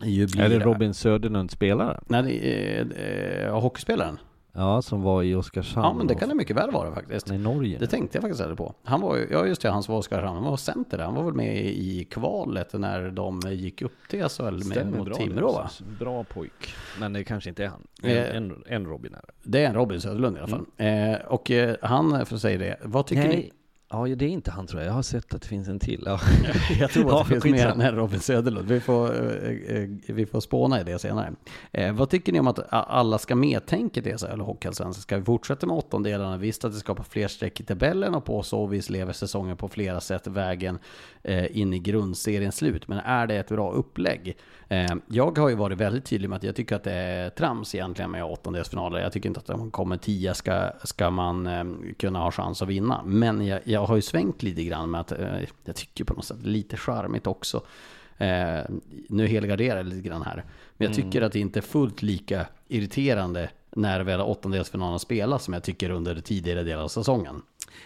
[0.00, 2.04] är är det Robin Söderlund spelaren?
[2.08, 4.18] Nej, det är, äh, hockeyspelaren.
[4.52, 5.84] Ja, som var i Oskarshamn.
[5.86, 7.30] Ja, men det kan det mycket väl vara faktiskt.
[7.30, 7.78] I Norge.
[7.78, 8.74] Det tänkte jag faktiskt aldrig på.
[8.84, 11.04] Han var ju, ja just det, han som var Oskarshamn, han var center där.
[11.04, 15.52] Han var väl med i kvalet när de gick upp till SHL med, mot Timrå
[15.52, 15.70] va?
[15.98, 16.74] Bra pojk.
[17.00, 17.82] Men det kanske inte är han.
[18.02, 18.36] En, Eh.
[18.36, 19.32] en, en Robin är det.
[19.42, 20.66] Det är en Robin Söderlund i alla fall.
[20.76, 23.50] Eh, och eh, han, för att säga det, vad tycker ni?
[23.92, 24.88] Ja det är inte han tror jag.
[24.88, 26.02] Jag har sett att det finns en till.
[26.06, 26.20] Ja.
[26.80, 28.68] Jag tror att Ja, det finns mer än Robin Söderlund.
[28.68, 31.32] Vi får, eh, eh, vi får spåna i det senare.
[31.72, 35.02] Eh, vad tycker ni om att alla ska med-tänket i SHL och Hockeyallsvenskan?
[35.02, 36.36] Ska vi fortsätta med åttondelarna?
[36.36, 39.68] Visst att det skapar fler streck i tabellen och på så vis lever säsongen på
[39.68, 40.78] flera sätt vägen
[41.22, 42.88] eh, in i grundseriens slut.
[42.88, 44.36] Men är det ett bra upplägg?
[44.68, 47.74] Eh, jag har ju varit väldigt tydlig med att jag tycker att det är trams
[47.74, 49.00] egentligen med åttondelsfinaler.
[49.00, 51.64] Jag tycker inte att om man kommer tia ska, ska man eh,
[51.98, 53.02] kunna ha chans att vinna.
[53.04, 56.24] Men jag, jag har ju svängt lite grann med att eh, jag tycker på något
[56.24, 57.62] sätt lite charmigt också.
[58.18, 58.60] Eh,
[59.08, 60.44] nu helgarderar jag lite grann här.
[60.76, 65.54] Men jag tycker att det inte är fullt lika irriterande när väl åttondelsfinalen spelas som
[65.54, 67.42] jag tycker under tidigare delar av säsongen.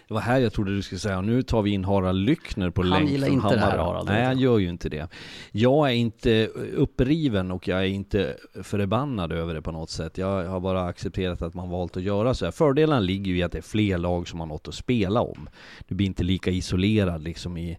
[0.08, 2.82] Det var här jag trodde du skulle säga, nu tar vi in Harald Lyckner på
[2.82, 3.78] Han länk gillar från inte det här.
[3.78, 4.08] Harald.
[4.08, 5.08] Nej, han gör ju inte det.
[5.52, 10.18] Jag är inte uppriven och jag är inte förbannad över det på något sätt.
[10.18, 12.52] Jag har bara accepterat att man valt att göra så här.
[12.52, 15.48] Fördelen ligger ju i att det är fler lag som har något att spela om.
[15.88, 17.78] Du blir inte lika isolerad liksom i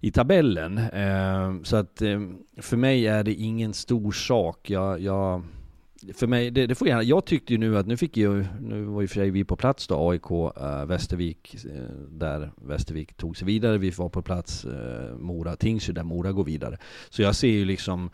[0.00, 0.78] i tabellen.
[0.78, 2.20] Eh, så att eh,
[2.56, 4.70] för mig är det ingen stor sak.
[4.70, 5.42] Jag, jag,
[6.14, 8.82] för mig, det, det får gärna, jag tyckte ju nu att nu fick ju, nu
[8.82, 11.70] var ju för sig vi på plats då, AIK, äh, eh, Västervik, eh,
[12.08, 13.78] där Västervik tog sig vidare.
[13.78, 16.78] Vi var på plats äh, Mora, Tingsryd, där Mora går vidare.
[17.10, 18.10] Så jag ser ju liksom,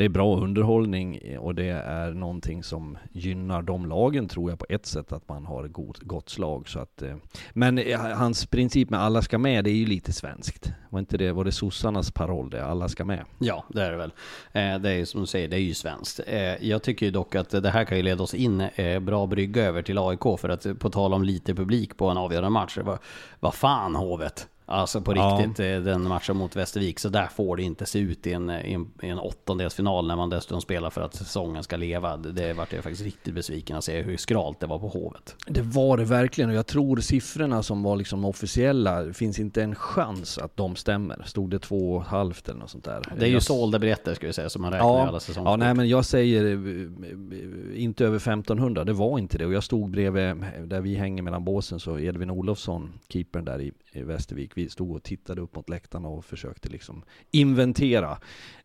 [0.00, 4.58] det är bra underhållning eh, och det är någonting som gynnar de lagen tror jag
[4.58, 6.68] på ett sätt att man har gott, gott slag.
[6.68, 7.16] Så att, eh,
[7.52, 10.72] men eh, hans princip med alla ska med, det är ju lite svenskt.
[10.90, 12.64] Var inte det, var det sossarnas paroll det?
[12.64, 13.24] Alla ska med.
[13.38, 14.12] Ja, det är det väl.
[14.52, 16.20] Det är ju som du säger, det är ju svenskt.
[16.60, 18.64] Jag tycker ju dock att det här kan ju leda oss in
[19.00, 20.22] bra brygga över till AIK.
[20.38, 22.78] För att på tal om lite publik på en avgörande match.
[22.82, 22.98] Vad
[23.40, 24.48] vad fan Hovet.
[24.70, 25.38] Alltså på Ja.
[25.40, 26.98] riktigt, eh, den matchen mot Västervik.
[26.98, 30.16] Så där får det inte se ut i en, i en, i en åttondelsfinal när
[30.16, 32.16] man dessutom spelar för att säsongen ska leva.
[32.16, 35.36] Det, vart jag faktiskt riktigt besviken att se hur skralt det var på Hovet.
[35.46, 39.62] Det var det verkligen och jag tror siffrorna som var liksom officiella, det finns inte
[39.62, 41.22] en chans att de stämmer.
[41.26, 43.02] Stod det två och ett halvt eller något sånt där?
[43.18, 45.20] Det är ju Jag- sålda biljetter ska vi säga, som man räknar i alla Ja,
[45.20, 45.50] säsonger.
[45.50, 49.46] ja, nej men jag säger eh, inte över 1500, det var inte det.
[49.46, 53.72] Och jag stod bredvid, där vi hänger mellan båsen, så Edvin Olofsson, keepern där i,
[53.92, 58.18] i Västervik, vi stod och tittade upp mot läktarna och försökte liksom inventera.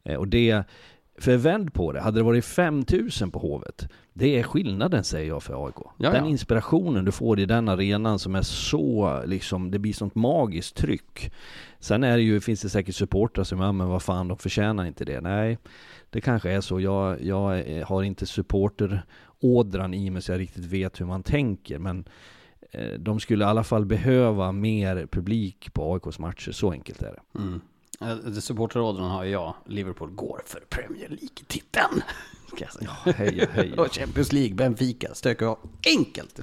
[0.03, 0.63] Eh, och det,
[1.17, 5.43] för vänd på det, hade det varit 5000 på Hovet, det är skillnaden säger jag
[5.43, 5.75] för AIK.
[5.97, 10.15] Ja, den inspirationen du får i den arenan som är så, liksom, det blir sånt
[10.15, 11.31] magiskt tryck.
[11.79, 14.85] Sen är det ju, finns det säkert supportrar som, ja men vad fan, de förtjänar
[14.85, 15.21] inte det.
[15.21, 15.57] Nej,
[16.09, 16.79] det kanske är så.
[16.79, 21.79] Jag, jag eh, har inte supporterådran i mig så jag riktigt vet hur man tänker.
[21.79, 22.05] Men
[22.77, 26.51] Eh, de skulle i alla fall behöva mer publik på AIKs matcher.
[26.51, 27.39] Så enkelt är det.
[27.39, 27.61] Mm.
[28.01, 29.55] Eh, supporterråden har ju jag.
[29.65, 32.01] Liverpool går för Premier League-titeln.
[32.55, 33.13] Ska jag säga.
[33.15, 33.81] Heja, heja.
[33.81, 35.57] Och Champions League, Benfica, stökar av.
[35.97, 36.39] Enkelt!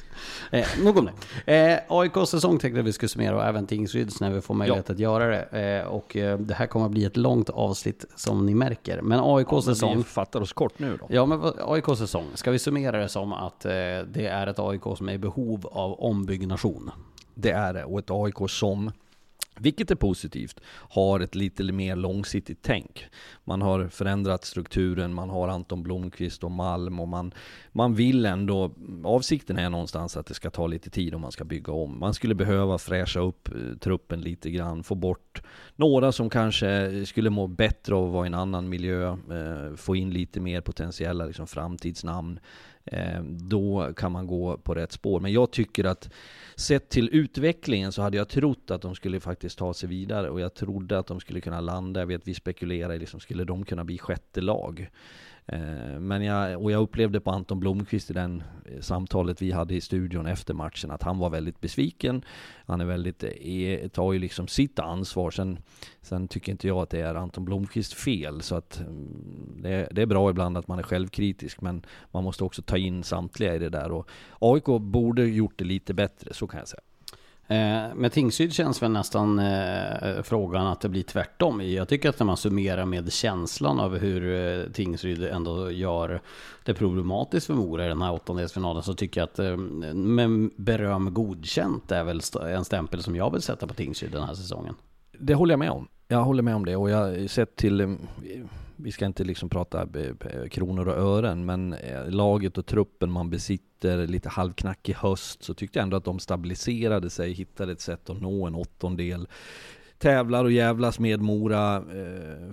[0.50, 1.08] Eh, nog om
[1.44, 1.56] det.
[1.56, 4.90] Eh, AIKs säsong tänkte jag vi skulle summera och även Tingsryds när vi får möjlighet
[4.90, 5.80] att göra det.
[5.82, 9.02] Eh, och eh, det här kommer att bli ett långt avsnitt som ni märker.
[9.02, 9.96] Men AIKs säsong...
[9.96, 11.06] Vi fattar oss kort nu då.
[11.10, 12.26] Ja, men AIKs säsong.
[12.34, 13.70] Ska vi summera det som att eh,
[14.12, 16.90] det är ett AIK som är i behov av ombyggnation?
[17.34, 17.84] Det är det.
[17.84, 18.90] Och ett AIK som,
[19.58, 20.60] vilket är positivt,
[20.90, 23.06] har ett lite mer långsiktigt tänk.
[23.44, 27.34] Man har förändrat strukturen, man har Anton Blomqvist och Malm och man,
[27.72, 28.74] man vill ändå,
[29.04, 32.00] avsikten är någonstans att det ska ta lite tid om man ska bygga om.
[32.00, 35.42] Man skulle behöva fräscha upp eh, truppen lite grann, få bort
[35.76, 39.96] några som kanske skulle må bättre av att vara i en annan miljö, eh, få
[39.96, 42.40] in lite mer potentiella liksom, framtidsnamn.
[42.84, 45.20] Eh, då kan man gå på rätt spår.
[45.20, 46.10] Men jag tycker att
[46.56, 50.40] sett till utvecklingen så hade jag trott att de skulle faktiskt ta sig vidare och
[50.40, 52.00] jag trodde att de skulle kunna landa.
[52.00, 54.90] Jag vet vi spekulerar i liksom, skulle de kunna bli sjätte lag?
[55.46, 59.74] Eh, men jag, och jag upplevde på Anton Blomqvist i den eh, samtalet vi hade
[59.74, 62.24] i studion efter matchen att han var väldigt besviken.
[62.66, 65.30] Han är väldigt, eh, e, tar ju liksom sitt ansvar.
[65.30, 65.58] Sen,
[66.02, 68.42] sen tycker inte jag att det är Anton Blomqvist fel.
[68.42, 72.44] Så att mm, det, det är bra ibland att man är självkritisk men man måste
[72.44, 73.92] också ta in samtliga i det där.
[73.92, 74.08] Och
[74.38, 76.82] AIK borde gjort det lite bättre, så kan jag säga.
[77.52, 81.60] Eh, med Tingsryd känns väl nästan eh, frågan att det blir tvärtom.
[81.60, 86.20] Jag tycker att när man summerar med känslan av hur eh, Tingsryd ändå gör
[86.64, 89.56] det problematiskt för Mora i den här åttondelsfinalen så tycker jag att eh,
[89.94, 94.22] med beröm godkänt är väl st- en stämpel som jag vill sätta på Tingsryd den
[94.22, 94.74] här säsongen.
[95.18, 95.88] Det håller jag med om.
[96.12, 97.88] Jag håller med om det och jag sett till, eh,
[98.76, 103.30] vi ska inte liksom prata eh, kronor och ören, men eh, laget och truppen man
[103.30, 108.10] besitter, lite halvknackig höst, så tyckte jag ändå att de stabiliserade sig, hittade ett sätt
[108.10, 109.28] att nå en åttondel
[109.98, 111.84] tävlar och jävlas med Mora.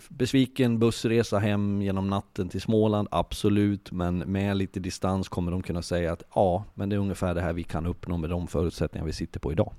[0.10, 3.92] Besviken bussresa hem genom natten till Småland, absolut.
[3.92, 7.42] Men med lite distans kommer de kunna säga att ja, men det är ungefär det
[7.42, 9.74] här vi kan uppnå med de förutsättningar vi sitter på idag.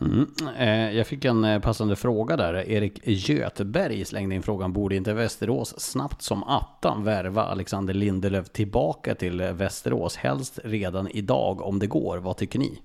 [0.00, 0.26] Mm.
[0.58, 2.54] Eh, jag fick en eh, passande fråga där.
[2.54, 9.14] Erik Göteberg slängde in frågan, borde inte Västerås snabbt som attan värva Alexander Lindelöf tillbaka
[9.14, 10.16] till Västerås?
[10.16, 12.18] Helst redan idag om det går.
[12.18, 12.78] Vad tycker ni?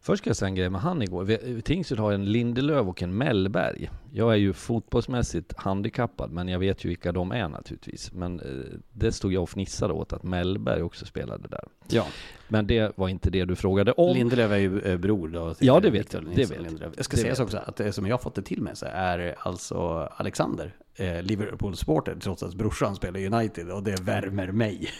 [0.00, 1.60] Först ska jag säga en grej med han igår.
[1.60, 3.90] Tingsryd har en Lindelöf och en Mellberg.
[4.12, 8.12] Jag är ju fotbollsmässigt handikappad, men jag vet ju vilka de är naturligtvis.
[8.12, 8.46] Men eh,
[8.92, 11.64] det stod jag och fnissade åt, att Mellberg också spelade där.
[11.88, 12.06] Ja.
[12.48, 14.16] Men det var inte det du frågade om.
[14.16, 15.54] Lindelöf är ju eh, bror då.
[15.58, 16.24] Ja, det vet jag.
[16.24, 16.62] Det vet.
[16.62, 16.92] Lindelöf.
[16.96, 19.34] Jag ska säga så också, att det som jag fått det till mig så är
[19.38, 19.78] alltså
[20.16, 24.90] Alexander, eh, Liverpool-supporter, trots att brorsan spelar United, och det värmer mig.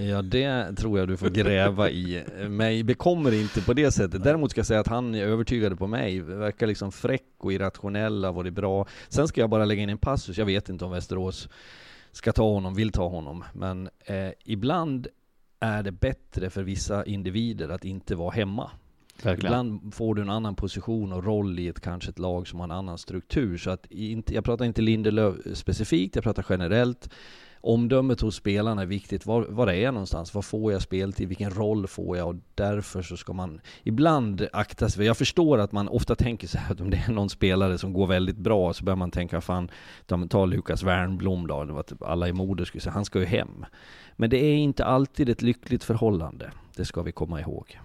[0.00, 2.24] Ja, det tror jag du får gräva i.
[2.48, 4.24] Mig bekommer inte på det sättet.
[4.24, 6.20] Däremot ska jag säga att han är övertygad på mig.
[6.20, 8.86] Verkar liksom fräck och irrationell, har varit bra.
[9.08, 10.38] Sen ska jag bara lägga in en passus.
[10.38, 11.48] Jag vet inte om Västerås
[12.12, 13.44] ska ta honom, vill ta honom.
[13.52, 15.06] Men eh, ibland
[15.60, 18.70] är det bättre för vissa individer att inte vara hemma.
[19.22, 19.46] Verkligen.
[19.46, 22.64] Ibland får du en annan position och roll i ett kanske ett lag som har
[22.64, 23.58] en annan struktur.
[23.58, 27.10] Så att inte, jag pratar inte Lindelöf specifikt, jag pratar generellt
[27.66, 29.26] omdömet hos spelarna är viktigt.
[29.26, 30.34] Var, var är jag någonstans?
[30.34, 31.28] Vad får jag speltid?
[31.28, 32.28] Vilken roll får jag?
[32.28, 35.06] Och därför så ska man ibland akta sig.
[35.06, 37.92] Jag förstår att man ofta tänker så här att om det är någon spelare som
[37.92, 39.70] går väldigt bra så börjar man tänka fan,
[40.28, 43.64] ta Lukas Wernbloom då, att alla i Modo skulle säga, han ska ju hem.
[44.16, 46.50] Men det är inte alltid ett lyckligt förhållande.
[46.76, 47.78] Det ska vi komma ihåg.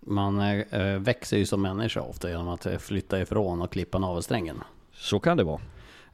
[0.00, 4.62] Man äh, växer ju som människa ofta genom att flytta ifrån och klippa navelsträngen.
[4.92, 5.60] Så kan det vara.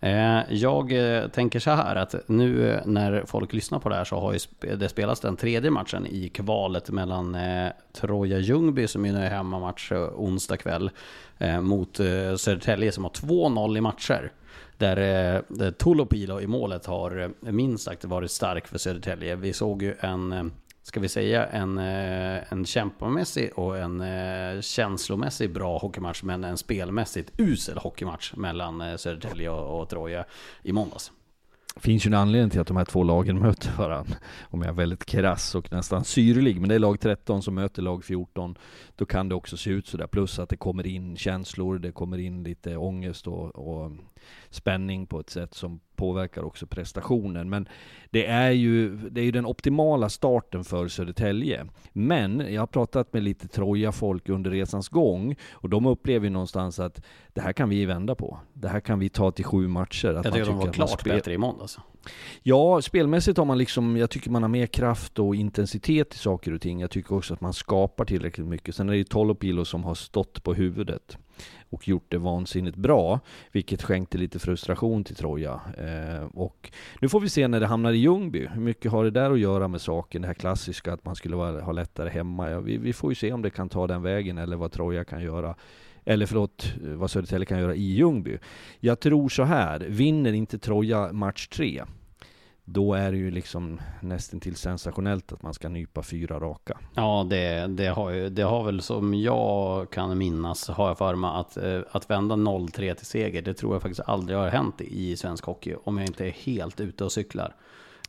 [0.04, 4.04] Eh, jag eh, tänker så här att nu eh, när folk lyssnar på det här
[4.04, 4.38] så har ju
[4.76, 7.36] det spelats den tredje matchen i kvalet mellan
[7.92, 10.90] Troja Ljungby som är hemmamatch onsdag kväll
[11.60, 11.96] mot
[12.36, 14.32] Södertälje som har 2-0 i matcher.
[14.78, 19.36] Där Tolopilo i målet har minst sagt varit stark för Södertälje.
[19.36, 20.52] Vi såg ju en
[20.84, 26.56] ska vi säga, en, eh, en kämpamässig och en eh, känslomässig bra hockeymatch, men en
[26.56, 30.24] spelmässigt usel hockeymatch mellan eh, Södertälje och, och Troja
[30.62, 31.12] i måndags.
[31.74, 34.16] Det finns ju en anledning till att de här två lagen möter varandra.
[34.42, 37.82] Om jag är väldigt krass och nästan syrlig, men det är lag 13 som möter
[37.82, 38.58] lag 14.
[38.96, 40.06] Då kan det också se ut sådär.
[40.06, 43.92] Plus att det kommer in känslor, det kommer in lite ångest och, och
[44.54, 47.50] spänning på ett sätt som påverkar också prestationen.
[47.50, 47.68] Men
[48.10, 51.66] det är ju, det är ju den optimala starten för Södertälje.
[51.92, 56.78] Men jag har pratat med lite Troja-folk under resans gång och de upplever ju någonstans
[56.78, 57.02] att
[57.32, 58.38] det här kan vi vända på.
[58.52, 60.14] Det här kan vi ta till sju matcher.
[60.14, 61.12] Att jag tycker de var klart spel...
[61.16, 61.78] bättre i måndags.
[62.42, 66.52] Ja, spelmässigt har man liksom, jag tycker man har mer kraft och intensitet i saker
[66.52, 66.80] och ting.
[66.80, 68.74] Jag tycker också att man skapar tillräckligt mycket.
[68.74, 71.18] Sen är det ju Tolopilo som har stått på huvudet
[71.70, 73.20] och gjort det vansinnigt bra,
[73.52, 75.60] vilket skänkte lite frustration till Troja.
[75.78, 76.70] Eh, och
[77.00, 79.38] nu får vi se när det hamnar i Ljungby, hur mycket har det där att
[79.38, 80.22] göra med saken?
[80.22, 82.50] Det här klassiska att man skulle vara, ha lättare hemma.
[82.50, 85.04] Ja, vi, vi får ju se om det kan ta den vägen eller vad Troja
[85.04, 85.54] kan göra
[86.04, 88.38] eller förlåt, vad Södertälje kan göra i Ljungby.
[88.80, 91.82] Jag tror så här, vinner inte Troja match tre,
[92.64, 96.78] då är det ju liksom nästan till sensationellt att man ska nypa fyra raka.
[96.94, 101.14] Ja, det, det, har, ju, det har väl som jag kan minnas, har jag för
[101.14, 104.80] mig, att, eh, att vända 0-3 till seger, det tror jag faktiskt aldrig har hänt
[104.80, 107.54] i svensk hockey, om jag inte är helt ute och cyklar.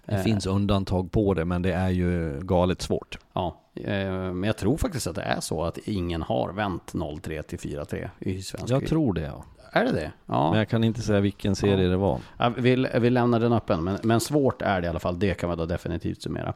[0.06, 0.23] Det eh.
[0.23, 3.18] finns undantag på det, men det är ju galet svårt.
[3.34, 7.41] Ja, eh, men jag tror faktiskt att det är så att ingen har vänt 0-3
[7.41, 9.44] till 4-3 i svensk Jag tror det, ja.
[9.76, 10.11] Är det det?
[10.26, 10.49] Ja.
[10.49, 11.89] Men jag kan inte säga vilken serie ja.
[11.89, 12.19] det var.
[12.38, 15.19] Jag vill, jag vill lämna den öppen, men, men svårt är det i alla fall.
[15.19, 16.53] Det kan man då definitivt summera.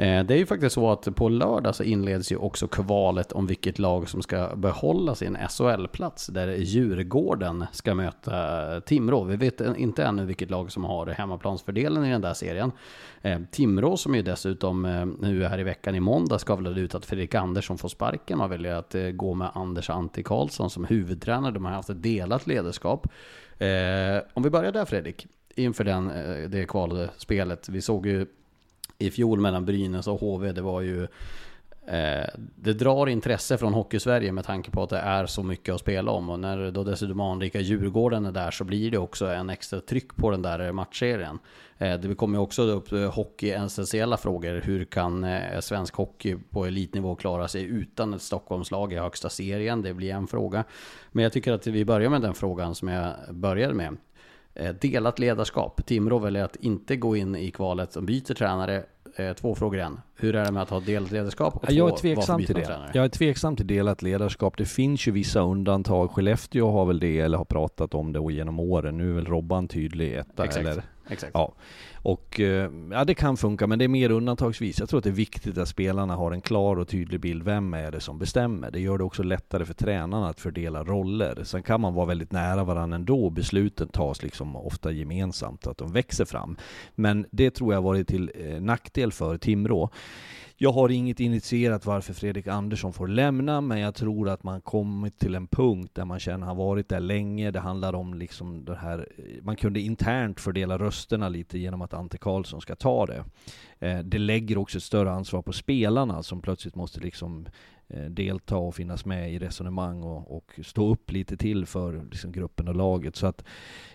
[0.00, 3.46] Eh, det är ju faktiskt så att på lördag så inleds ju också kvalet om
[3.46, 6.26] vilket lag som ska behålla sin SHL-plats.
[6.26, 9.24] Där Djurgården ska möta eh, Timrå.
[9.24, 12.72] Vi vet inte ännu vilket lag som har hemmaplansfördelen i den där serien.
[13.22, 14.82] Eh, Timrå som ju dessutom
[15.20, 18.38] nu här i veckan i måndag skavlade ut att Fredrik Andersson får sparken.
[18.38, 21.52] Man väljer att gå med Anders Antti Karlsson som huvudtränare.
[21.52, 23.06] De har haft ett delat ledarskap.
[24.34, 26.08] Om vi börjar där Fredrik inför den,
[26.50, 27.68] det kvalspelet.
[27.68, 28.26] Vi såg ju
[29.00, 31.02] i fjol mellan Brynäs och HV, det var ju
[31.86, 35.80] eh, det drar intresse från Hockeysverige med tanke på att det är så mycket att
[35.80, 39.50] spela om och när då dessutom anrika Djurgården är där så blir det också en
[39.50, 41.38] extra tryck på den där matchserien.
[41.80, 44.60] Eh, det kommer också upp eh, hockey-essentiella frågor.
[44.64, 49.82] Hur kan eh, svensk hockey på elitnivå klara sig utan ett Stockholmslag i högsta serien?
[49.82, 50.64] Det blir en fråga.
[51.12, 53.96] Men jag tycker att vi börjar med den frågan som jag började med.
[54.54, 55.86] Eh, delat ledarskap.
[55.86, 58.82] Timrå väljer att inte gå in i kvalet som byter tränare.
[59.16, 60.00] Eh, två frågor än.
[60.14, 61.56] Hur är det med att ha delat ledarskap?
[61.56, 62.64] Och jag är tveksam till det.
[62.64, 62.90] tränare?
[62.94, 64.56] Jag är tveksam till delat ledarskap.
[64.56, 66.10] Det finns ju vissa undantag.
[66.10, 68.98] Skellefteå har väl det, eller har pratat om det och genom åren.
[68.98, 70.66] Nu är väl Robban tydlig etta, Exakt.
[70.66, 70.82] eller?
[71.10, 71.30] Exakt.
[71.34, 71.54] Ja.
[72.02, 74.78] Och eh, ja, det kan funka, men det är mer undantagsvis.
[74.80, 77.42] Jag tror att det är viktigt att spelarna har en klar och tydlig bild.
[77.42, 78.70] Vem är det som bestämmer?
[78.70, 81.44] Det gör det också lättare för tränarna att fördela roller.
[81.44, 83.30] Sen kan man vara väldigt nära varandra ändå.
[83.30, 86.56] Besluten tas liksom ofta gemensamt, att de växer fram.
[86.94, 89.90] Men det tror jag har varit till eh, nackdel för Timrå.
[90.62, 95.18] Jag har inget initierat varför Fredrik Andersson får lämna, men jag tror att man kommit
[95.18, 97.50] till en punkt där man känner att han varit där länge.
[97.50, 99.08] Det handlar om liksom det här,
[99.42, 103.24] man kunde internt fördela rösterna lite genom att Ante Karlsson ska ta det.
[103.78, 107.46] Eh, det lägger också ett större ansvar på spelarna som plötsligt måste liksom
[107.88, 112.32] eh, delta och finnas med i resonemang och, och stå upp lite till för liksom
[112.32, 113.16] gruppen och laget.
[113.16, 113.44] Så att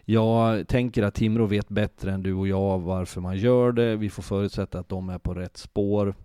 [0.05, 3.95] jag tänker att Timrå vet bättre än du och jag varför man gör det.
[3.95, 6.15] Vi får förutsätta att de är på rätt spår.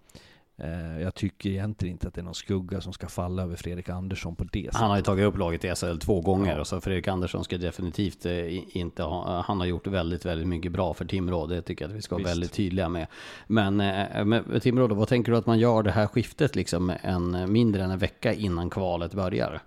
[0.60, 3.88] Eh, Jag tycker egentligen inte att det är någon skugga som ska falla över Fredrik
[3.88, 4.74] Andersson på det sättet.
[4.80, 6.60] Han har ju tagit upp laget i SHL två gånger Ja.
[6.60, 10.72] och så Fredrik Andersson ska definitivt eh, inte ha, han har gjort väldigt, väldigt mycket
[10.72, 11.46] bra för Timrå.
[11.46, 12.30] Det tycker jag att vi ska vara Visst.
[12.30, 13.06] väldigt tydliga med.
[13.46, 17.52] Men eh, med Timrå vad tänker du att man gör det här skiftet liksom en
[17.52, 19.60] mindre än en vecka innan kvalet börjar?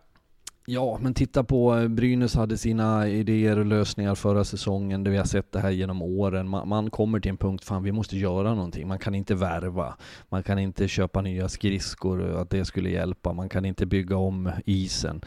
[0.65, 5.03] Ja, men titta på eh, Brynäs hade sina idéer och lösningar förra säsongen.
[5.03, 6.49] Det vi har sett det här genom åren.
[6.49, 8.87] Man, man kommer till en punkt, fan vi måste göra någonting.
[8.87, 9.95] Man kan inte värva.
[10.29, 13.33] Man kan inte köpa nya skridskor, eh, att det skulle hjälpa.
[13.33, 15.21] Man kan inte bygga om isen.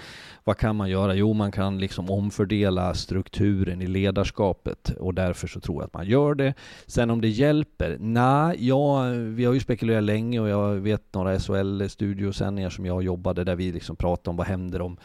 [0.45, 1.15] Vad kan man göra?
[1.15, 6.07] Jo, man kan liksom omfördela strukturen i ledarskapet och därför så tror jag att man
[6.07, 6.55] gör det.
[6.87, 7.97] Sen om det hjälper?
[8.01, 13.45] Nej, ja, vi har ju spekulerat länge och jag vet några SHL-studiosändningar som jag jobbade
[13.45, 14.97] där vi liksom pratade om vad händer om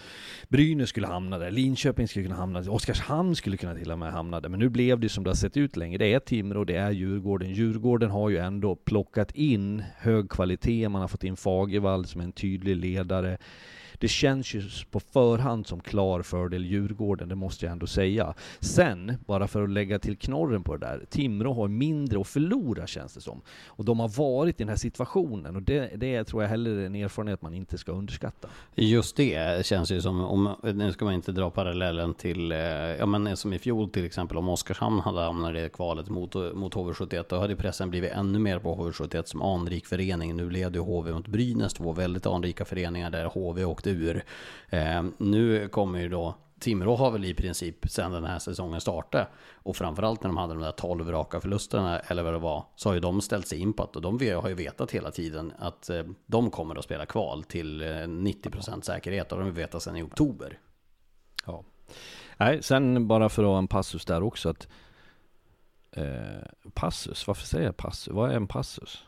[0.50, 4.12] Brynäs skulle hamna där, Linköping skulle kunna hamna där, Oskarshamn skulle kunna till och med
[4.12, 4.50] hamna där.
[4.50, 5.98] Men nu blev det som det har sett ut länge.
[5.98, 7.54] Det är Timrå, det är Djurgården.
[7.54, 12.26] Djurgården har ju ändå plockat in hög kvalitet, man har fått in Fagervall som är
[12.26, 13.38] en tydlig ledare.
[14.02, 14.62] Det känns ju
[14.92, 18.34] på förhand som klar fördel Djurgården, det måste jag ändå säga.
[18.60, 22.88] Sen, bara för att lägga till knorren på det där, Timrå har mindre att förlora
[22.88, 23.42] känns det som.
[23.68, 26.86] Och de har varit i den här situationen och det, det tror jag heller är
[26.86, 28.48] en erfarenhet man inte ska underskatta.
[28.76, 33.06] Just det känns ju som, om, nu ska man inte dra parallellen till, eh, ja
[33.06, 37.26] men som i fjol till exempel, om Oskarshamn hade hamnat i kvalet mot, mot HV71,
[37.30, 40.36] då hade pressen blivit ännu mer på HV71 som anrik förening.
[40.36, 44.24] Nu leder ju HV mot Brynäs, två väldigt anrika föreningar där HV åkte ur.
[44.70, 49.28] Eh, nu kommer ju då Timrå har väl i princip sedan den här säsongen startade
[49.54, 52.90] och framförallt när de hade de där 12 raka förlusterna eller vad det var så
[52.90, 55.54] har ju de ställt sig in på att och de har ju vetat hela tiden
[55.60, 59.98] att eh, de kommer att spela kval till eh, 90% säkerhet och de vetat sedan
[59.98, 60.60] i oktober.
[61.46, 61.64] Ja.
[62.38, 64.68] Nej, sen bara för att ha en passus där också att
[65.92, 66.06] eh,
[66.74, 68.14] Passus, varför säger jag passus?
[68.14, 69.04] Vad är en passus?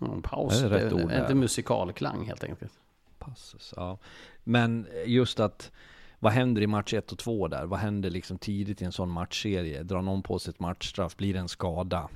[0.00, 2.72] Mm, paus, Är det rätt ord inte musikalklang helt enkelt.
[3.18, 3.98] Passus, ja.
[4.44, 5.72] Men just att
[6.18, 7.66] vad händer i match 1 och 2 där?
[7.66, 9.82] Vad händer liksom tidigt i en sån matchserie?
[9.82, 11.16] Drar någon på sig ett matchstraff?
[11.16, 12.08] Blir det en skada?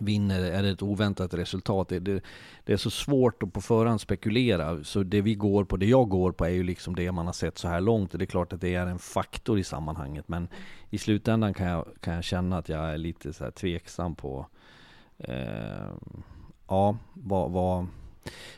[0.00, 0.40] Vinner?
[0.40, 1.88] Är det ett oväntat resultat?
[1.88, 2.22] Det, det,
[2.64, 4.84] det är så svårt att på förhand spekulera.
[4.84, 7.32] Så det vi går på, det jag går på är ju liksom det man har
[7.32, 8.12] sett så här långt.
[8.12, 10.28] Och det är klart att det är en faktor i sammanhanget.
[10.28, 10.48] Men
[10.90, 14.46] i slutändan kan jag, kan jag känna att jag är lite så här tveksam på
[15.18, 15.88] eh,
[16.68, 17.86] ja, vad, vad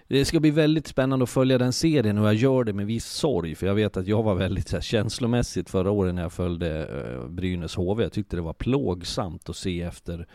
[0.09, 3.07] det ska bli väldigt spännande att följa den serien och jag gör det med viss
[3.07, 6.33] sorg för jag vet att jag var väldigt så här, känslomässigt förra året när jag
[6.33, 8.03] följde eh, Brynäs HV.
[8.03, 10.27] Jag tyckte det var plågsamt att se efter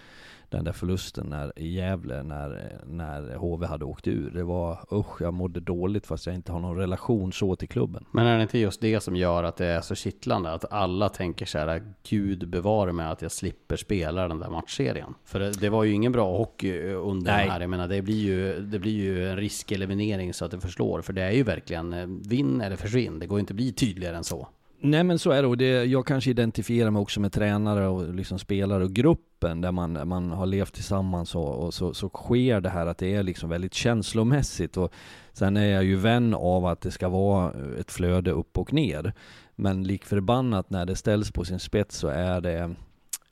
[0.52, 4.32] den där förlusten när, i Gävle när, när HV hade åkt ur.
[4.32, 8.06] Det var usch, jag mådde dåligt fast jag inte har någon relation så till klubben.
[8.12, 10.52] Men är det inte just det som gör att det är så kittlande?
[10.52, 15.14] Att alla tänker så här, Gud bevare mig att jag slipper spela den där matchserien.
[15.26, 17.44] För det, det var ju ingen bra hockey under Nej.
[17.44, 17.62] den här.
[17.62, 21.02] Jag menar, det blir, ju, det blir ju en riskeliminering så att det förslår.
[21.02, 23.20] För det är ju verkligen eh, vinn eller försvinn.
[23.20, 24.48] Det går inte bli tydligare än så.
[24.84, 28.14] Nej men så är det och det, jag kanske identifierar mig också med tränare och
[28.14, 32.62] liksom spelare och gruppen där man, man har levt tillsammans och, och så, så sker
[32.62, 34.94] det här att det är liksom väldigt känslomässigt och
[35.34, 39.14] sen är jag ju vän av att det ska vara ett flöde upp och ner.
[39.56, 42.76] Men lik förbannat när det ställs på sin spets så är det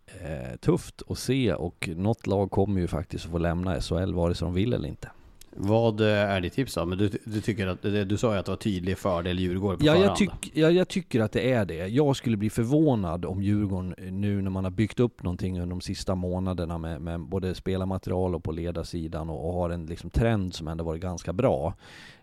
[0.06, 4.36] eh, tufft att se och något lag kommer ju faktiskt att få lämna SHL vare
[4.36, 5.10] sig de vill eller inte.
[5.56, 6.86] Vad eh, är ditt tips då?
[6.86, 9.86] Men du, du tycker att, du sa ju att det var tydlig fördel Djurgården på
[9.86, 10.10] Ja förhand.
[10.10, 11.88] jag, tyck, ja, jag tycker att det är det.
[11.88, 15.70] Jag skulle bli förvånad om Djurgården eh, nu när man har byggt upp någonting under
[15.70, 20.10] de sista månaderna med, med både spelarmaterial och på ledarsidan och, och har en liksom
[20.10, 21.74] trend som ändå varit ganska bra.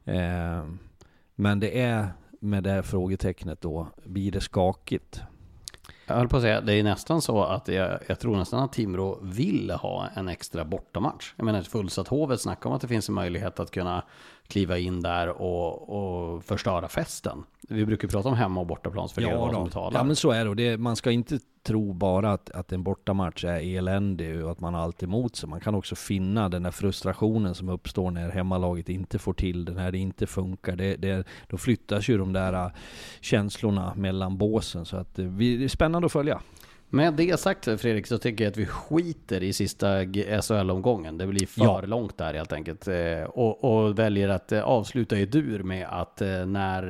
[0.04, 0.64] Eh,
[1.34, 2.08] men det är
[2.40, 5.20] med det här frågetecknet då, blir det skakigt?
[6.06, 8.72] Jag höll på att säga, det är nästan så att jag, jag tror nästan att
[8.72, 11.34] Timrå vill ha en extra bortamatch.
[11.36, 14.02] Jag menar ett fullsatt Hovet snackar om att det finns en möjlighet att kunna
[14.48, 17.44] kliva in där och, och förstöra festen.
[17.68, 20.00] Vi brukar prata om hemma och bortaplansfördelar Ja, som betalar.
[20.00, 20.50] ja men så är det.
[20.50, 20.76] Och det.
[20.78, 24.80] Man ska inte tro bara att, att en bortamatch är eländig och att man har
[24.80, 25.48] allt emot sig.
[25.48, 29.72] Man kan också finna den där frustrationen som uppstår när hemmalaget inte får till det,
[29.72, 30.76] när det inte funkar.
[30.76, 32.70] Det, det, då flyttas ju de där äh,
[33.20, 34.84] känslorna mellan båsen.
[34.84, 36.40] Så att, eh, vi, det är spännande att följa.
[36.96, 40.04] Med det sagt Fredrik så tycker jag att vi skiter i sista
[40.42, 41.18] SHL-omgången.
[41.18, 41.80] Det blir för Ja.
[41.80, 42.88] långt där helt enkelt.
[42.88, 46.82] Eh, Och, och väljer att eh, avsluta i dur med att eh, när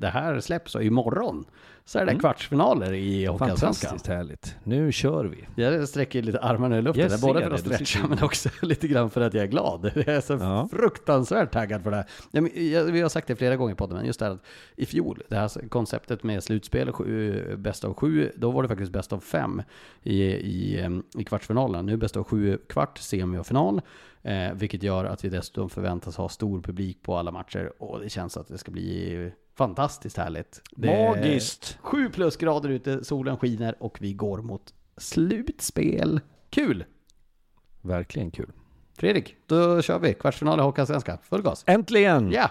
[0.00, 1.44] det här släpps, och imorgon,
[1.84, 3.88] så är det kvartsfinaler i Hockeyallsvenskan.
[3.88, 4.56] Fantastiskt härligt.
[4.64, 5.62] Nu kör vi.
[5.62, 9.10] Jag sträcker lite armarna i luften, Jag både för att stretcha men också lite grann
[9.10, 9.90] för att jag är glad.
[9.94, 10.68] Jag är så Ja.
[10.72, 12.06] fruktansvärt taggad för det här.
[12.30, 14.32] Ja, men jag- Vi har sagt det flera gånger på podden, men just det här
[14.32, 14.44] att
[14.76, 18.92] i fjol, det här konceptet med slutspel, sju, bäst av sju, då var det faktiskt
[18.92, 19.62] bäst av fem
[20.02, 20.88] i, i,
[21.18, 21.86] i kvartsfinalen.
[21.86, 23.80] Nu bäst av sju kvart, semi och final.
[24.22, 28.08] Eh, vilket gör att vi dessutom förväntas ha stor publik på alla matcher och det
[28.08, 30.62] känns att det ska bli fantastiskt härligt.
[30.70, 31.78] Det är Magiskt.
[31.80, 36.20] Sju plusgrader ute, solen skiner och vi går mot slutspel.
[36.50, 36.84] Kul!
[37.80, 38.52] Verkligen kul.
[38.98, 40.14] Fredrik, då kör vi.
[40.14, 41.18] Kvartsfinal i Hockeyallsvenskan.
[41.22, 41.64] Full gas.
[41.66, 42.32] Äntligen!
[42.32, 42.50] Ja!